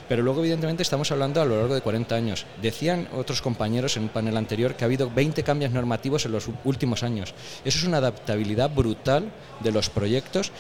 pero 0.08 0.22
luego 0.22 0.42
evidentemente 0.42 0.84
estamos 0.84 1.12
hablando 1.12 1.42
a 1.42 1.46
lo 1.46 1.58
largo 1.58 1.74
de 1.74 1.82
40 1.82 2.16
años. 2.16 2.46
Decían 2.62 3.08
otros 3.16 3.42
compañeros 3.42 3.98
en 3.98 4.04
un 4.04 4.10
panel 4.10 4.38
anterior 4.38 4.76
que 4.76 4.84
ha 4.84 4.88
habido 4.88 5.10
20 5.10 5.44
cambios 5.44 5.72
normativos 5.72 6.26
en 6.26 6.34
los 6.34 6.50
últimos 6.64 7.04
años. 7.04 7.34
Eso 7.64 7.80
es 7.80 7.84
una 7.84 7.98
adaptabilidad 7.98 8.70
brutal 8.70 9.32
de 9.62 9.72
los 9.72 9.90
proyectos, 9.90 10.52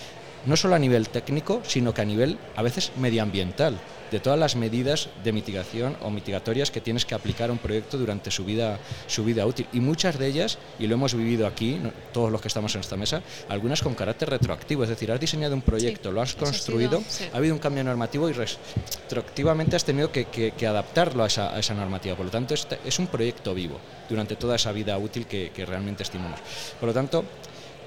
no 0.45 0.55
solo 0.55 0.75
a 0.75 0.79
nivel 0.79 1.09
técnico, 1.09 1.61
sino 1.67 1.93
que 1.93 2.01
a 2.01 2.05
nivel 2.05 2.37
a 2.55 2.61
veces 2.61 2.91
medioambiental, 2.97 3.79
de 4.11 4.19
todas 4.19 4.37
las 4.37 4.55
medidas 4.55 5.09
de 5.23 5.33
mitigación 5.33 5.97
o 6.03 6.11
mitigatorias 6.11 6.69
que 6.69 6.79
tienes 6.79 7.05
que 7.05 7.15
aplicar 7.15 7.49
a 7.49 7.51
un 7.53 7.57
proyecto 7.57 7.97
durante 7.97 8.29
su 8.29 8.45
vida, 8.45 8.77
su 9.07 9.25
vida 9.25 9.45
útil. 9.47 9.65
Y 9.73 9.79
muchas 9.79 10.19
de 10.19 10.27
ellas, 10.27 10.59
y 10.77 10.85
lo 10.85 10.93
hemos 10.93 11.15
vivido 11.15 11.47
aquí, 11.47 11.81
todos 12.13 12.31
los 12.31 12.39
que 12.39 12.47
estamos 12.47 12.73
en 12.75 12.81
esta 12.81 12.95
mesa, 12.95 13.23
algunas 13.49 13.81
con 13.81 13.95
carácter 13.95 14.29
retroactivo, 14.29 14.83
es 14.83 14.89
decir, 14.89 15.11
has 15.11 15.19
diseñado 15.19 15.55
un 15.55 15.63
proyecto, 15.63 16.09
Sí, 16.09 16.15
lo 16.15 16.21
has 16.21 16.29
eso 16.29 16.37
ha 16.37 16.45
sido, 16.45 16.51
construido, 16.51 17.03
sí. 17.09 17.25
ha 17.33 17.37
habido 17.37 17.55
un 17.55 17.59
cambio 17.59 17.83
normativo 17.83 18.29
y 18.29 18.33
retroactivamente 18.33 19.75
has 19.75 19.83
tenido 19.83 20.11
que, 20.11 20.25
que- 20.25 20.51
que 20.51 20.67
adaptarlo 20.67 21.23
a 21.23 21.27
esa, 21.27 21.53
a 21.55 21.59
esa 21.59 21.73
normativa. 21.73 22.15
Por 22.15 22.25
lo 22.25 22.31
tanto, 22.31 22.53
este 22.53 22.79
es 22.85 22.99
un 22.99 23.07
proyecto 23.07 23.53
vivo 23.55 23.79
durante 24.07 24.35
toda 24.35 24.55
esa 24.55 24.71
vida 24.71 24.97
útil 24.97 25.25
que, 25.25 25.51
que 25.53 25.65
realmente 25.65 26.03
estimamos. 26.03 26.39
Por 26.79 26.87
lo 26.89 26.93
tanto, 26.93 27.25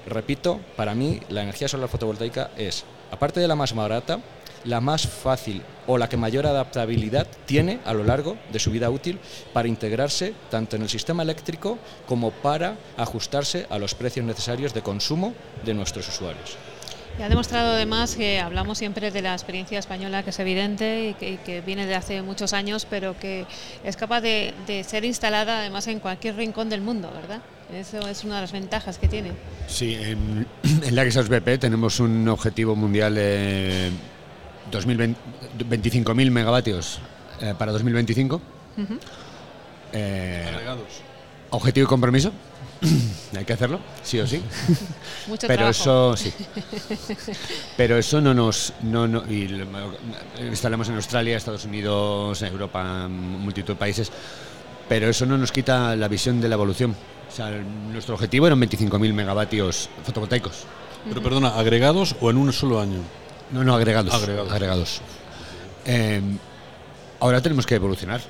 repito, 0.05 0.59
para 0.75 0.95
mí 0.95 1.19
la 1.29 1.43
energía 1.43 1.67
solar 1.67 1.89
fotovoltaica 1.89 2.51
es, 2.57 2.83
aparte 3.11 3.39
de 3.39 3.47
la 3.47 3.55
más 3.55 3.73
barata, 3.73 4.19
la 4.65 4.81
más 4.81 5.07
fácil 5.07 5.61
o 5.87 5.97
la 5.97 6.09
que 6.09 6.17
mayor 6.17 6.45
adaptabilidad 6.45 7.27
tiene 7.45 7.79
a 7.85 7.93
lo 7.93 8.03
largo 8.03 8.37
de 8.51 8.59
su 8.59 8.71
vida 8.71 8.89
útil 8.89 9.19
para 9.53 9.67
integrarse 9.67 10.33
tanto 10.49 10.75
en 10.75 10.83
el 10.83 10.89
sistema 10.89 11.23
eléctrico 11.23 11.77
como 12.07 12.31
para 12.31 12.75
ajustarse 12.97 13.67
a 13.69 13.79
los 13.79 13.95
precios 13.95 14.25
necesarios 14.25 14.73
de 14.73 14.81
consumo 14.81 15.33
de 15.65 15.73
nuestros 15.73 16.07
usuarios. 16.07 16.57
Y 17.17 17.21
ha 17.21 17.27
demostrado 17.27 17.73
además 17.73 18.15
que 18.15 18.39
hablamos 18.39 18.77
siempre 18.77 19.11
de 19.11 19.21
la 19.21 19.33
experiencia 19.33 19.79
española, 19.79 20.23
que 20.23 20.29
es 20.29 20.39
evidente 20.39 21.15
y 21.19 21.37
que, 21.37 21.61
viene 21.61 21.85
de 21.85 21.95
hace 21.95 22.21
muchos 22.21 22.53
años, 22.53 22.85
pero 22.89 23.17
que 23.19 23.45
es 23.83 23.97
capaz 23.97 24.21
de 24.21 24.53
ser 24.87 25.03
instalada 25.03 25.59
además 25.59 25.87
en 25.87 25.99
cualquier 25.99 26.35
rincón 26.35 26.69
del 26.69 26.81
mundo, 26.81 27.11
¿verdad? 27.13 27.41
Eso 27.73 27.99
es 28.07 28.23
una 28.23 28.35
de 28.35 28.41
las 28.41 28.51
ventajas 28.51 28.97
que 28.97 29.07
tiene. 29.07 29.31
Sí, 29.67 29.95
en, 29.95 30.47
en 30.83 30.95
la 30.95 31.03
BP 31.03 31.59
tenemos 31.59 31.99
un 31.99 32.27
objetivo 32.27 32.75
mundial 32.75 33.15
de 33.15 33.91
2020 34.71 35.19
25.000 35.69 36.31
megavatios 36.31 36.99
eh, 37.41 37.53
para 37.57 37.71
2025. 37.71 38.41
Eh, 39.93 40.45
Agregados. 40.51 40.87
objetivo 41.51 41.85
y 41.85 41.87
compromiso. 41.87 42.31
Hay 43.37 43.45
que 43.45 43.53
hacerlo, 43.53 43.79
sí 44.03 44.19
o 44.19 44.25
sí. 44.25 44.41
Mucho 45.27 45.47
Pero 45.47 45.71
trabajo. 45.71 46.13
eso 46.13 46.17
sí. 46.17 46.33
Pero 47.77 47.97
eso 47.97 48.21
no 48.21 48.33
nos. 48.33 48.73
No, 48.81 49.07
no, 49.07 49.23
y 49.29 49.63
instalamos 50.41 50.87
en 50.89 50.95
Australia, 50.95 51.37
Estados 51.37 51.65
Unidos, 51.65 52.41
Europa, 52.41 53.07
multitud 53.09 53.73
de 53.73 53.79
países. 53.79 54.11
Pero 54.87 55.09
eso 55.09 55.25
no 55.25 55.37
nos 55.37 55.51
quita 55.51 55.95
la 55.95 56.07
visión 56.07 56.41
de 56.41 56.49
la 56.49 56.55
evolución. 56.55 56.95
O 57.29 57.31
sea, 57.31 57.51
nuestro 57.51 58.15
objetivo 58.15 58.47
eran 58.47 58.59
25.000 58.59 59.13
megavatios 59.13 59.89
fotovoltaicos. 60.03 60.65
Pero 61.07 61.21
perdona, 61.21 61.49
¿agregados 61.49 62.15
o 62.19 62.29
en 62.29 62.37
un 62.37 62.51
solo 62.51 62.81
año? 62.81 62.99
No, 63.51 63.63
no, 63.63 63.75
agregados. 63.75 64.13
Agregados. 64.13 64.51
agregados. 64.51 65.01
Eh, 65.85 66.21
ahora 67.19 67.41
tenemos 67.41 67.65
que 67.65 67.75
evolucionar. 67.75 68.21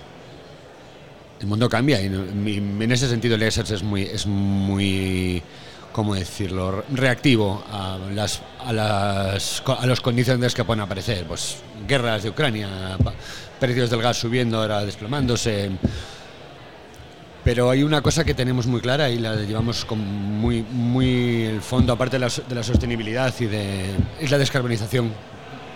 el 1.39 1.47
mundo 1.47 1.69
cambia 1.69 2.01
y 2.01 2.05
en 2.05 2.91
ese 2.91 3.07
sentido 3.07 3.35
el 3.35 3.43
ESERS 3.43 3.71
es 3.71 3.83
muy, 3.83 4.03
es 4.03 4.25
muy 4.27 5.41
¿cómo 5.91 6.15
decirlo?, 6.15 6.83
reactivo 6.93 7.63
a 7.71 7.97
las, 8.13 8.41
a 8.65 8.73
las 8.73 9.63
a 9.65 9.85
los 9.85 10.01
condiciones 10.01 10.53
que 10.53 10.63
pueden 10.63 10.81
aparecer. 10.81 11.25
Pues 11.25 11.57
guerras 11.87 12.23
de 12.23 12.29
Ucrania, 12.29 12.97
precios 13.59 13.89
del 13.89 14.01
gas 14.01 14.17
subiendo, 14.17 14.61
ahora 14.61 14.85
desplomándose. 14.85 15.71
Pero 17.43 17.69
hay 17.69 17.83
una 17.83 18.01
cosa 18.01 18.23
que 18.23 18.33
tenemos 18.33 18.67
muy 18.67 18.81
clara 18.81 19.09
y 19.09 19.17
la 19.17 19.35
llevamos 19.35 19.85
con 19.85 19.99
muy, 19.99 20.61
muy 20.61 21.45
el 21.45 21.61
fondo, 21.61 21.93
aparte 21.93 22.17
de 22.17 22.25
la, 22.25 22.31
de 22.47 22.55
la 22.55 22.63
sostenibilidad 22.63 23.33
y 23.39 23.45
de 23.45 23.85
es 24.19 24.29
la 24.29 24.37
descarbonización. 24.37 25.11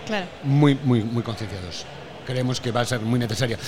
Claro. 0.06 0.26
Muy, 0.42 0.78
muy, 0.84 1.02
muy 1.02 1.22
concienciados 1.22 1.86
creemos 2.24 2.60
que 2.60 2.72
va 2.72 2.80
a 2.80 2.84
ser 2.84 3.00
muy 3.00 3.18
necesaria. 3.18 3.58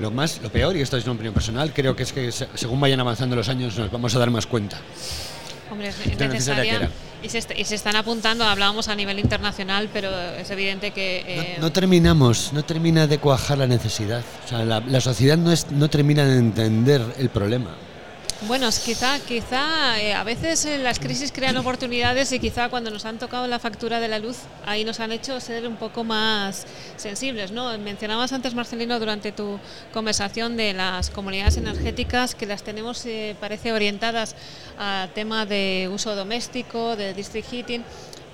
Lo 0.00 0.10
más, 0.10 0.40
lo 0.42 0.50
peor, 0.50 0.76
y 0.76 0.80
esto 0.80 0.96
es 0.96 1.04
una 1.04 1.12
opinión 1.12 1.34
personal, 1.34 1.72
creo 1.72 1.94
que 1.94 2.02
es 2.04 2.12
que 2.12 2.32
según 2.32 2.80
vayan 2.80 3.00
avanzando 3.00 3.36
los 3.36 3.48
años 3.48 3.76
nos 3.78 3.90
vamos 3.90 4.14
a 4.14 4.18
dar 4.18 4.30
más 4.30 4.46
cuenta. 4.46 4.78
Hombre, 5.70 5.88
es 5.88 6.18
necesaria. 6.18 6.90
Y 7.22 7.28
se, 7.28 7.38
y 7.56 7.64
se, 7.64 7.74
están 7.74 7.96
apuntando, 7.96 8.44
hablábamos 8.44 8.88
a 8.88 8.94
nivel 8.94 9.18
internacional, 9.18 9.88
pero 9.92 10.08
es 10.10 10.48
evidente 10.50 10.92
que... 10.92 11.24
Eh, 11.26 11.58
no, 11.60 11.72
terminamos, 11.72 12.52
no 12.52 12.64
termina 12.64 13.06
de 13.06 13.18
cuajar 13.18 13.58
la 13.58 13.66
necesidad. 13.66 14.22
O 14.44 14.48
sea, 14.48 14.64
la, 14.64 14.80
la 14.80 15.00
sociedad 15.00 15.36
no, 15.36 15.50
es, 15.50 15.70
no 15.70 15.88
termina 15.90 16.24
de 16.24 16.38
entender 16.38 17.02
el 17.18 17.28
problema. 17.28 17.70
Bueno, 18.42 18.68
quizá, 18.84 19.18
quizá 19.18 20.00
eh, 20.00 20.14
a 20.14 20.22
veces 20.22 20.64
eh, 20.64 20.78
las 20.78 21.00
crisis 21.00 21.32
crean 21.32 21.56
oportunidades 21.56 22.30
y 22.30 22.38
quizá 22.38 22.68
cuando 22.68 22.88
nos 22.88 23.04
han 23.04 23.18
tocado 23.18 23.48
la 23.48 23.58
factura 23.58 23.98
de 23.98 24.06
la 24.06 24.20
luz, 24.20 24.36
ahí 24.64 24.84
nos 24.84 25.00
han 25.00 25.10
hecho 25.10 25.40
ser 25.40 25.66
un 25.66 25.74
poco 25.74 26.04
más 26.04 26.64
sensibles. 26.96 27.50
¿no? 27.50 27.76
Mencionabas 27.78 28.32
antes, 28.32 28.54
Marcelino, 28.54 29.00
durante 29.00 29.32
tu 29.32 29.58
conversación 29.92 30.56
de 30.56 30.72
las 30.72 31.10
comunidades 31.10 31.56
energéticas 31.56 32.36
que 32.36 32.46
las 32.46 32.62
tenemos, 32.62 33.04
eh, 33.06 33.34
parece, 33.40 33.72
orientadas 33.72 34.36
a 34.78 35.08
tema 35.16 35.44
de 35.44 35.90
uso 35.92 36.14
doméstico, 36.14 36.94
de 36.94 37.14
district 37.14 37.50
heating 37.50 37.84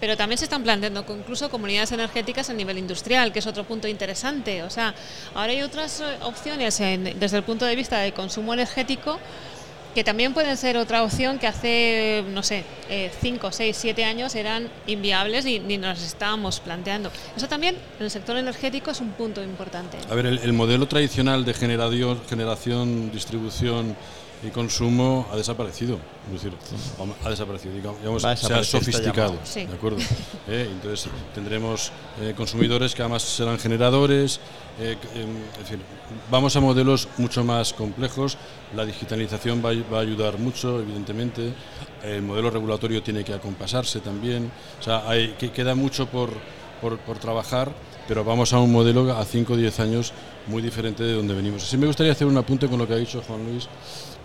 pero 0.00 0.18
también 0.18 0.36
se 0.36 0.44
están 0.44 0.62
planteando 0.62 1.02
incluso 1.16 1.48
comunidades 1.48 1.92
energéticas 1.92 2.50
a 2.50 2.52
nivel 2.52 2.76
industrial, 2.76 3.32
que 3.32 3.38
es 3.38 3.46
otro 3.46 3.64
punto 3.64 3.88
interesante. 3.88 4.62
O 4.62 4.68
sea, 4.68 4.94
ahora 5.34 5.52
hay 5.52 5.62
otras 5.62 6.02
opciones 6.20 6.76
desde 6.78 7.36
el 7.38 7.42
punto 7.42 7.64
de 7.64 7.74
vista 7.74 8.00
del 8.00 8.12
consumo 8.12 8.52
energético 8.52 9.18
que 9.94 10.04
también 10.04 10.34
pueden 10.34 10.56
ser 10.56 10.76
otra 10.76 11.02
opción 11.02 11.38
que 11.38 11.46
hace, 11.46 12.24
no 12.32 12.42
sé, 12.42 12.64
5, 13.20 13.52
6, 13.52 13.76
7 13.76 14.04
años 14.04 14.34
eran 14.34 14.68
inviables 14.86 15.46
y 15.46 15.60
ni 15.60 15.78
nos 15.78 16.02
estábamos 16.02 16.60
planteando. 16.60 17.10
Eso 17.36 17.48
también 17.48 17.76
en 17.98 18.04
el 18.04 18.10
sector 18.10 18.36
energético 18.36 18.90
es 18.90 19.00
un 19.00 19.10
punto 19.10 19.42
importante. 19.42 19.98
A 20.10 20.14
ver, 20.14 20.26
el, 20.26 20.52
modelo 20.52 20.86
tradicional 20.86 21.44
de 21.44 21.54
generación, 21.54 22.20
generación, 22.28 23.12
distribución 23.12 23.96
y 24.44 24.50
consumo 24.50 25.26
ha 25.32 25.36
desaparecido. 25.36 25.98
Es 26.26 26.42
decir, 26.42 26.52
ha 27.24 27.30
desaparecido, 27.30 27.74
digamos, 27.74 28.22
se 28.22 28.52
ha 28.52 28.64
sofisticado. 28.64 29.38
¿De 29.54 29.74
acuerdo? 29.74 29.98
Eh, 30.46 30.68
entonces 30.70 31.10
tendremos 31.34 31.90
eh, 32.20 32.34
consumidores 32.36 32.94
que 32.94 33.02
además 33.02 33.22
serán 33.22 33.58
generadores. 33.58 34.40
Eh, 34.78 34.96
em, 35.14 35.78
vamos 36.30 36.54
a 36.56 36.60
modelos 36.60 37.08
mucho 37.16 37.44
más 37.44 37.72
complejos. 37.72 38.36
La 38.76 38.84
digitalización 38.84 39.62
va, 39.64 39.70
a 39.70 40.00
ayudar 40.00 40.38
mucho, 40.38 40.80
evidentemente. 40.80 41.54
El 42.02 42.22
modelo 42.22 42.50
regulatorio 42.50 43.02
tiene 43.02 43.24
que 43.24 43.32
acompasarse 43.32 44.00
también. 44.00 44.50
O 44.80 44.82
sea, 44.82 45.08
hay, 45.08 45.34
que 45.38 45.50
queda 45.50 45.74
mucho 45.74 46.06
por, 46.06 46.30
por, 46.80 46.98
por 46.98 47.18
trabajar 47.18 47.72
pero 48.06 48.22
vamos 48.22 48.52
a 48.52 48.60
un 48.60 48.70
modelo 48.70 49.16
a 49.16 49.24
5 49.24 49.54
o 49.54 49.56
10 49.56 49.80
años 49.80 50.12
muy 50.46 50.60
diferente 50.60 51.02
de 51.02 51.14
donde 51.14 51.32
venimos. 51.32 51.62
Sí 51.62 51.78
me 51.78 51.86
gustaría 51.86 52.12
hacer 52.12 52.26
un 52.26 52.36
apunte 52.36 52.68
con 52.68 52.78
lo 52.78 52.86
que 52.86 52.92
ha 52.92 52.98
dicho 52.98 53.22
Juan 53.26 53.46
Luis 53.46 53.66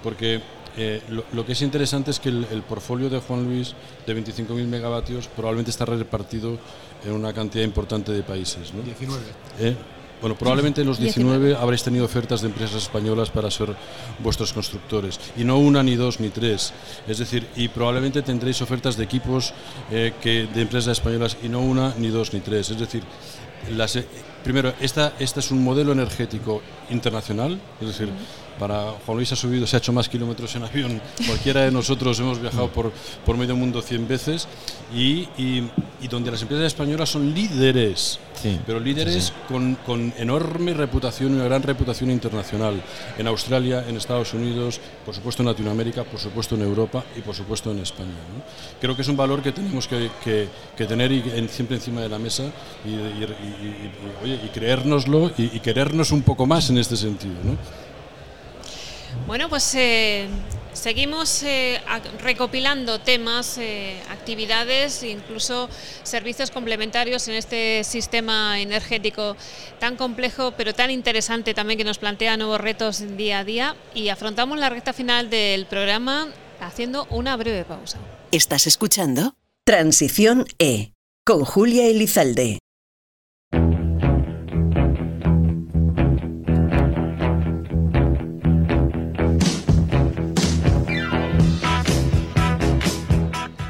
porque 0.03 0.41
eh, 0.77 1.01
lo, 1.09 1.45
que 1.45 1.53
es 1.53 1.61
interesante 1.61 2.11
es 2.11 2.19
que 2.19 2.29
el, 2.29 2.63
portfolio 2.67 3.09
de 3.09 3.19
Juan 3.19 3.43
Luis 3.43 3.75
de 4.05 4.15
25.000 4.15 4.65
megavatios 4.67 5.27
probablemente 5.27 5.71
está 5.71 5.85
repartido 5.85 6.57
en 7.05 7.13
una 7.13 7.33
cantidad 7.33 7.63
importante 7.63 8.11
de 8.11 8.23
países. 8.23 8.73
¿no? 8.73 8.81
19. 8.81 9.21
Eh, 9.59 9.75
bueno, 10.21 10.37
probablemente 10.37 10.81
en 10.81 10.87
los 10.87 10.99
19, 10.99 11.55
habréis 11.55 11.83
tenido 11.83 12.03
ofertas 12.03 12.41
de 12.41 12.47
empresas 12.47 12.83
españolas 12.83 13.29
para 13.29 13.49
ser 13.49 13.73
vuestros 14.19 14.51
constructores. 14.51 15.19
Y 15.37 15.45
no 15.45 15.57
una, 15.57 15.81
ni 15.81 15.95
dos, 15.95 16.19
ni 16.19 16.29
tres. 16.29 16.73
Es 17.07 17.19
decir, 17.19 17.47
y 17.55 17.69
probablemente 17.69 18.21
tendréis 18.21 18.61
ofertas 18.61 18.97
de 18.97 19.05
equipos 19.05 19.53
eh, 19.91 20.13
que, 20.21 20.47
de 20.53 20.61
empresas 20.61 20.97
españolas 20.97 21.37
y 21.41 21.47
no 21.47 21.61
una, 21.61 21.93
ni 21.97 22.09
dos, 22.09 22.33
ni 22.33 22.41
tres. 22.41 22.69
Es 22.69 22.79
decir, 22.79 23.03
las, 23.71 23.97
primero, 24.43 24.73
esta, 24.81 25.13
este 25.19 25.39
es 25.39 25.51
un 25.51 25.63
modelo 25.63 25.93
energético 25.93 26.61
internacional, 26.89 27.59
es 27.79 27.87
decir, 27.87 28.09
para 28.59 28.91
Juan 29.05 29.17
Luis 29.17 29.31
ha 29.31 29.35
subido, 29.35 29.65
se 29.65 29.77
ha 29.77 29.79
hecho 29.79 29.93
más 29.93 30.09
kilómetros 30.09 30.55
en 30.55 30.63
avión. 30.63 31.01
Cualquiera 31.25 31.61
de 31.61 31.71
nosotros 31.71 32.19
hemos 32.19 32.39
viajado 32.39 32.69
por, 32.71 32.91
por 33.25 33.37
medio 33.37 33.55
mundo 33.55 33.81
100 33.81 34.07
veces 34.07 34.47
y, 34.93 35.27
y, 35.37 35.69
donde 36.09 36.31
las 36.31 36.41
empresas 36.41 36.67
españolas 36.67 37.09
son 37.09 37.33
líderes, 37.33 38.19
pero 38.65 38.79
líderes 38.79 39.31
Con, 39.47 39.75
con, 39.85 40.13
enorme 40.17 40.73
reputación 40.73 41.33
y 41.33 41.35
una 41.35 41.45
gran 41.45 41.61
reputación 41.61 42.09
internacional. 42.09 42.81
En 43.17 43.27
Australia, 43.27 43.85
en 43.87 43.95
Estados 43.97 44.33
Unidos, 44.33 44.79
por 45.05 45.13
supuesto 45.13 45.43
en 45.43 45.47
Latinoamérica, 45.47 46.03
por 46.03 46.19
supuesto 46.19 46.55
en 46.55 46.61
Europa 46.61 47.03
y 47.15 47.21
por 47.21 47.35
supuesto 47.35 47.71
en 47.71 47.79
España. 47.79 48.09
Creo 48.81 48.95
que 48.95 49.03
es 49.03 49.07
un 49.07 49.17
valor 49.17 49.41
que 49.41 49.51
tenemos 49.51 49.87
que, 49.87 50.09
que, 50.23 50.85
tener 50.85 51.11
y, 51.11 51.47
siempre 51.49 51.77
encima 51.77 52.01
de 52.01 52.09
la 52.09 52.19
mesa 52.19 52.43
y, 52.85 52.89
y, 52.89 54.39
y 54.45 54.49
creérnoslo 54.53 55.31
y, 55.37 55.59
querernos 55.59 56.11
un 56.11 56.23
poco 56.23 56.45
más 56.45 56.69
en 56.69 56.77
este 56.77 56.97
sentido. 56.97 57.35
¿no? 57.43 57.57
Bueno, 59.27 59.49
pues 59.49 59.73
eh, 59.75 60.27
seguimos 60.73 61.43
eh, 61.43 61.79
recopilando 62.21 62.99
temas, 62.99 63.57
eh, 63.57 64.01
actividades, 64.09 65.03
incluso 65.03 65.69
servicios 66.03 66.51
complementarios 66.51 67.27
en 67.27 67.35
este 67.35 67.83
sistema 67.83 68.59
energético 68.59 69.35
tan 69.79 69.95
complejo, 69.95 70.51
pero 70.51 70.73
tan 70.73 70.91
interesante 70.91 71.53
también 71.53 71.77
que 71.77 71.83
nos 71.83 71.97
plantea 71.99 72.37
nuevos 72.37 72.61
retos 72.61 73.03
día 73.17 73.39
a 73.39 73.43
día. 73.43 73.75
Y 73.93 74.09
afrontamos 74.09 74.57
la 74.57 74.69
recta 74.69 74.93
final 74.93 75.29
del 75.29 75.65
programa 75.65 76.27
haciendo 76.59 77.07
una 77.09 77.35
breve 77.37 77.65
pausa. 77.65 77.99
Estás 78.31 78.67
escuchando 78.67 79.35
Transición 79.65 80.45
E 80.59 80.93
con 81.25 81.45
Julia 81.45 81.85
Elizalde. 81.85 82.59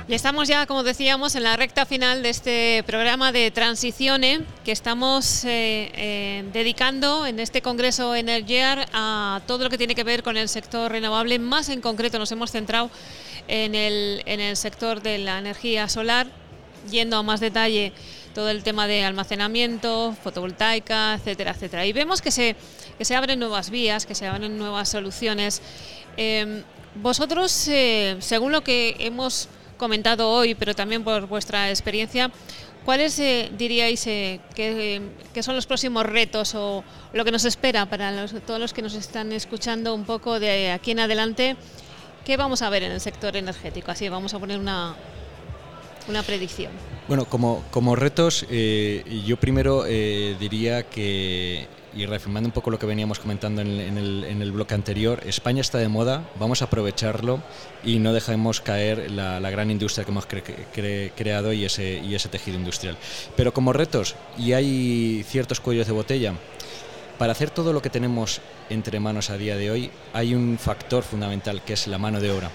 Estamos 0.09 0.47
ya, 0.47 0.65
como 0.65 0.81
decíamos, 0.81 1.35
en 1.35 1.43
la 1.43 1.55
recta 1.55 1.85
final 1.85 2.23
de 2.23 2.29
este 2.29 2.83
programa 2.87 3.31
de 3.31 3.51
Transiciones 3.51 4.39
que 4.65 4.71
estamos 4.71 5.45
eh, 5.45 5.91
eh, 5.93 6.43
dedicando 6.51 7.27
en 7.27 7.39
este 7.39 7.61
Congreso 7.61 8.15
Energiar 8.15 8.87
a 8.91 9.41
todo 9.45 9.65
lo 9.65 9.69
que 9.69 9.77
tiene 9.77 9.93
que 9.93 10.03
ver 10.03 10.23
con 10.23 10.35
el 10.35 10.49
sector 10.49 10.91
renovable. 10.91 11.37
Más 11.37 11.69
en 11.69 11.79
concreto 11.79 12.17
nos 12.17 12.31
hemos 12.31 12.49
centrado 12.49 12.89
en 13.47 13.75
el, 13.75 14.23
en 14.25 14.39
el 14.39 14.57
sector 14.57 15.03
de 15.03 15.19
la 15.19 15.37
energía 15.37 15.87
solar, 15.87 16.25
yendo 16.89 17.15
a 17.15 17.21
más 17.21 17.39
detalle 17.39 17.93
todo 18.33 18.49
el 18.49 18.63
tema 18.63 18.87
de 18.87 19.03
almacenamiento, 19.03 20.15
fotovoltaica, 20.23 21.13
etcétera, 21.13 21.51
etcétera. 21.51 21.85
Y 21.85 21.93
vemos 21.93 22.23
que 22.23 22.31
se, 22.31 22.55
que 22.97 23.05
se 23.05 23.15
abren 23.15 23.37
nuevas 23.37 23.69
vías, 23.69 24.07
que 24.07 24.15
se 24.15 24.25
abren 24.25 24.57
nuevas 24.57 24.89
soluciones. 24.89 25.61
Eh, 26.17 26.63
vosotros, 26.95 27.51
según 27.51 28.51
lo 28.51 28.63
que 28.63 28.95
hemos 28.99 29.47
comentado 29.79 30.29
hoy, 30.29 30.53
pero 30.53 30.75
también 30.75 31.03
por 31.03 31.25
vuestra 31.25 31.69
experiencia, 31.71 32.29
¿cuáles 32.85 33.17
eh, 33.17 33.49
diríais 33.57 34.05
eh, 34.05 34.39
que, 34.53 35.01
son 35.41 35.55
los 35.55 35.65
próximos 35.65 36.05
retos 36.05 36.53
o 36.53 36.83
lo 37.13 37.25
que 37.25 37.31
nos 37.31 37.45
espera 37.45 37.87
para 37.87 38.27
todos 38.45 38.59
los 38.59 38.73
que 38.73 38.83
nos 38.83 38.93
están 38.93 39.31
escuchando 39.31 39.95
un 39.95 40.03
poco 40.03 40.39
de 40.39 40.71
aquí 40.71 40.91
en 40.91 40.99
adelante? 40.99 41.55
¿Qué 42.25 42.37
vamos 42.37 42.61
a 42.61 42.69
ver 42.69 42.83
en 42.83 42.91
el 42.91 42.99
sector 42.99 43.35
energético? 43.35 43.89
Así 43.89 44.07
vamos 44.09 44.33
a 44.35 44.39
poner 44.39 44.59
una, 44.59 44.95
una 46.07 46.21
predicción. 46.21 46.71
Bueno, 47.07 47.25
como, 47.25 47.63
como 47.71 47.95
retos, 47.95 48.45
eh, 48.51 49.23
yo 49.25 49.37
primero 49.37 49.85
diría 49.85 50.83
que 50.83 51.67
y 51.95 52.05
reafirmando 52.05 52.47
un 52.47 52.53
poco 52.53 52.71
lo 52.71 52.79
que 52.79 52.85
veníamos 52.85 53.19
comentando 53.19 53.61
en, 53.61 53.67
el, 53.97 54.23
en, 54.23 54.41
el, 54.41 54.51
bloque 54.51 54.73
anterior, 54.73 55.21
España 55.25 55.61
está 55.61 55.77
de 55.77 55.87
moda, 55.87 56.23
vamos 56.39 56.61
a 56.61 56.65
aprovecharlo 56.65 57.41
y 57.83 57.99
no 57.99 58.13
dejemos 58.13 58.61
caer 58.61 59.11
la, 59.11 59.39
gran 59.49 59.71
industria 59.71 60.05
que 60.05 60.11
hemos 60.11 60.27
creado 60.27 61.53
y 61.53 61.65
ese, 61.65 61.99
y 61.99 62.15
ese 62.15 62.29
tejido 62.29 62.57
industrial. 62.57 62.97
Pero 63.35 63.53
como 63.53 63.73
retos, 63.73 64.15
y 64.37 64.53
hay 64.53 65.23
ciertos 65.27 65.59
cuellos 65.59 65.87
de 65.87 65.93
botella, 65.93 66.33
para 67.17 67.33
hacer 67.33 67.49
todo 67.49 67.73
lo 67.73 67.81
que 67.81 67.89
tenemos 67.89 68.39
entre 68.69 68.99
manos 68.99 69.29
a 69.29 69.37
día 69.37 69.57
de 69.57 69.71
hoy, 69.71 69.91
hay 70.13 70.33
un 70.33 70.57
factor 70.57 71.03
fundamental 71.03 71.61
que 71.63 71.73
es 71.73 71.87
la 71.87 71.97
mano 71.97 72.21
de 72.21 72.31
obra. 72.31 72.49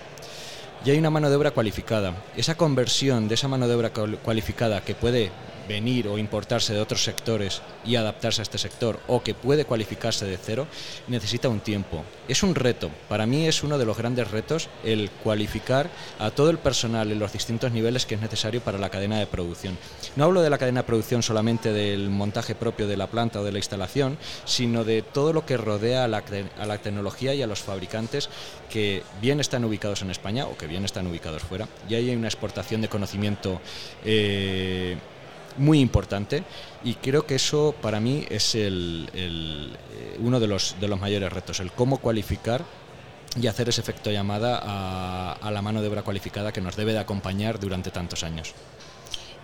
Y 0.85 0.91
hay 0.91 0.99
una 0.99 1.11
mano 1.11 1.31
de 1.31 1.37
obra 1.37 1.51
cualificada. 1.51 2.15
Esa 2.37 2.57
conversión 2.57 3.29
de 3.29 3.35
esa 3.35 3.49
mano 3.49 3.69
de 3.69 3.75
obra 3.75 3.91
cualificada 3.91 4.83
que 4.83 4.95
puede 4.95 5.31
venir 5.69 6.09
o 6.09 6.19
importarse 6.19 6.75
de 6.75 6.81
otros 6.81 7.03
sectores 7.03 7.63
y 7.85 7.97
adaptarse 7.97 8.41
a 8.41 8.45
este 8.45 8.59
sector 8.59 9.01
o 9.07 9.23
que 9.23 9.35
puede 9.35 9.65
cualificarse 9.65 10.27
de 10.27 10.39
cero, 10.39 10.67
necesita 11.09 11.49
un 11.49 11.61
tiempo. 11.61 12.05
Es 12.29 12.43
un 12.43 12.55
reto, 12.55 12.91
para 13.09 13.27
mí 13.27 13.47
es 13.47 13.63
uno 13.63 13.79
de 13.79 13.85
los 13.85 13.97
grandes 13.97 14.31
retos 14.31 14.69
el 14.85 15.11
cualificar 15.11 15.91
a 16.19 16.31
todo 16.31 16.51
el 16.51 16.59
personal 16.59 17.11
en 17.11 17.19
los 17.19 17.33
distintos 17.33 17.73
niveles 17.73 18.07
que 18.07 18.15
es 18.15 18.21
necesario 18.21 18.61
para 18.61 18.79
la 18.79 18.91
cadena 18.91 19.19
de 19.19 19.27
producción. 19.27 19.79
No 20.17 20.25
hablo 20.25 20.43
de 20.43 20.51
la 20.51 20.59
cadena 20.59 20.81
de 20.81 20.87
producción 20.87 21.23
solamente 21.23 21.73
del 21.73 22.11
montaje 22.11 22.55
propio 22.55 22.87
de 22.87 22.97
la 22.97 23.07
planta 23.07 23.41
o 23.41 23.45
de 23.45 23.53
la 23.53 23.59
instalación, 23.59 24.19
sino 24.45 24.85
de 24.85 25.03
todo 25.03 25.33
lo 25.33 25.47
que 25.47 25.57
rodea 25.57 26.05
a 26.05 26.09
la, 26.09 26.23
a 26.59 26.67
la 26.67 26.79
tecnología 26.79 27.35
y 27.35 27.43
a 27.43 27.47
los 27.47 27.61
fabricantes 27.61 28.29
que 28.71 29.03
bien 29.21 29.41
están 29.41 29.65
ubicados 29.65 30.03
en 30.03 30.11
España 30.11 30.47
o 30.47 30.57
que 30.57 30.67
bien 30.67 30.85
están 30.85 31.07
ubicados 31.07 31.43
fuera. 31.43 31.69
Y 31.89 31.95
ahí 31.95 32.11
hay 32.11 32.17
una 32.17 32.29
exportación 32.29 32.81
de 32.81 32.89
conocimiento. 32.89 33.61
Eh, 34.05 34.97
muy 35.57 35.81
importante 35.81 36.43
y 36.83 36.95
creo 36.95 37.27
que 37.27 37.37
eso 37.37 37.75
para 37.81 38.01
mí 38.01 38.27
es 38.29 38.55
el, 38.55 39.09
eh, 39.15 40.17
uno 40.21 40.41
de 40.41 40.47
los, 40.47 40.77
de 40.81 40.89
los 40.89 41.01
mayores 41.01 41.33
retos, 41.33 41.61
el 41.61 41.73
cómo 41.73 41.99
cualificar 41.99 42.65
y 43.41 43.47
hacer 43.47 43.69
ese 43.69 43.81
efecto 43.81 44.11
llamada 44.11 44.61
a, 44.63 45.33
a 45.33 45.51
la 45.51 45.63
mano 45.63 45.83
de 45.83 45.89
obra 45.89 46.03
cualificada 46.03 46.53
que 46.53 46.61
nos 46.61 46.77
debe 46.77 46.93
de 46.93 47.01
acompañar 47.01 47.59
durante 47.59 47.91
tantos 47.91 48.23
años 48.23 48.55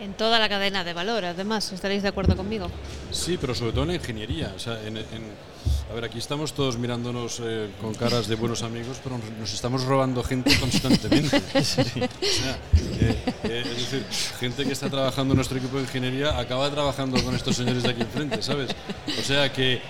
en 0.00 0.14
toda 0.14 0.38
la 0.38 0.48
cadena 0.48 0.82
de 0.82 0.94
valor, 0.94 1.24
además, 1.24 1.72
¿estaréis 1.72 2.02
de 2.02 2.08
acuerdo 2.08 2.36
conmigo? 2.36 2.70
Sí, 3.12 3.36
pero 3.40 3.54
sobre 3.54 3.72
todo 3.72 3.82
en 3.82 3.88
la 3.88 3.94
ingeniería. 3.96 4.52
O 4.56 4.58
sea, 4.58 4.80
en, 4.82 4.96
a 4.96 5.94
ver, 5.94 6.04
aquí 6.04 6.18
estamos 6.18 6.54
todos 6.54 6.78
mirándonos 6.78 7.40
eh, 7.44 7.68
con 7.80 7.94
caras 7.94 8.26
de 8.26 8.34
buenos 8.34 8.62
amigos, 8.62 8.98
pero 9.02 9.18
nos 9.38 9.52
estamos 9.52 9.84
robando 9.84 10.22
gente 10.22 10.56
constantemente. 10.58 11.42
O 11.60 11.62
sea, 11.62 12.56
eh, 13.00 13.16
eh, 13.44 13.62
es 13.64 13.90
decir, 13.90 14.04
gente 14.38 14.64
que 14.64 14.72
está 14.72 14.88
trabajando 14.88 15.32
en 15.32 15.36
nuestro 15.36 15.58
equipo 15.58 15.76
de 15.76 15.82
ingeniería 15.82 16.38
acaba 16.38 16.70
trabajando 16.70 17.22
con 17.22 17.34
estos 17.34 17.56
señores 17.56 17.82
de 17.82 17.90
aquí 17.90 18.02
enfrente, 18.02 18.42
¿sabes? 18.42 18.70
O 19.18 19.22
sea 19.22 19.52
que 19.52 19.80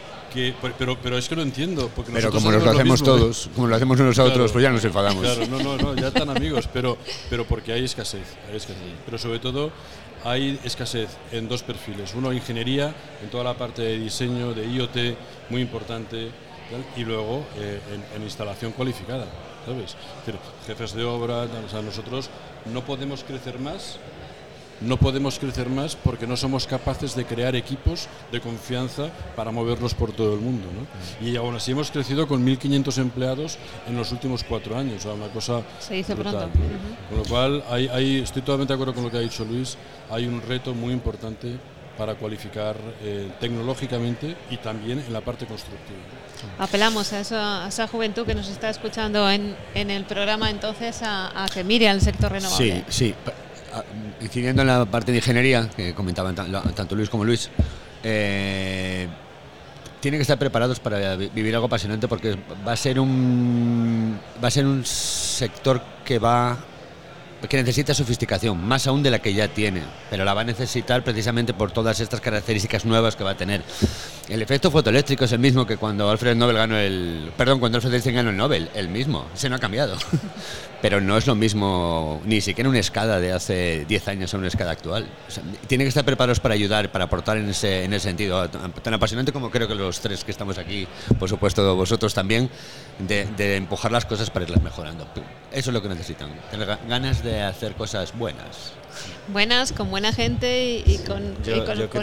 pero, 0.79 0.99
pero 1.01 1.19
es 1.19 1.29
que 1.29 1.37
lo 1.37 1.43
entiendo. 1.43 1.91
Porque 1.95 2.13
pero 2.13 2.31
como 2.31 2.51
nos 2.51 2.63
lo 2.63 2.71
hacemos 2.71 3.03
todos, 3.03 3.51
como 3.55 3.67
lo 3.67 3.77
hacemos 3.77 3.99
unos 4.01 4.19
a 4.19 4.25
otros, 4.25 4.53
pues 4.53 4.63
ya 4.63 4.71
nos 4.71 4.85
enfadamos. 4.85 5.23
Claro, 5.23 5.47
no, 5.47 5.63
no, 5.63 5.77
no, 5.77 5.95
ya 5.95 6.09
están 6.09 6.31
amigos, 6.31 6.69
pero, 6.73 6.97
pero 7.29 7.45
porque 7.47 7.73
hay 7.73 7.85
escasez, 7.85 8.37
hay 8.49 8.57
escasez. 8.57 8.83
Pero 9.05 9.19
sobre 9.19 9.39
todo 9.39 9.71
hay 10.25 10.59
escasez 10.65 11.09
en 11.33 11.49
dos 11.49 11.63
perfiles. 11.63 12.15
Uno, 12.15 12.33
ingeniería, 12.33 12.95
en 13.23 13.31
toda 13.31 13.45
la 13.45 13.55
parte 13.55 13.83
de 13.83 13.99
diseño, 13.99 14.53
de 14.55 14.67
IoT, 14.67 15.17
muy 15.51 15.63
importante, 15.63 16.31
y 16.97 17.05
luego 17.05 17.45
eh, 17.57 17.81
en, 18.15 18.23
instalación 18.23 18.73
cualificada, 18.73 19.27
¿sabes? 19.67 19.97
jefes 20.67 20.95
de 20.95 21.05
obra, 21.05 21.43
o 21.43 21.69
sea, 21.69 21.83
nosotros 21.83 22.31
no 22.73 22.85
podemos 22.85 23.25
crecer 23.25 23.59
más 23.59 23.99
no 24.81 24.97
podemos 24.97 25.39
crecer 25.39 25.69
más 25.69 25.97
porque 25.97 26.27
no 26.27 26.37
somos 26.37 26.67
capaces 26.67 27.15
de 27.15 27.25
crear 27.25 27.55
equipos 27.55 28.09
de 28.33 28.41
confianza 28.41 29.09
para 29.37 29.51
moverlos 29.51 29.95
por 29.95 30.13
todo 30.13 30.35
el 30.35 30.41
mundo. 30.41 30.69
¿no? 30.73 31.27
Y 31.27 31.37
aún 31.37 31.55
así 31.55 31.73
hemos 31.73 31.91
crecido 31.91 32.27
con 32.27 32.45
1.500 32.47 32.99
empleados 32.99 33.59
en 33.87 33.97
los 33.97 34.13
últimos 34.13 34.45
cuatro 34.45 34.77
años, 34.77 35.05
o 35.07 35.15
una 35.15 35.29
cosa 35.29 35.63
Se 35.79 35.95
dice 35.95 36.17
pronto. 36.17 36.49
Con 37.09 37.19
lo 37.19 37.25
cual, 37.25 37.65
hay, 37.71 38.21
estoy 38.21 38.43
totalmente 38.43 38.73
de 38.73 38.75
acuerdo 38.75 38.95
con 38.95 39.05
lo 39.05 39.11
que 39.11 39.19
ha 39.19 39.21
dicho 39.21 39.45
Luis, 39.45 39.77
hay 40.11 40.27
un 40.27 40.41
reto 40.43 40.75
muy 40.75 40.93
importante 40.93 41.57
para 41.99 42.15
cualificar 42.15 42.77
eh, 43.03 43.31
tecnológicamente 43.41 44.35
y 44.51 44.57
también 44.57 45.01
en 45.01 45.13
la 45.13 45.21
parte 45.21 45.45
constructiva. 45.45 45.99
Apelamos 46.59 47.13
a 47.13 47.21
esa, 47.21 47.67
a 47.67 47.69
esa, 47.69 47.87
juventud 47.87 48.25
que 48.25 48.35
nos 48.35 48.49
está 48.49 48.71
escuchando 48.71 49.29
en, 49.31 49.55
en 49.75 49.91
el 49.91 50.05
programa 50.05 50.49
entonces 50.49 51.03
a, 51.03 51.45
a, 51.45 51.49
que 51.49 51.63
mire 51.63 51.91
al 51.91 52.01
sector 52.01 52.33
renovable. 52.33 52.85
Sí, 52.89 53.13
sí 53.13 53.15
incidiendo 54.21 54.63
en 54.63 54.69
la 54.69 54.85
parte 54.85 55.13
de 55.13 55.19
ingeniería, 55.19 55.69
que 55.77 55.95
comentaban 55.95 56.35
tanto 56.35 56.95
Luis 56.95 57.09
como 57.09 57.25
Luis, 57.25 57.51
eh, 58.03 59.09
tienen 60.01 60.19
que 60.19 60.23
estar 60.23 60.39
preparados 60.39 60.81
para 60.81 61.17
vivir 61.17 61.55
algo 61.55 61.67
apasionante 61.67 62.09
porque 62.09 62.37
va 62.67 62.73
a 62.73 62.77
ser 62.77 62.99
un 62.99 64.19
va 64.43 64.49
a 64.49 64.51
ser 64.51 64.65
un 64.65 64.85
sector 64.85 65.83
que 66.05 66.19
va 66.19 66.59
que 67.49 67.57
necesita 67.57 67.95
sofisticación, 67.95 68.63
más 68.63 68.87
aún 68.87 69.03
de 69.03 69.11
la 69.11 69.21
que 69.21 69.33
ya 69.33 69.49
tiene, 69.49 69.83
pero 70.11 70.25
la 70.25 70.35
va 70.35 70.43
a 70.43 70.45
necesitar 70.45 71.03
precisamente 71.03 71.55
por 71.55 71.71
todas 71.71 72.01
estas 72.01 72.21
características 72.21 72.85
nuevas 72.85 73.17
que 73.17 73.25
va 73.25 73.31
a 73.31 73.37
tener. 73.37 73.63
El 74.31 74.43
efecto 74.43 74.71
fotoeléctrico 74.71 75.25
es 75.25 75.33
el 75.33 75.41
mismo 75.41 75.67
que 75.67 75.77
cuando 75.77 76.09
Alfred 76.09 76.37
Nobel 76.37 76.57
ganó 76.57 76.79
el, 76.79 77.33
perdón, 77.37 77.59
cuando 77.59 77.79
Alfred 77.79 77.95
Einstein 77.95 78.15
ganó 78.15 78.31
el 78.31 78.37
Nobel, 78.37 78.71
el 78.75 78.89
mismo, 78.89 79.27
se 79.35 79.49
no 79.49 79.57
ha 79.57 79.59
cambiado. 79.59 79.97
pero 80.81 81.01
no 81.01 81.17
es 81.17 81.27
lo 81.27 81.35
mismo 81.35 82.23
ni 82.25 82.41
siquiera 82.41 82.71
una 82.71 82.79
escala 82.79 83.19
de 83.19 83.33
hace 83.33 83.85
10 83.89 84.07
años 84.07 84.33
a 84.33 84.39
una 84.39 84.47
escala 84.47 84.71
actual. 84.71 85.09
tienen 85.67 85.85
que 85.85 85.89
estar 85.89 86.05
preparados 86.05 86.39
para 86.39 86.55
ayudar, 86.55 86.93
para 86.93 87.07
aportar 87.07 87.39
en 87.39 87.49
ese, 87.49 87.83
en 87.83 87.93
ese 87.93 88.09
sentido, 88.09 88.49
tan 88.49 88.95
apasionante 88.95 89.33
como 89.33 89.51
creo 89.51 89.67
que 89.67 89.75
los 89.75 89.99
tres 89.99 90.23
que 90.23 90.31
estamos 90.31 90.59
aquí, 90.59 90.87
por 91.19 91.29
supuesto 91.29 91.75
vosotros 91.75 92.15
también, 92.15 92.49
de, 93.01 93.27
de 93.37 93.57
empujar 93.57 93.91
las 93.91 94.07
cosas 94.07 94.31
para 94.31 94.45
irlas 94.45 94.63
mejorando. 94.63 95.09
Eso 95.51 95.71
es 95.71 95.75
lo 95.75 95.83
que 95.83 95.89
necesitan, 95.89 96.31
tener 96.53 96.79
ganas 96.89 97.25
de 97.25 97.43
hacer 97.43 97.75
cosas 97.75 98.17
buenas 98.17 98.75
buenas, 99.29 99.73
con 99.73 99.91
buena 99.91 100.13
gente 100.13 100.83
y, 100.85 100.99
con, 101.07 101.23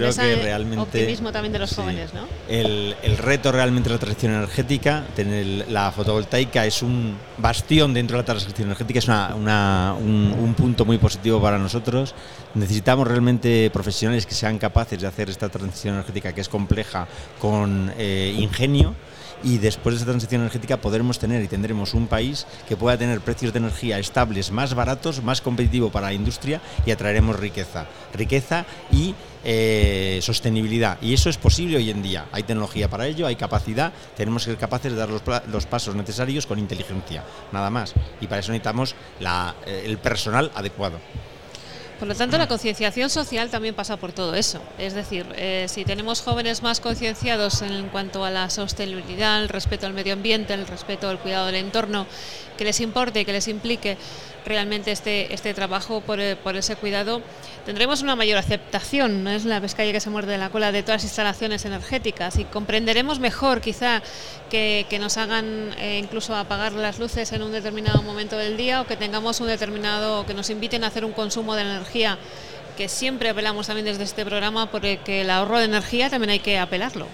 ese 0.03 0.55
optimismo 0.77 1.31
también 1.31 1.53
de 1.53 1.59
los 1.59 1.75
jóvenes. 1.75 2.13
¿no? 2.13 2.21
El, 2.47 2.95
reto 3.17 3.51
realmente 3.51 3.89
de 3.89 3.95
la 3.95 3.99
transición 3.99 4.33
energética, 4.33 5.05
tener 5.15 5.69
la 5.69 5.91
fotovoltaica 5.91 6.65
es 6.65 6.81
un 6.81 7.17
bastión 7.37 7.93
dentro 7.93 8.17
de 8.17 8.23
la 8.23 8.25
transición 8.25 8.67
energética, 8.67 8.99
es 8.99 9.07
una, 9.07 9.93
un, 9.93 10.53
punto 10.57 10.85
muy 10.85 10.97
positivo 10.97 11.41
para 11.41 11.57
nosotros. 11.57 12.15
Necesitamos 12.53 13.07
realmente 13.07 13.69
profesionales 13.71 14.25
que 14.25 14.33
sean 14.33 14.57
capaces 14.57 14.99
de 14.99 15.07
hacer 15.07 15.29
esta 15.29 15.49
transición 15.49 15.95
energética 15.95 16.33
que 16.33 16.41
es 16.41 16.49
compleja 16.49 17.07
con 17.39 17.91
eh, 17.97 18.35
ingenio 18.37 18.95
y 19.43 19.57
después 19.57 19.95
de 19.95 19.97
esa 19.97 20.05
transición 20.05 20.41
energética 20.41 20.77
podremos 20.77 21.19
tener 21.19 21.43
y 21.43 21.47
tendremos 21.47 21.93
un 21.93 22.07
país 22.07 22.45
que 22.67 22.77
pueda 22.77 22.97
tener 22.97 23.21
precios 23.21 23.53
de 23.53 23.59
energía 23.59 23.99
estables, 23.99 24.51
más 24.51 24.73
baratos, 24.73 25.23
más 25.23 25.41
competitivo 25.41 25.89
para 25.91 26.07
la 26.07 26.13
industria 26.13 26.61
y 26.85 26.91
atraeremos 26.91 27.39
riqueza. 27.39 27.85
Riqueza 28.13 28.65
y 28.91 29.13
eh, 29.43 30.19
sostenibilidad. 30.21 30.97
Y 31.01 31.13
eso 31.13 31.29
es 31.29 31.37
posible 31.37 31.77
hoy 31.77 31.89
en 31.89 32.01
día. 32.01 32.25
Hay 32.31 32.43
tecnología 32.43 32.89
para 32.89 33.07
ello, 33.07 33.27
hay 33.27 33.35
capacidad, 33.35 33.93
tenemos 34.15 34.43
que 34.43 34.51
ser 34.51 34.59
capaces 34.59 34.91
de 34.91 34.97
dar 34.97 35.09
los, 35.09 35.65
pasos 35.65 35.95
necesarios 35.95 36.45
con 36.45 36.59
inteligencia, 36.59 37.23
nada 37.51 37.69
más. 37.69 37.93
Y 38.19 38.27
para 38.27 38.39
eso 38.39 38.51
necesitamos 38.51 38.95
eh, 39.19 39.83
el 39.85 39.97
personal 39.99 40.51
adecuado. 40.55 40.99
Por 41.99 42.07
lo 42.07 42.13
tanto, 42.13 42.37
la 42.37 42.47
concienciación 42.47 43.09
social 43.09 43.49
también 43.49 43.73
pasa 43.73 43.97
por 43.97 44.11
todo 44.11 44.35
eso. 44.35 44.61
Es 44.77 44.93
decir, 44.93 45.25
eh, 45.35 45.65
si 45.67 45.83
tenemos 45.83 46.21
jóvenes 46.21 46.61
más 46.61 46.79
concienciados 46.79 47.63
en 47.63 47.89
cuanto 47.89 48.23
a 48.23 48.29
la 48.29 48.51
sostenibilidad, 48.51 49.41
el 49.41 49.49
respeto 49.49 49.87
al 49.87 49.93
medio 49.93 50.13
ambiente, 50.13 50.53
el 50.53 50.67
respeto 50.67 51.09
al 51.09 51.17
cuidado 51.17 51.47
del 51.47 51.55
entorno, 51.55 52.05
que 52.57 52.65
les 52.65 52.79
importe, 52.81 53.23
que 53.23 53.31
les 53.31 53.47
implique 53.47 53.97
realmente 54.45 54.91
este, 54.91 55.33
este 55.33 55.53
trabajo 55.53 56.01
por, 56.01 56.19
eh, 56.19 56.35
por 56.35 56.55
ese 56.55 56.75
cuidado, 56.75 57.21
tendremos 57.65 58.01
una 58.01 58.15
mayor 58.15 58.37
aceptación, 58.37 59.23
no 59.23 59.29
es 59.29 59.45
la 59.45 59.59
pescalla 59.61 59.91
que 59.91 59.99
se 59.99 60.09
muerde 60.09 60.37
la 60.37 60.49
cola 60.49 60.71
de 60.71 60.83
todas 60.83 61.01
las 61.01 61.03
instalaciones 61.03 61.65
energéticas 61.65 62.37
y 62.37 62.45
comprenderemos 62.45 63.19
mejor 63.19 63.61
quizá 63.61 64.01
que, 64.49 64.85
que 64.89 64.99
nos 64.99 65.17
hagan 65.17 65.73
eh, 65.79 65.99
incluso 66.01 66.35
apagar 66.35 66.73
las 66.73 66.97
luces 66.99 67.31
en 67.33 67.43
un 67.43 67.51
determinado 67.51 68.01
momento 68.01 68.37
del 68.37 68.57
día 68.57 68.81
o 68.81 68.87
que 68.87 68.95
tengamos 68.95 69.39
un 69.41 69.47
determinado, 69.47 70.25
que 70.25 70.33
nos 70.33 70.49
inviten 70.49 70.83
a 70.83 70.87
hacer 70.87 71.05
un 71.05 71.11
consumo 71.11 71.55
de 71.55 71.61
energía 71.61 72.17
que 72.77 72.87
siempre 72.87 73.29
apelamos 73.29 73.67
también 73.67 73.85
desde 73.85 74.03
este 74.03 74.23
programa 74.23 74.71
porque 74.71 74.99
el 75.05 75.29
ahorro 75.29 75.57
de 75.57 75.65
energía 75.65 76.09
también 76.09 76.29
hay 76.29 76.39
que 76.39 76.59
apelarlo. 76.59 77.07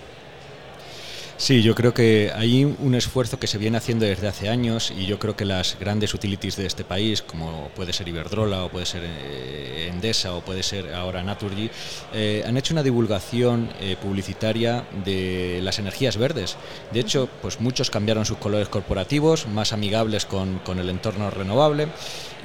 Sí, 1.43 1.61
yo 1.61 1.75
creo 1.75 1.93
que 1.93 2.31
hay 2.33 2.63
un 2.63 2.95
esfuerzo 2.95 3.37
que 3.37 3.47
se 3.47 3.57
viene 3.57 3.75
haciendo 3.75 4.05
desde 4.05 4.29
hace 4.29 4.47
años 4.47 4.93
y 4.97 5.05
yo 5.05 5.19
creo 5.19 5.35
que 5.35 5.43
las 5.43 5.77
grandes 5.77 6.13
utilities 6.13 6.55
de 6.55 6.65
este 6.65 6.85
país, 6.85 7.21
como 7.21 7.67
puede 7.75 7.91
ser 7.91 8.07
Iberdrola 8.07 8.63
o 8.63 8.69
puede 8.69 8.85
ser 8.85 9.01
eh, 9.03 9.89
Endesa 9.91 10.35
o 10.35 10.39
puede 10.39 10.63
ser 10.63 10.93
ahora 10.93 11.21
Naturgy, 11.21 11.69
eh, 12.13 12.45
han 12.47 12.55
hecho 12.55 12.73
una 12.73 12.81
divulgación 12.81 13.67
eh, 13.81 13.97
publicitaria 14.01 14.85
de 15.03 15.59
las 15.61 15.79
energías 15.79 16.15
verdes. 16.15 16.55
De 16.93 17.01
hecho, 17.01 17.27
pues 17.41 17.59
muchos 17.59 17.89
cambiaron 17.89 18.23
sus 18.23 18.37
colores 18.37 18.69
corporativos, 18.69 19.45
más 19.45 19.73
amigables 19.73 20.25
con, 20.25 20.61
el 20.79 20.89
entorno 20.89 21.29
renovable 21.29 21.89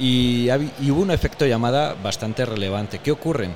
y, 0.00 0.48
y 0.80 0.90
hubo 0.90 1.02
un 1.02 1.12
efecto 1.12 1.46
llamada 1.46 1.94
bastante 2.02 2.44
relevante. 2.44 2.98
¿Qué 2.98 3.12
ocurre? 3.12 3.50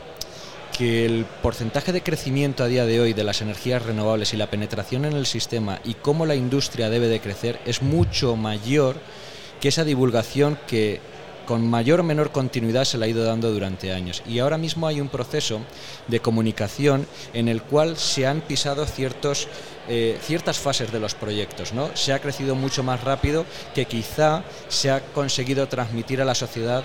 Que 0.76 1.04
el 1.04 1.24
porcentaje 1.42 1.92
de 1.92 2.02
crecimiento 2.02 2.64
a 2.64 2.68
día 2.68 2.86
de 2.86 3.00
hoy 3.00 3.12
de 3.12 3.24
las 3.24 3.42
energías 3.42 3.82
renovables 3.82 4.32
y 4.32 4.36
la 4.36 4.50
penetración 4.50 5.04
en 5.04 5.12
el 5.12 5.26
sistema 5.26 5.80
y 5.84 5.94
cómo 5.94 6.26
la 6.26 6.34
industria 6.34 6.90
debe 6.90 7.08
de 7.08 7.20
crecer 7.20 7.60
es 7.66 7.82
mucho 7.82 8.36
mayor 8.36 8.96
que 9.60 9.68
esa 9.68 9.84
divulgación 9.84 10.58
que 10.66 11.00
con 11.46 11.68
mayor 11.68 12.00
o 12.00 12.02
menor 12.02 12.30
continuidad 12.30 12.84
se 12.84 12.98
le 12.98 13.06
ha 13.06 13.08
ido 13.08 13.24
dando 13.24 13.52
durante 13.52 13.92
años. 13.92 14.22
Y 14.26 14.38
ahora 14.38 14.58
mismo 14.58 14.86
hay 14.86 15.00
un 15.00 15.08
proceso 15.08 15.60
de 16.08 16.20
comunicación 16.20 17.06
en 17.34 17.48
el 17.48 17.62
cual 17.62 17.96
se 17.96 18.26
han 18.26 18.40
pisado 18.40 18.86
eh, 19.88 20.18
ciertas 20.22 20.58
fases 20.58 20.92
de 20.92 21.00
los 21.00 21.14
proyectos. 21.14 21.72
¿no? 21.72 21.94
Se 21.94 22.12
ha 22.12 22.20
crecido 22.20 22.54
mucho 22.54 22.82
más 22.82 23.02
rápido 23.02 23.44
que 23.74 23.86
quizá 23.86 24.44
se 24.68 24.90
ha 24.90 25.00
conseguido 25.00 25.68
transmitir 25.68 26.22
a 26.22 26.24
la 26.24 26.34
sociedad 26.34 26.84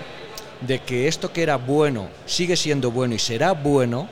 de 0.60 0.80
que 0.80 1.08
esto 1.08 1.32
que 1.32 1.42
era 1.42 1.56
bueno 1.56 2.08
sigue 2.26 2.56
siendo 2.56 2.90
bueno 2.90 3.14
y 3.14 3.18
será 3.18 3.52
bueno, 3.52 4.08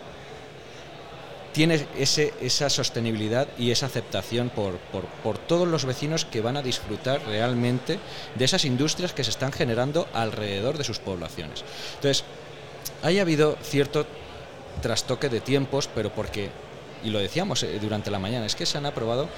tiene 1.53 1.87
ese, 1.99 2.35
esa 2.43 2.69
sostenibilidad 2.69 3.49
y 3.57 3.71
esa 3.71 3.87
aceptación 3.87 4.51
por, 4.51 4.75
por, 5.23 5.39
todos 5.39 5.67
los 5.67 5.87
vecinos 5.87 6.27
que 6.27 6.43
van 6.43 6.59
a 6.59 6.63
disfrutar 6.63 7.23
realmente 7.27 7.99
de 8.35 8.45
esas 8.45 8.67
industrias 8.67 9.15
que 9.15 9.25
se 9.25 9.31
están 9.31 9.53
generando 9.53 10.07
alrededor 10.13 10.77
de 10.77 10.85
sus 10.85 10.99
poblaciones. 10.99 11.65
Entonces, 11.95 12.25
haya 13.03 13.23
habido 13.23 13.57
cierto 13.63 14.07
trastoque 14.83 15.31
de 15.31 15.41
tiempos, 15.41 15.89
pero 15.95 16.11
porque, 16.11 16.51
y 17.03 17.09
lo 17.09 17.19
decíamos 17.19 17.63
eh, 17.63 17.79
durante 17.81 18.11
la 18.11 18.19
mañana, 18.19 18.45
es 18.45 18.55
que 18.55 18.67
se 18.67 18.77
han 18.77 18.85
aprobado, 18.85 19.29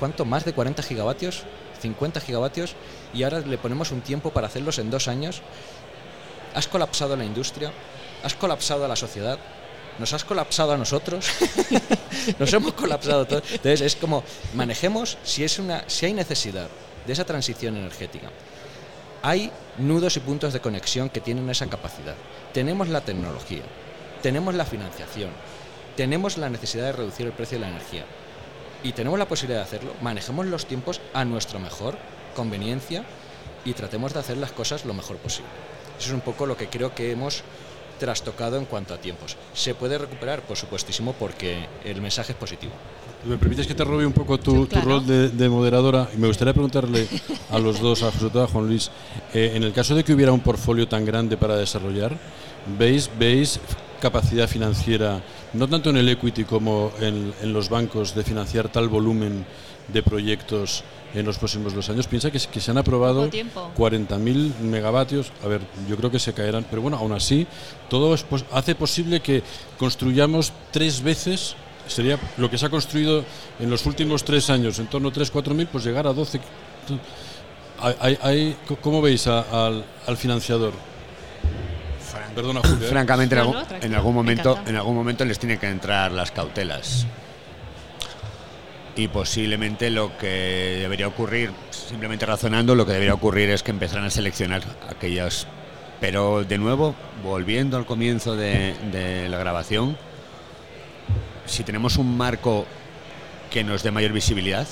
¿cuánto? 0.00 0.24
Más 0.24 0.44
de 0.44 0.52
40 0.52 0.82
gigavatios, 0.82 1.44
50 1.80 2.20
gigavatios, 2.20 2.74
y 3.14 3.22
ahora 3.22 3.40
le 3.40 3.58
ponemos 3.58 3.92
un 3.92 4.00
tiempo 4.00 4.30
para 4.30 4.48
hacerlos 4.48 4.78
en 4.80 4.90
dos 4.90 5.08
años. 5.08 5.42
Has 6.58 6.66
colapsado 6.66 7.14
la 7.14 7.24
industria, 7.24 7.70
has 8.24 8.34
colapsado 8.34 8.84
a 8.84 8.88
la 8.88 8.96
sociedad, 8.96 9.38
nos 10.00 10.12
has 10.12 10.24
colapsado 10.24 10.72
a 10.72 10.76
nosotros, 10.76 11.30
nos 12.40 12.52
hemos 12.52 12.72
colapsado 12.72 13.28
todos. 13.28 13.44
Entonces 13.48 13.80
es 13.80 13.94
como 13.94 14.24
manejemos 14.54 15.18
si 15.22 15.44
es 15.44 15.60
una, 15.60 15.84
si 15.86 16.06
hay 16.06 16.14
necesidad 16.14 16.66
de 17.06 17.12
esa 17.12 17.24
transición 17.24 17.76
energética. 17.76 18.30
Hay 19.22 19.52
nudos 19.76 20.16
y 20.16 20.20
puntos 20.20 20.52
de 20.52 20.58
conexión 20.58 21.10
que 21.10 21.20
tienen 21.20 21.48
esa 21.48 21.68
capacidad. 21.68 22.16
Tenemos 22.52 22.88
la 22.88 23.02
tecnología, 23.02 23.62
tenemos 24.20 24.52
la 24.56 24.64
financiación, 24.64 25.30
tenemos 25.96 26.38
la 26.38 26.50
necesidad 26.50 26.86
de 26.86 26.92
reducir 26.92 27.26
el 27.26 27.34
precio 27.34 27.58
de 27.58 27.66
la 27.66 27.70
energía 27.70 28.04
y 28.82 28.90
tenemos 28.94 29.16
la 29.16 29.28
posibilidad 29.28 29.60
de 29.60 29.66
hacerlo. 29.66 29.92
Manejemos 30.02 30.44
los 30.46 30.66
tiempos 30.66 31.00
a 31.14 31.24
nuestra 31.24 31.60
mejor 31.60 31.96
conveniencia 32.34 33.04
y 33.64 33.74
tratemos 33.74 34.12
de 34.12 34.18
hacer 34.18 34.38
las 34.38 34.50
cosas 34.50 34.84
lo 34.84 34.92
mejor 34.92 35.18
posible. 35.18 35.77
Eso 35.98 36.08
es 36.08 36.14
un 36.14 36.20
poco 36.20 36.46
lo 36.46 36.56
que 36.56 36.68
creo 36.68 36.94
que 36.94 37.10
hemos 37.10 37.42
trastocado 37.98 38.56
en 38.56 38.64
cuanto 38.64 38.94
a 38.94 38.98
tiempos. 38.98 39.36
¿Se 39.52 39.74
puede 39.74 39.98
recuperar? 39.98 40.42
Por 40.42 40.56
supuestísimo, 40.56 41.12
porque 41.18 41.66
el 41.84 42.00
mensaje 42.00 42.32
es 42.32 42.38
positivo. 42.38 42.72
¿Me 43.24 43.36
permites 43.36 43.66
que 43.66 43.74
te 43.74 43.84
robe 43.84 44.06
un 44.06 44.12
poco 44.12 44.38
tu, 44.38 44.66
rol 44.66 45.04
de, 45.04 45.48
moderadora? 45.48 46.08
Y 46.14 46.18
me 46.18 46.28
gustaría 46.28 46.54
preguntarle 46.54 47.08
a 47.50 47.58
los 47.58 47.80
dos, 47.80 48.04
a 48.04 48.12
José 48.12 48.30
a 48.38 48.46
Juan 48.46 48.68
Luis, 48.68 48.90
eh, 49.34 49.52
en 49.54 49.64
el 49.64 49.72
caso 49.72 49.96
de 49.96 50.04
que 50.04 50.14
hubiera 50.14 50.32
un 50.32 50.40
portfolio 50.40 50.86
tan 50.86 51.04
grande 51.04 51.36
para 51.36 51.56
desarrollar, 51.56 52.16
¿veis, 52.78 53.10
veis 53.18 53.58
capacidad 54.00 54.48
financiera, 54.48 55.20
no 55.52 55.66
tanto 55.66 55.90
en 55.90 55.96
el 55.96 56.08
equity 56.08 56.44
como 56.44 56.92
en, 57.00 57.34
en 57.42 57.52
los 57.52 57.68
bancos, 57.68 58.14
de 58.14 58.22
financiar 58.22 58.68
tal 58.68 58.88
volumen 58.88 59.44
de 59.88 60.02
proyectos 60.02 60.84
en 61.14 61.24
los 61.24 61.38
próximos 61.38 61.74
dos 61.74 61.88
años. 61.88 62.06
Piensa 62.06 62.30
que, 62.30 62.38
que 62.38 62.60
se 62.60 62.70
han 62.70 62.78
aprobado 62.78 63.30
40.000 63.30 64.58
megavatios. 64.60 65.32
A 65.44 65.48
ver, 65.48 65.60
yo 65.88 65.96
creo 65.96 66.10
que 66.10 66.18
se 66.18 66.32
caerán, 66.32 66.66
pero 66.68 66.82
bueno, 66.82 66.96
aún 66.98 67.12
así, 67.12 67.46
todo 67.88 68.14
hace 68.52 68.74
posible 68.74 69.20
que 69.20 69.42
construyamos 69.78 70.52
tres 70.70 71.02
veces, 71.02 71.56
sería 71.86 72.18
lo 72.36 72.50
que 72.50 72.58
se 72.58 72.66
ha 72.66 72.70
construido 72.70 73.24
en 73.58 73.70
los 73.70 73.86
últimos 73.86 74.24
tres 74.24 74.50
años, 74.50 74.78
en 74.78 74.86
torno 74.86 75.08
a 75.08 75.12
3-4.000, 75.12 75.68
pues 75.70 75.84
llegar 75.84 76.06
a 76.06 76.12
12. 76.12 76.40
Hay, 77.80 78.56
¿Cómo 78.82 79.00
veis 79.00 79.26
al, 79.26 79.84
financiador? 80.16 80.72
Perdona, 82.34 82.60
Julio. 82.60 82.86
¿eh? 82.86 82.90
Francamente, 82.90 83.34
en, 83.34 83.94
algún, 83.94 84.14
momento, 84.14 84.58
en 84.64 84.76
algún 84.76 84.94
momento 84.94 85.24
les 85.24 85.38
tienen 85.38 85.58
que 85.58 85.68
entrar 85.68 86.12
las 86.12 86.30
cautelas 86.30 87.06
y 88.98 89.06
posiblemente 89.06 89.90
lo 89.90 90.18
que 90.18 90.78
debería 90.80 91.06
ocurrir, 91.06 91.52
simplemente 91.70 92.26
razonando, 92.26 92.74
lo 92.74 92.84
que 92.84 92.90
debería 92.90 93.14
ocurrir 93.14 93.48
es 93.48 93.62
que 93.62 93.70
empezaran 93.70 94.04
a 94.04 94.10
seleccionar 94.10 94.62
aquellas. 94.90 95.46
Pero 96.00 96.42
de 96.42 96.58
nuevo, 96.58 96.96
volviendo 97.22 97.76
al 97.76 97.86
comienzo 97.86 98.34
de, 98.34 98.74
la 99.30 99.38
grabación, 99.38 99.96
si 101.46 101.62
tenemos 101.62 101.96
un 101.96 102.16
marco 102.16 102.66
que 103.52 103.62
nos 103.62 103.84
dé 103.84 103.92
mayor 103.92 104.12
visibilidad 104.12 104.66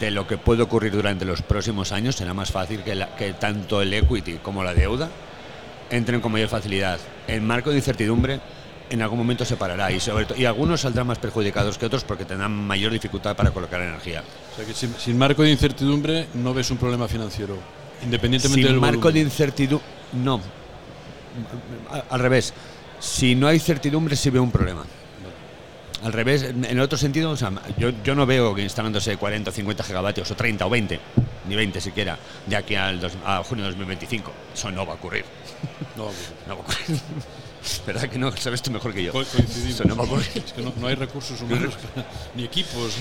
de 0.00 0.10
lo 0.10 0.26
que 0.26 0.38
puede 0.38 0.62
ocurrir 0.62 0.90
durante 0.90 1.24
los 1.24 1.40
próximos 1.40 1.92
años, 1.92 2.16
será 2.16 2.34
más 2.34 2.50
fácil 2.50 2.82
que, 2.82 3.06
que 3.16 3.32
tanto 3.32 3.80
el 3.80 3.94
equity 3.94 4.38
como 4.42 4.64
la 4.64 4.74
deuda 4.74 5.08
entren 5.88 6.20
con 6.20 6.32
mayor 6.32 6.48
facilidad. 6.48 6.98
El 7.28 7.42
marco 7.42 7.70
de 7.70 7.76
incertidumbre 7.76 8.40
en 8.92 9.00
algún 9.00 9.18
momento 9.18 9.44
se 9.44 9.56
parará 9.56 9.90
y, 9.90 9.98
sobre 9.98 10.26
y 10.38 10.44
algunos 10.44 10.82
saldrán 10.82 11.06
más 11.06 11.18
perjudicados 11.18 11.78
que 11.78 11.86
otros 11.86 12.04
porque 12.04 12.26
tendrán 12.26 12.52
mayor 12.52 12.92
dificultad 12.92 13.34
para 13.34 13.50
colocar 13.50 13.80
energía. 13.80 14.22
O 14.52 14.56
sea 14.56 14.66
que 14.66 14.74
sin, 14.74 15.18
marco 15.18 15.42
de 15.42 15.50
incertidumbre 15.50 16.28
no 16.34 16.52
ves 16.52 16.70
un 16.70 16.76
problema 16.76 17.08
financiero, 17.08 17.56
independientemente 18.04 18.62
sin 18.62 18.72
del 18.72 18.80
marco 18.80 19.10
de 19.10 19.20
incertidumbre, 19.20 19.86
no. 20.12 20.40
Al 22.10 22.20
revés, 22.20 22.52
si 23.00 23.34
no 23.34 23.48
hay 23.48 23.58
certidumbre 23.58 24.14
sí 24.14 24.28
veo 24.28 24.42
un 24.42 24.50
problema. 24.50 24.84
Al 26.04 26.12
revés, 26.12 26.42
en 26.42 26.64
el 26.64 26.80
otro 26.80 26.98
sentido, 26.98 27.30
o 27.30 27.36
sea, 27.36 27.52
yo, 27.78 27.90
yo, 28.04 28.14
no 28.14 28.26
veo 28.26 28.54
que 28.54 28.62
instalándose 28.62 29.16
40 29.16 29.50
o 29.50 29.52
50 29.52 29.84
gigavatios, 29.84 30.30
o 30.30 30.34
30 30.34 30.66
o 30.66 30.68
20, 30.68 31.00
ni 31.48 31.54
20 31.54 31.80
siquiera, 31.80 32.18
de 32.44 32.56
aquí 32.56 32.74
al 32.74 33.00
a 33.24 33.42
junio 33.44 33.64
de 33.64 33.70
2025. 33.70 34.32
Eso 34.52 34.70
no 34.72 34.84
va 34.84 34.94
a 34.94 34.96
ocurrir. 34.96 35.24
No 35.96 36.06
va 36.06 36.10
a 36.10 36.12
ocurrir. 36.12 36.32
No 36.48 36.56
va 36.56 36.60
a 36.60 36.64
ocurrir. 36.64 37.00
¿Verdad 37.86 38.08
que 38.08 38.18
no? 38.18 38.34
Sabes 38.36 38.62
tú 38.62 38.70
mejor 38.70 38.92
que 38.94 39.04
yo. 39.04 39.12
no, 39.12 39.20
es 39.22 40.52
que 40.52 40.62
no, 40.62 40.86
hay 40.86 40.94
recursos 40.94 41.40
humanos, 41.40 41.74
ni 42.34 42.44
equipos. 42.44 42.98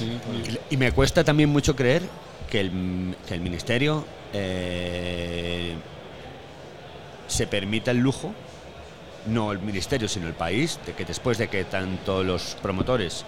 Y 0.70 0.78
me 0.78 0.91
cuesta 0.91 1.24
también 1.24 1.49
mucho 1.49 1.76
creer 1.76 2.03
que 2.49 2.59
el, 2.59 3.16
que 3.28 3.34
el 3.34 3.41
Ministerio 3.41 4.05
eh, 4.34 5.74
se 7.28 7.47
permita 7.47 7.91
el 7.91 7.97
lujo, 7.97 8.34
no 9.28 9.51
el 9.51 9.59
Ministerio, 9.59 10.07
sino 10.07 10.28
el 10.28 10.34
país, 10.34 10.80
de 10.86 10.93
que 10.93 11.05
después 11.05 11.38
de 11.38 11.47
que 11.47 11.64
tanto 11.64 12.24
los 12.24 12.57
promotores 12.62 13.26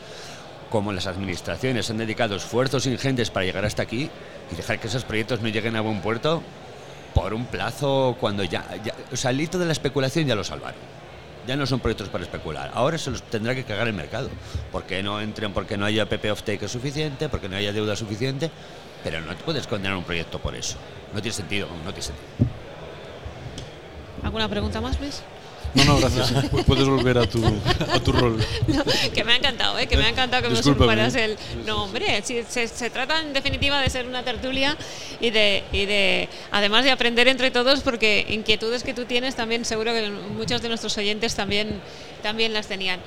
como 0.70 0.92
las 0.92 1.06
administraciones 1.06 1.90
han 1.92 1.98
dedicado 1.98 2.36
esfuerzos 2.36 2.88
ingentes 2.88 3.30
para 3.30 3.46
llegar 3.46 3.64
hasta 3.64 3.84
aquí 3.84 4.10
y 4.52 4.56
dejar 4.56 4.80
que 4.80 4.88
esos 4.88 5.04
proyectos 5.04 5.40
no 5.42 5.48
lleguen 5.50 5.76
a 5.76 5.82
buen 5.82 6.02
puerto 6.02 6.42
por 7.14 7.36
un 7.36 7.46
plazo 7.46 8.18
cuando 8.20 8.44
ya, 8.44 8.66
ya 8.84 8.96
o 9.12 9.16
sea, 9.16 9.30
el 9.30 9.40
hito 9.40 9.60
de 9.60 9.68
la 9.68 9.72
especulación 9.72 10.26
ya 10.26 10.34
lo 10.34 10.44
salvaron 10.44 11.03
ya 11.48 11.56
no 11.56 11.66
son 11.66 11.80
proyectos 11.80 12.10
para 12.10 12.24
especular. 12.24 12.72
Ahora 12.74 12.98
se 12.98 13.12
los 13.12 13.24
tendrá 13.24 13.56
que 13.56 13.64
cagar 13.64 13.88
el 13.88 13.94
mercado. 13.94 14.30
Porque 14.72 15.04
no 15.04 15.20
entren, 15.22 15.54
porque 15.54 15.78
no 15.78 15.86
haya 15.86 16.08
PP 16.08 16.32
of 16.32 16.44
take 16.44 16.68
suficiente, 16.68 17.30
porque 17.30 17.50
no 17.50 17.56
haya 17.56 17.74
deuda 17.74 17.96
suficiente. 17.96 18.50
Pero 19.04 19.22
no 19.22 19.36
puedes 19.38 19.68
condenar 19.68 19.98
un 19.98 20.04
proyecto 20.04 20.39
por 20.39 20.56
eso. 20.56 20.78
No 21.14 21.22
tiene 21.22 21.36
sentido, 21.36 21.68
no 21.84 21.94
tiene 21.94 22.02
sentido. 22.02 22.28
¿Alguna 24.24 24.48
pregunta 24.48 24.80
más, 24.80 25.00
Luis? 25.00 25.22
No, 25.76 25.86
no, 25.86 25.98
gracias. 25.98 26.34
Puedes 26.68 26.88
volver 26.88 27.18
a 27.18 27.26
tu, 27.26 27.44
a 27.92 28.00
tu 28.00 28.12
rol. 28.12 28.38
que 29.14 29.24
me 29.24 29.34
ha 29.34 29.38
encantado, 29.38 29.78
¿eh? 29.80 29.88
que 29.88 29.98
me 29.98 30.06
ha 30.06 30.10
encantado 30.10 30.44
que 30.44 30.50
me 30.50 30.62
superas 30.62 31.16
el... 31.16 31.38
No, 31.66 31.86
hombre, 31.86 32.22
se, 32.24 32.68
se, 32.68 32.90
trata 32.90 33.20
en 33.20 33.34
definitiva 33.34 33.82
de 33.82 33.90
ser 33.90 34.06
una 34.06 34.24
tertulia 34.24 34.78
y 35.20 35.32
de, 35.32 35.64
y 35.72 35.86
de, 35.86 36.30
además 36.52 36.84
de 36.84 36.92
aprender 36.92 37.28
entre 37.28 37.50
todos, 37.52 37.82
porque 37.82 38.26
inquietudes 38.30 38.84
que 38.84 38.94
tú 38.94 39.06
tienes 39.06 39.36
también 39.36 39.66
seguro 39.66 39.94
que 39.94 40.10
muchos 40.10 40.62
de 40.62 40.70
nuestros 40.70 40.98
oyentes 40.98 41.36
también, 41.36 41.82
también 42.22 42.54
las 42.54 42.68
tenían. 42.68 43.00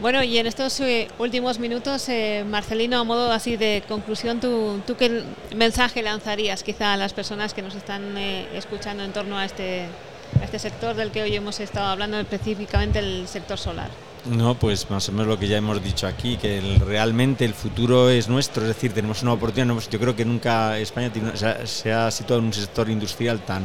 Bueno, 0.00 0.22
y 0.22 0.38
en 0.38 0.46
estos 0.46 0.78
eh, 0.80 1.08
últimos 1.18 1.58
minutos, 1.58 2.08
eh, 2.08 2.44
Marcelino, 2.48 2.98
a 2.98 3.04
modo 3.04 3.32
así 3.32 3.56
de 3.56 3.82
conclusión, 3.88 4.40
¿tú, 4.40 4.80
¿tú 4.86 4.96
qué 4.96 5.22
mensaje 5.54 6.02
lanzarías 6.02 6.62
quizá 6.62 6.92
a 6.92 6.96
las 6.96 7.12
personas 7.12 7.54
que 7.54 7.62
nos 7.62 7.74
están 7.74 8.16
eh, 8.16 8.46
escuchando 8.54 9.02
en 9.02 9.12
torno 9.12 9.36
a 9.36 9.44
este 9.44 9.86
este 10.44 10.58
sector 10.58 10.94
del 10.94 11.10
que 11.10 11.22
hoy 11.22 11.34
hemos 11.34 11.60
estado 11.60 11.86
hablando, 11.86 12.18
específicamente 12.18 12.98
el 12.98 13.26
sector 13.26 13.58
solar? 13.58 13.90
No, 14.26 14.54
pues 14.54 14.88
más 14.88 15.08
o 15.08 15.12
menos 15.12 15.26
lo 15.26 15.38
que 15.38 15.48
ya 15.48 15.58
hemos 15.58 15.82
dicho 15.82 16.06
aquí, 16.06 16.36
que 16.38 16.80
realmente 16.86 17.44
el 17.44 17.52
futuro 17.52 18.08
es 18.08 18.28
nuestro, 18.28 18.62
es 18.62 18.68
decir, 18.68 18.92
tenemos 18.92 19.22
una 19.22 19.34
oportunidad. 19.34 19.74
Yo 19.90 20.00
creo 20.00 20.16
que 20.16 20.24
nunca 20.24 20.78
España 20.78 21.12
se 21.64 21.92
ha 21.92 22.10
situado 22.10 22.40
en 22.40 22.46
un 22.46 22.52
sector 22.52 22.88
industrial 22.88 23.40
tan, 23.40 23.62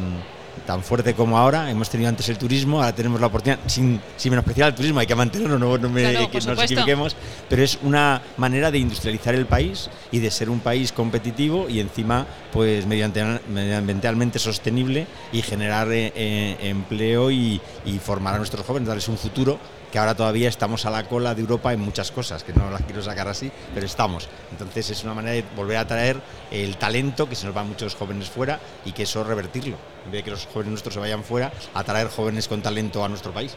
tan 0.65 0.83
fuerte 0.83 1.13
como 1.13 1.37
ahora. 1.37 1.69
Hemos 1.69 1.89
tenido 1.89 2.09
antes 2.09 2.29
el 2.29 2.37
turismo, 2.37 2.77
ahora 2.77 2.95
tenemos 2.95 3.19
la 3.19 3.27
oportunidad, 3.27 3.59
sin, 3.67 3.99
sin 4.17 4.31
menospreciar 4.31 4.69
el 4.69 4.75
turismo, 4.75 4.99
hay 4.99 5.07
que 5.07 5.15
mantenerlo, 5.15 5.57
no, 5.59 5.77
no, 5.77 5.89
me, 5.89 6.13
nos 6.13 6.63
equivoquemos, 6.63 7.15
pero 7.49 7.63
es 7.63 7.79
una 7.83 8.21
manera 8.37 8.71
de 8.71 8.79
industrializar 8.79 9.35
el 9.35 9.45
país 9.45 9.89
y 10.11 10.19
de 10.19 10.31
ser 10.31 10.49
un 10.49 10.59
país 10.59 10.91
competitivo 10.91 11.67
y 11.69 11.79
encima 11.79 12.25
pues 12.51 12.85
mediante, 12.85 13.23
medioambientalmente 13.49 14.39
sostenible 14.39 15.07
y 15.31 15.41
generar 15.41 15.91
eh, 15.91 16.11
eh, 16.15 16.57
empleo 16.61 17.31
y, 17.31 17.61
y 17.85 17.99
formar 17.99 18.35
a 18.35 18.37
nuestros 18.37 18.65
jóvenes, 18.65 18.87
darles 18.87 19.07
un 19.07 19.17
futuro 19.17 19.59
que 19.91 19.99
ahora 19.99 20.15
todavía 20.15 20.49
estamos 20.49 20.85
a 20.85 20.91
la 20.91 21.07
cola 21.07 21.33
de 21.33 21.41
Europa 21.41 21.73
en 21.73 21.79
muchas 21.79 22.11
cosas, 22.11 22.43
que 22.43 22.53
no 22.53 22.69
las 22.69 22.83
quiero 22.83 23.01
sacar 23.01 23.27
así, 23.27 23.51
pero 23.73 23.85
estamos. 23.85 24.27
Entonces 24.51 24.89
es 24.89 25.03
una 25.03 25.13
manera 25.13 25.35
de 25.35 25.43
volver 25.55 25.77
a 25.77 25.87
traer 25.87 26.21
el 26.51 26.77
talento, 26.77 27.27
que 27.27 27.35
se 27.35 27.45
nos 27.45 27.55
van 27.55 27.67
muchos 27.67 27.95
jóvenes 27.95 28.29
fuera, 28.29 28.59
y 28.85 28.91
que 28.91 29.03
eso 29.03 29.23
revertirlo. 29.23 29.77
En 30.05 30.11
vez 30.11 30.19
de 30.19 30.23
que 30.23 30.31
los 30.31 30.45
jóvenes 30.45 30.71
nuestros 30.71 30.93
se 30.93 30.99
vayan 30.99 31.23
fuera, 31.23 31.51
a 31.73 31.83
traer 31.83 32.09
jóvenes 32.09 32.47
con 32.47 32.61
talento 32.61 33.03
a 33.03 33.09
nuestro 33.09 33.31
país. 33.31 33.55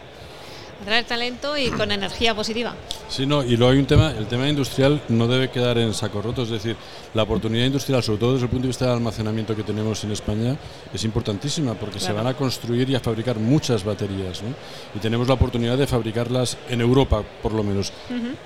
Atraer 0.82 1.04
talento 1.04 1.56
y 1.56 1.70
con 1.70 1.90
energía 1.90 2.34
positiva. 2.34 2.74
Sí, 3.08 3.24
no, 3.24 3.42
y 3.42 3.56
luego 3.56 3.72
hay 3.72 3.78
un 3.78 3.86
tema, 3.86 4.10
el 4.10 4.26
tema 4.26 4.48
industrial 4.48 5.00
no 5.08 5.26
debe 5.26 5.48
quedar 5.50 5.78
en 5.78 5.94
saco 5.94 6.20
roto, 6.20 6.42
es 6.42 6.50
decir, 6.50 6.76
la 7.14 7.22
oportunidad 7.22 7.66
industrial, 7.66 8.02
sobre 8.02 8.18
todo 8.18 8.32
desde 8.34 8.44
el 8.44 8.50
punto 8.50 8.62
de 8.64 8.68
vista 8.68 8.86
del 8.86 8.94
almacenamiento 8.94 9.54
que 9.54 9.62
tenemos 9.62 10.02
en 10.04 10.12
España, 10.12 10.56
es 10.92 11.04
importantísima 11.04 11.74
porque 11.74 12.00
se 12.00 12.12
van 12.12 12.26
a 12.26 12.34
construir 12.34 12.88
y 12.90 12.94
a 12.94 13.00
fabricar 13.00 13.38
muchas 13.38 13.84
baterías, 13.84 14.42
¿no? 14.42 14.48
Y 14.94 14.98
tenemos 14.98 15.28
la 15.28 15.34
oportunidad 15.34 15.78
de 15.78 15.86
fabricarlas 15.86 16.58
en 16.68 16.80
Europa, 16.80 17.22
por 17.42 17.52
lo 17.52 17.62
menos. 17.62 17.92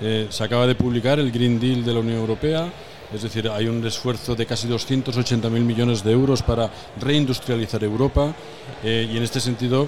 Eh, 0.01 0.27
se 0.29 0.43
acaba 0.43 0.67
de 0.67 0.75
publicar 0.75 1.19
el 1.19 1.31
Green 1.31 1.59
Deal 1.59 1.83
de 1.83 1.93
la 1.93 1.99
Unión 1.99 2.17
Europea, 2.17 2.71
es 3.13 3.23
decir, 3.23 3.49
hay 3.49 3.67
un 3.67 3.85
esfuerzo 3.87 4.35
de 4.35 4.45
casi 4.45 4.67
280.000 4.67 5.49
millones 5.49 6.03
de 6.03 6.11
euros 6.11 6.43
para 6.43 6.69
reindustrializar 6.99 7.83
Europa 7.83 8.33
eh, 8.83 9.09
y 9.09 9.15
en 9.15 9.23
este 9.23 9.39
sentido 9.39 9.87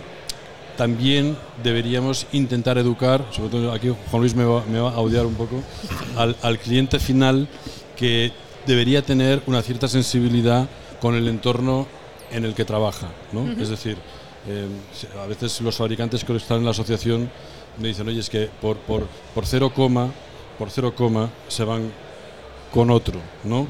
también 0.80 1.36
deberíamos 1.62 2.26
intentar 2.32 2.78
educar, 2.78 3.26
sobre 3.32 3.50
todo 3.50 3.74
aquí 3.74 3.94
Juan 4.10 4.22
Luis 4.22 4.34
me 4.34 4.46
va, 4.46 4.62
a 4.62 5.00
odiar 5.00 5.26
un 5.26 5.34
poco, 5.36 5.62
al, 6.16 6.58
cliente 6.58 7.00
final 7.00 7.50
que 7.98 8.32
debería 8.66 9.02
tener 9.02 9.44
una 9.46 9.62
cierta 9.62 9.90
sensibilidad 9.90 10.70
con 11.02 11.16
el 11.16 11.28
entorno 11.28 11.86
en 12.32 12.46
el 12.46 12.54
que 12.56 12.64
trabaja. 12.64 13.10
¿no? 13.34 13.52
Es 13.62 13.68
decir, 13.68 13.98
eh, 14.48 14.70
a 15.22 15.28
veces 15.28 15.60
los 15.60 15.76
fabricantes 15.76 16.24
que 16.24 16.34
están 16.38 16.60
en 16.60 16.64
la 16.64 16.72
asociación 16.72 17.30
me 17.78 17.90
dicen, 17.90 18.08
oye, 18.08 18.22
es 18.22 18.30
que 18.30 18.50
por, 18.62 18.78
por, 18.78 19.06
por 19.36 19.46
cero 19.46 19.74
coma, 19.76 20.10
por 20.58 20.72
cero 20.72 20.96
coma 20.96 21.30
se 21.50 21.66
van 21.66 21.92
con 22.74 22.90
otro, 22.90 23.20
¿no? 23.44 23.68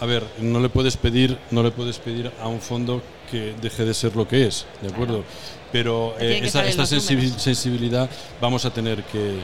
A 0.00 0.06
ver, 0.06 0.24
no 0.40 0.58
le 0.58 0.70
puedes 0.70 0.96
pedir, 0.96 1.38
no 1.52 1.62
le 1.62 1.70
puedes 1.70 1.98
pedir 1.98 2.32
a 2.42 2.48
un 2.48 2.60
fondo 2.60 3.00
que 3.30 3.54
deje 3.60 3.84
de 3.84 3.94
ser 3.94 4.16
lo 4.16 4.26
que 4.26 4.46
es, 4.46 4.66
¿de 4.82 4.88
acuerdo? 4.88 5.24
Pero 5.70 6.14
eh, 6.18 6.40
esta, 6.42 6.86
sensibilidad 6.86 8.08
vamos 8.40 8.64
a 8.64 8.70
tener 8.70 9.02
que, 9.04 9.34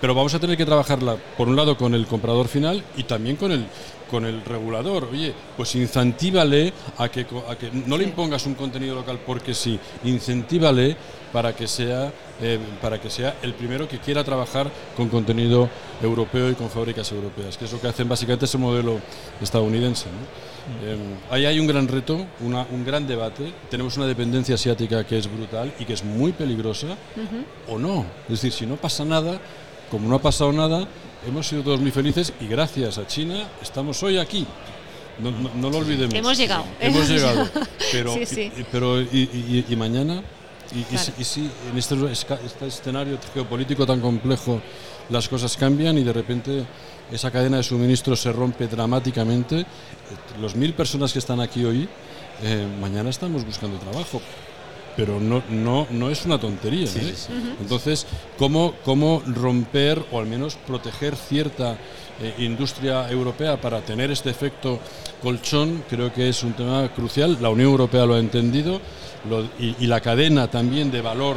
pero 0.00 0.14
vamos 0.14 0.34
a 0.34 0.40
tener 0.40 0.56
que 0.56 0.66
trabajarla 0.66 1.16
por 1.36 1.48
un 1.48 1.56
lado 1.56 1.76
con 1.76 1.94
el 1.94 2.06
comprador 2.06 2.48
final 2.48 2.82
y 2.96 3.04
también 3.04 3.36
con 3.36 3.52
el 3.52 3.66
con 4.10 4.24
el 4.24 4.42
regulador. 4.44 5.08
Oye, 5.12 5.34
pues 5.56 5.74
incentívale 5.74 6.72
a 6.96 7.08
que, 7.10 7.26
a 7.48 7.56
que 7.56 7.70
no 7.70 7.96
le 7.96 8.04
impongas 8.04 8.46
un 8.46 8.54
contenido 8.54 8.94
local 8.94 9.20
porque 9.24 9.54
sí, 9.54 9.78
incentívale 10.04 10.96
para 11.32 11.54
que 11.54 11.68
sea 11.68 12.10
eh, 12.40 12.58
para 12.80 13.00
que 13.00 13.10
sea 13.10 13.36
el 13.42 13.52
primero 13.54 13.88
que 13.88 13.98
quiera 13.98 14.22
trabajar 14.22 14.70
con 14.96 15.08
contenido 15.08 15.68
europeo 16.00 16.50
y 16.50 16.54
con 16.54 16.70
fábricas 16.70 17.10
europeas, 17.10 17.58
que 17.58 17.64
es 17.64 17.72
lo 17.72 17.80
que 17.80 17.88
hacen 17.88 18.08
básicamente 18.08 18.44
ese 18.44 18.58
modelo 18.58 19.00
estadounidense. 19.42 20.06
Em, 20.84 20.98
ahí 21.30 21.46
hay 21.46 21.58
un 21.58 21.66
gran 21.66 21.88
reto, 21.88 22.26
un 22.40 22.84
gran 22.84 23.06
debate. 23.06 23.52
Tenemos 23.70 23.96
una 23.96 24.06
dependencia 24.06 24.54
asiática 24.54 25.04
que 25.04 25.18
es 25.18 25.30
brutal 25.30 25.72
y 25.78 25.84
que 25.84 25.94
es 25.94 26.04
muy 26.04 26.32
peligrosa, 26.32 26.88
o 27.68 27.78
no. 27.78 28.04
Es 28.24 28.42
decir, 28.42 28.52
si 28.52 28.66
no 28.66 28.76
pasa 28.76 29.04
nada, 29.04 29.40
como 29.90 30.08
no 30.08 30.16
ha 30.16 30.22
pasado 30.22 30.52
nada, 30.52 30.86
hemos 31.26 31.46
sido 31.46 31.62
todos 31.62 31.80
muy 31.80 31.90
felices 31.90 32.32
y 32.40 32.46
gracias 32.46 32.98
a 32.98 33.06
China 33.06 33.48
estamos 33.62 34.02
hoy 34.02 34.18
aquí. 34.18 34.46
No, 35.20 35.70
lo 35.70 35.78
olvidemos. 35.78 36.14
Hemos 36.14 36.38
llegado. 36.38 36.64
Hemos 36.80 37.08
llegado. 37.08 37.48
Pero, 37.90 38.14
pero 38.70 39.02
y, 39.02 39.64
mañana? 39.76 40.22
Y, 40.72 41.24
si 41.24 41.50
en 41.70 41.78
este, 41.78 41.96
este 42.12 42.66
escenario 42.66 43.18
geopolítico 43.34 43.86
tan 43.86 44.00
complejo 44.00 44.60
las 45.08 45.28
cosas 45.28 45.56
cambian 45.56 45.96
y 45.98 46.04
de 46.04 46.12
repente 46.12 46.64
esa 47.12 47.30
cadena 47.30 47.58
de 47.58 47.62
suministro 47.62 48.16
se 48.16 48.32
rompe 48.32 48.66
dramáticamente. 48.66 49.64
Los 50.40 50.54
mil 50.54 50.74
personas 50.74 51.12
que 51.12 51.18
están 51.18 51.40
aquí 51.40 51.64
hoy, 51.64 51.88
eh, 52.42 52.66
mañana 52.80 53.10
estamos 53.10 53.44
buscando 53.44 53.78
trabajo. 53.78 54.20
Pero 54.96 55.20
no, 55.20 55.44
no, 55.48 55.86
no 55.90 56.10
es 56.10 56.24
una 56.26 56.40
tontería. 56.40 56.86
¿eh? 56.86 57.14
Entonces, 57.60 58.04
¿cómo, 58.36 58.74
¿cómo 58.84 59.22
romper 59.26 60.04
o 60.10 60.18
al 60.18 60.26
menos 60.26 60.56
proteger 60.56 61.14
cierta 61.14 61.78
eh, 62.20 62.34
industria 62.38 63.08
europea 63.08 63.60
para 63.60 63.80
tener 63.80 64.10
este 64.10 64.30
efecto 64.30 64.80
colchón? 65.22 65.84
Creo 65.88 66.12
que 66.12 66.28
es 66.28 66.42
un 66.42 66.54
tema 66.54 66.92
crucial. 66.94 67.38
La 67.40 67.48
Unión 67.48 67.70
Europea 67.70 68.06
lo 68.06 68.14
ha 68.14 68.18
entendido 68.18 68.80
y, 69.60 69.86
la 69.86 70.00
cadena 70.00 70.50
también 70.50 70.90
de 70.90 71.00
valor 71.00 71.36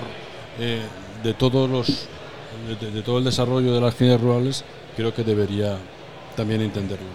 de 1.23 1.33
todos 1.33 1.69
los 1.69 2.07
de, 2.79 3.01
todo 3.01 3.17
el 3.17 3.23
desarrollo 3.23 3.73
de 3.73 3.81
las 3.81 3.95
comunidades 3.95 4.21
rurales 4.21 4.65
creo 5.01 5.15
que 5.15 5.23
debería 5.23 5.77
también 6.35 6.61
entenderlo. 6.61 7.07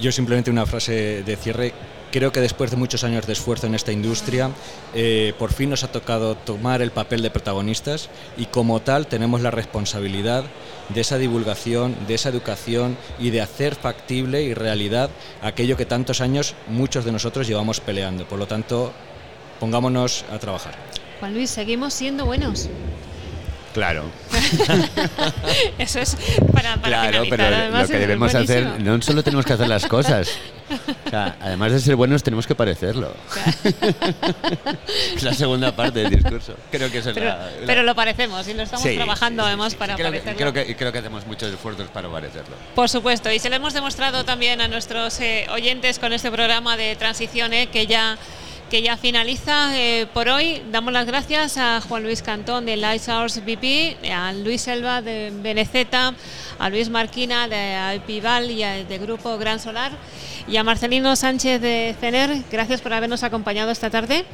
Yo 0.00 0.12
simplemente 0.12 0.50
una 0.50 0.66
frase 0.66 1.22
de 1.24 1.36
cierre. 1.36 1.74
Creo 2.12 2.30
que 2.30 2.40
después 2.40 2.70
de 2.70 2.76
muchos 2.76 3.02
años 3.02 3.26
de 3.26 3.32
esfuerzo 3.32 3.66
en 3.66 3.74
esta 3.74 3.90
industria, 3.90 4.50
eh, 4.94 5.34
por 5.36 5.52
fin 5.52 5.70
nos 5.70 5.82
ha 5.82 5.90
tocado 5.90 6.36
tomar 6.36 6.80
el 6.80 6.92
papel 6.92 7.22
de 7.22 7.30
protagonistas 7.30 8.08
y 8.36 8.46
como 8.46 8.80
tal 8.82 9.08
tenemos 9.08 9.40
la 9.40 9.50
responsabilidad 9.50 10.44
de 10.90 11.00
esa 11.00 11.18
divulgación, 11.18 11.96
de 12.06 12.14
esa 12.14 12.28
educación 12.28 12.96
y 13.18 13.30
de 13.30 13.40
hacer 13.40 13.74
factible 13.74 14.44
y 14.44 14.54
realidad 14.54 15.10
aquello 15.42 15.76
que 15.76 15.86
tantos 15.86 16.20
años 16.20 16.54
muchos 16.68 17.04
de 17.04 17.10
nosotros 17.10 17.48
llevamos 17.48 17.80
peleando. 17.80 18.28
Por 18.28 18.38
lo 18.38 18.46
tanto, 18.46 18.92
pongámonos 19.58 20.24
a 20.32 20.38
trabajar. 20.38 20.76
Juan 21.18 21.34
Luis, 21.34 21.50
seguimos 21.50 21.94
siendo 21.94 22.26
buenos. 22.26 22.68
Claro. 23.72 24.04
Eso 25.78 26.00
es 26.00 26.16
para, 26.52 26.76
para 26.76 27.10
Claro, 27.10 27.24
pero 27.28 27.44
lo 27.50 27.86
que 27.88 27.98
debemos 27.98 28.34
hacer, 28.34 28.80
no 28.80 29.00
solo 29.02 29.22
tenemos 29.22 29.44
que 29.44 29.52
hacer 29.52 29.68
las 29.68 29.86
cosas. 29.86 30.28
además 31.12 31.72
de 31.72 31.80
ser 31.80 31.96
buenos, 31.96 32.22
tenemos 32.22 32.46
que 32.46 32.54
parecerlo. 32.54 33.12
es 35.14 35.22
la 35.22 35.34
segunda 35.34 35.74
parte 35.74 36.00
del 36.00 36.10
discurso. 36.10 36.54
Creo 36.70 36.90
que 36.90 36.98
es 36.98 37.08
pero, 37.14 37.34
pero 37.66 37.82
lo 37.82 37.94
parecemos 37.94 38.46
y 38.48 38.54
lo 38.54 38.62
estamos 38.62 38.84
trabajando 38.84 39.44
además 39.44 39.74
para 39.74 39.94
creo 39.94 40.08
parecerlo. 40.08 40.38
creo, 40.38 40.52
que, 40.52 40.76
creo 40.76 40.92
que 40.92 40.98
hacemos 40.98 41.26
muchos 41.26 41.52
esfuerzos 41.52 41.88
para 41.88 42.08
parecerlo. 42.08 42.56
Por 42.74 42.88
supuesto, 42.88 43.30
y 43.30 43.38
se 43.38 43.50
lo 43.50 43.56
hemos 43.56 43.74
demostrado 43.74 44.24
también 44.24 44.60
a 44.60 44.68
nuestros 44.68 45.20
eh, 45.20 45.46
oyentes 45.50 45.98
con 45.98 46.12
este 46.12 46.30
programa 46.30 46.76
de 46.76 46.96
transición, 46.96 47.52
eh, 47.52 47.68
que 47.68 47.86
ya 47.86 48.18
que 48.70 48.82
ya 48.82 48.96
finaliza 48.96 49.76
eh, 49.78 50.06
por 50.12 50.28
hoy. 50.28 50.62
Damos 50.70 50.92
las 50.92 51.06
gracias 51.06 51.56
a 51.58 51.80
Juan 51.80 52.02
Luis 52.02 52.22
Cantón 52.22 52.66
de 52.66 52.76
Lightsource 52.76 53.40
BP, 53.40 54.10
a 54.10 54.32
Luis 54.32 54.62
Selva 54.62 55.02
de 55.02 55.32
Beneceta, 55.34 56.14
a 56.58 56.70
Luis 56.70 56.88
Marquina 56.88 57.48
de 57.48 57.74
Alpival 57.74 58.50
y 58.50 58.62
de 58.62 58.98
Grupo 58.98 59.36
Gran 59.38 59.60
Solar 59.60 59.92
y 60.48 60.56
a 60.56 60.64
Marcelino 60.64 61.16
Sánchez 61.16 61.60
de 61.60 61.94
CENER. 62.00 62.42
Gracias 62.50 62.80
por 62.80 62.92
habernos 62.92 63.22
acompañado 63.22 63.70
esta 63.70 63.90
tarde. 63.90 64.24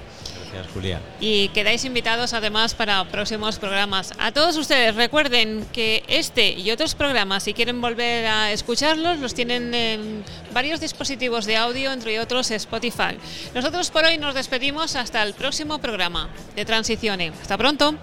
Y 1.20 1.48
quedáis 1.48 1.84
invitados 1.84 2.32
además 2.32 2.74
para 2.74 3.04
próximos 3.04 3.58
programas. 3.58 4.12
A 4.18 4.32
todos 4.32 4.56
ustedes 4.56 4.94
recuerden 4.94 5.66
que 5.72 6.02
este 6.08 6.52
y 6.52 6.70
otros 6.70 6.94
programas, 6.94 7.44
si 7.44 7.54
quieren 7.54 7.80
volver 7.80 8.26
a 8.26 8.52
escucharlos, 8.52 9.18
los 9.18 9.34
tienen 9.34 9.74
en 9.74 10.24
varios 10.52 10.80
dispositivos 10.80 11.46
de 11.46 11.56
audio, 11.56 11.92
entre 11.92 12.18
otros 12.20 12.50
Spotify. 12.50 13.16
Nosotros 13.54 13.90
por 13.90 14.04
hoy 14.04 14.18
nos 14.18 14.34
despedimos 14.34 14.96
hasta 14.96 15.22
el 15.22 15.34
próximo 15.34 15.78
programa 15.78 16.28
de 16.56 16.64
Transiciones. 16.64 17.32
Hasta 17.40 17.56
pronto. 17.56 17.94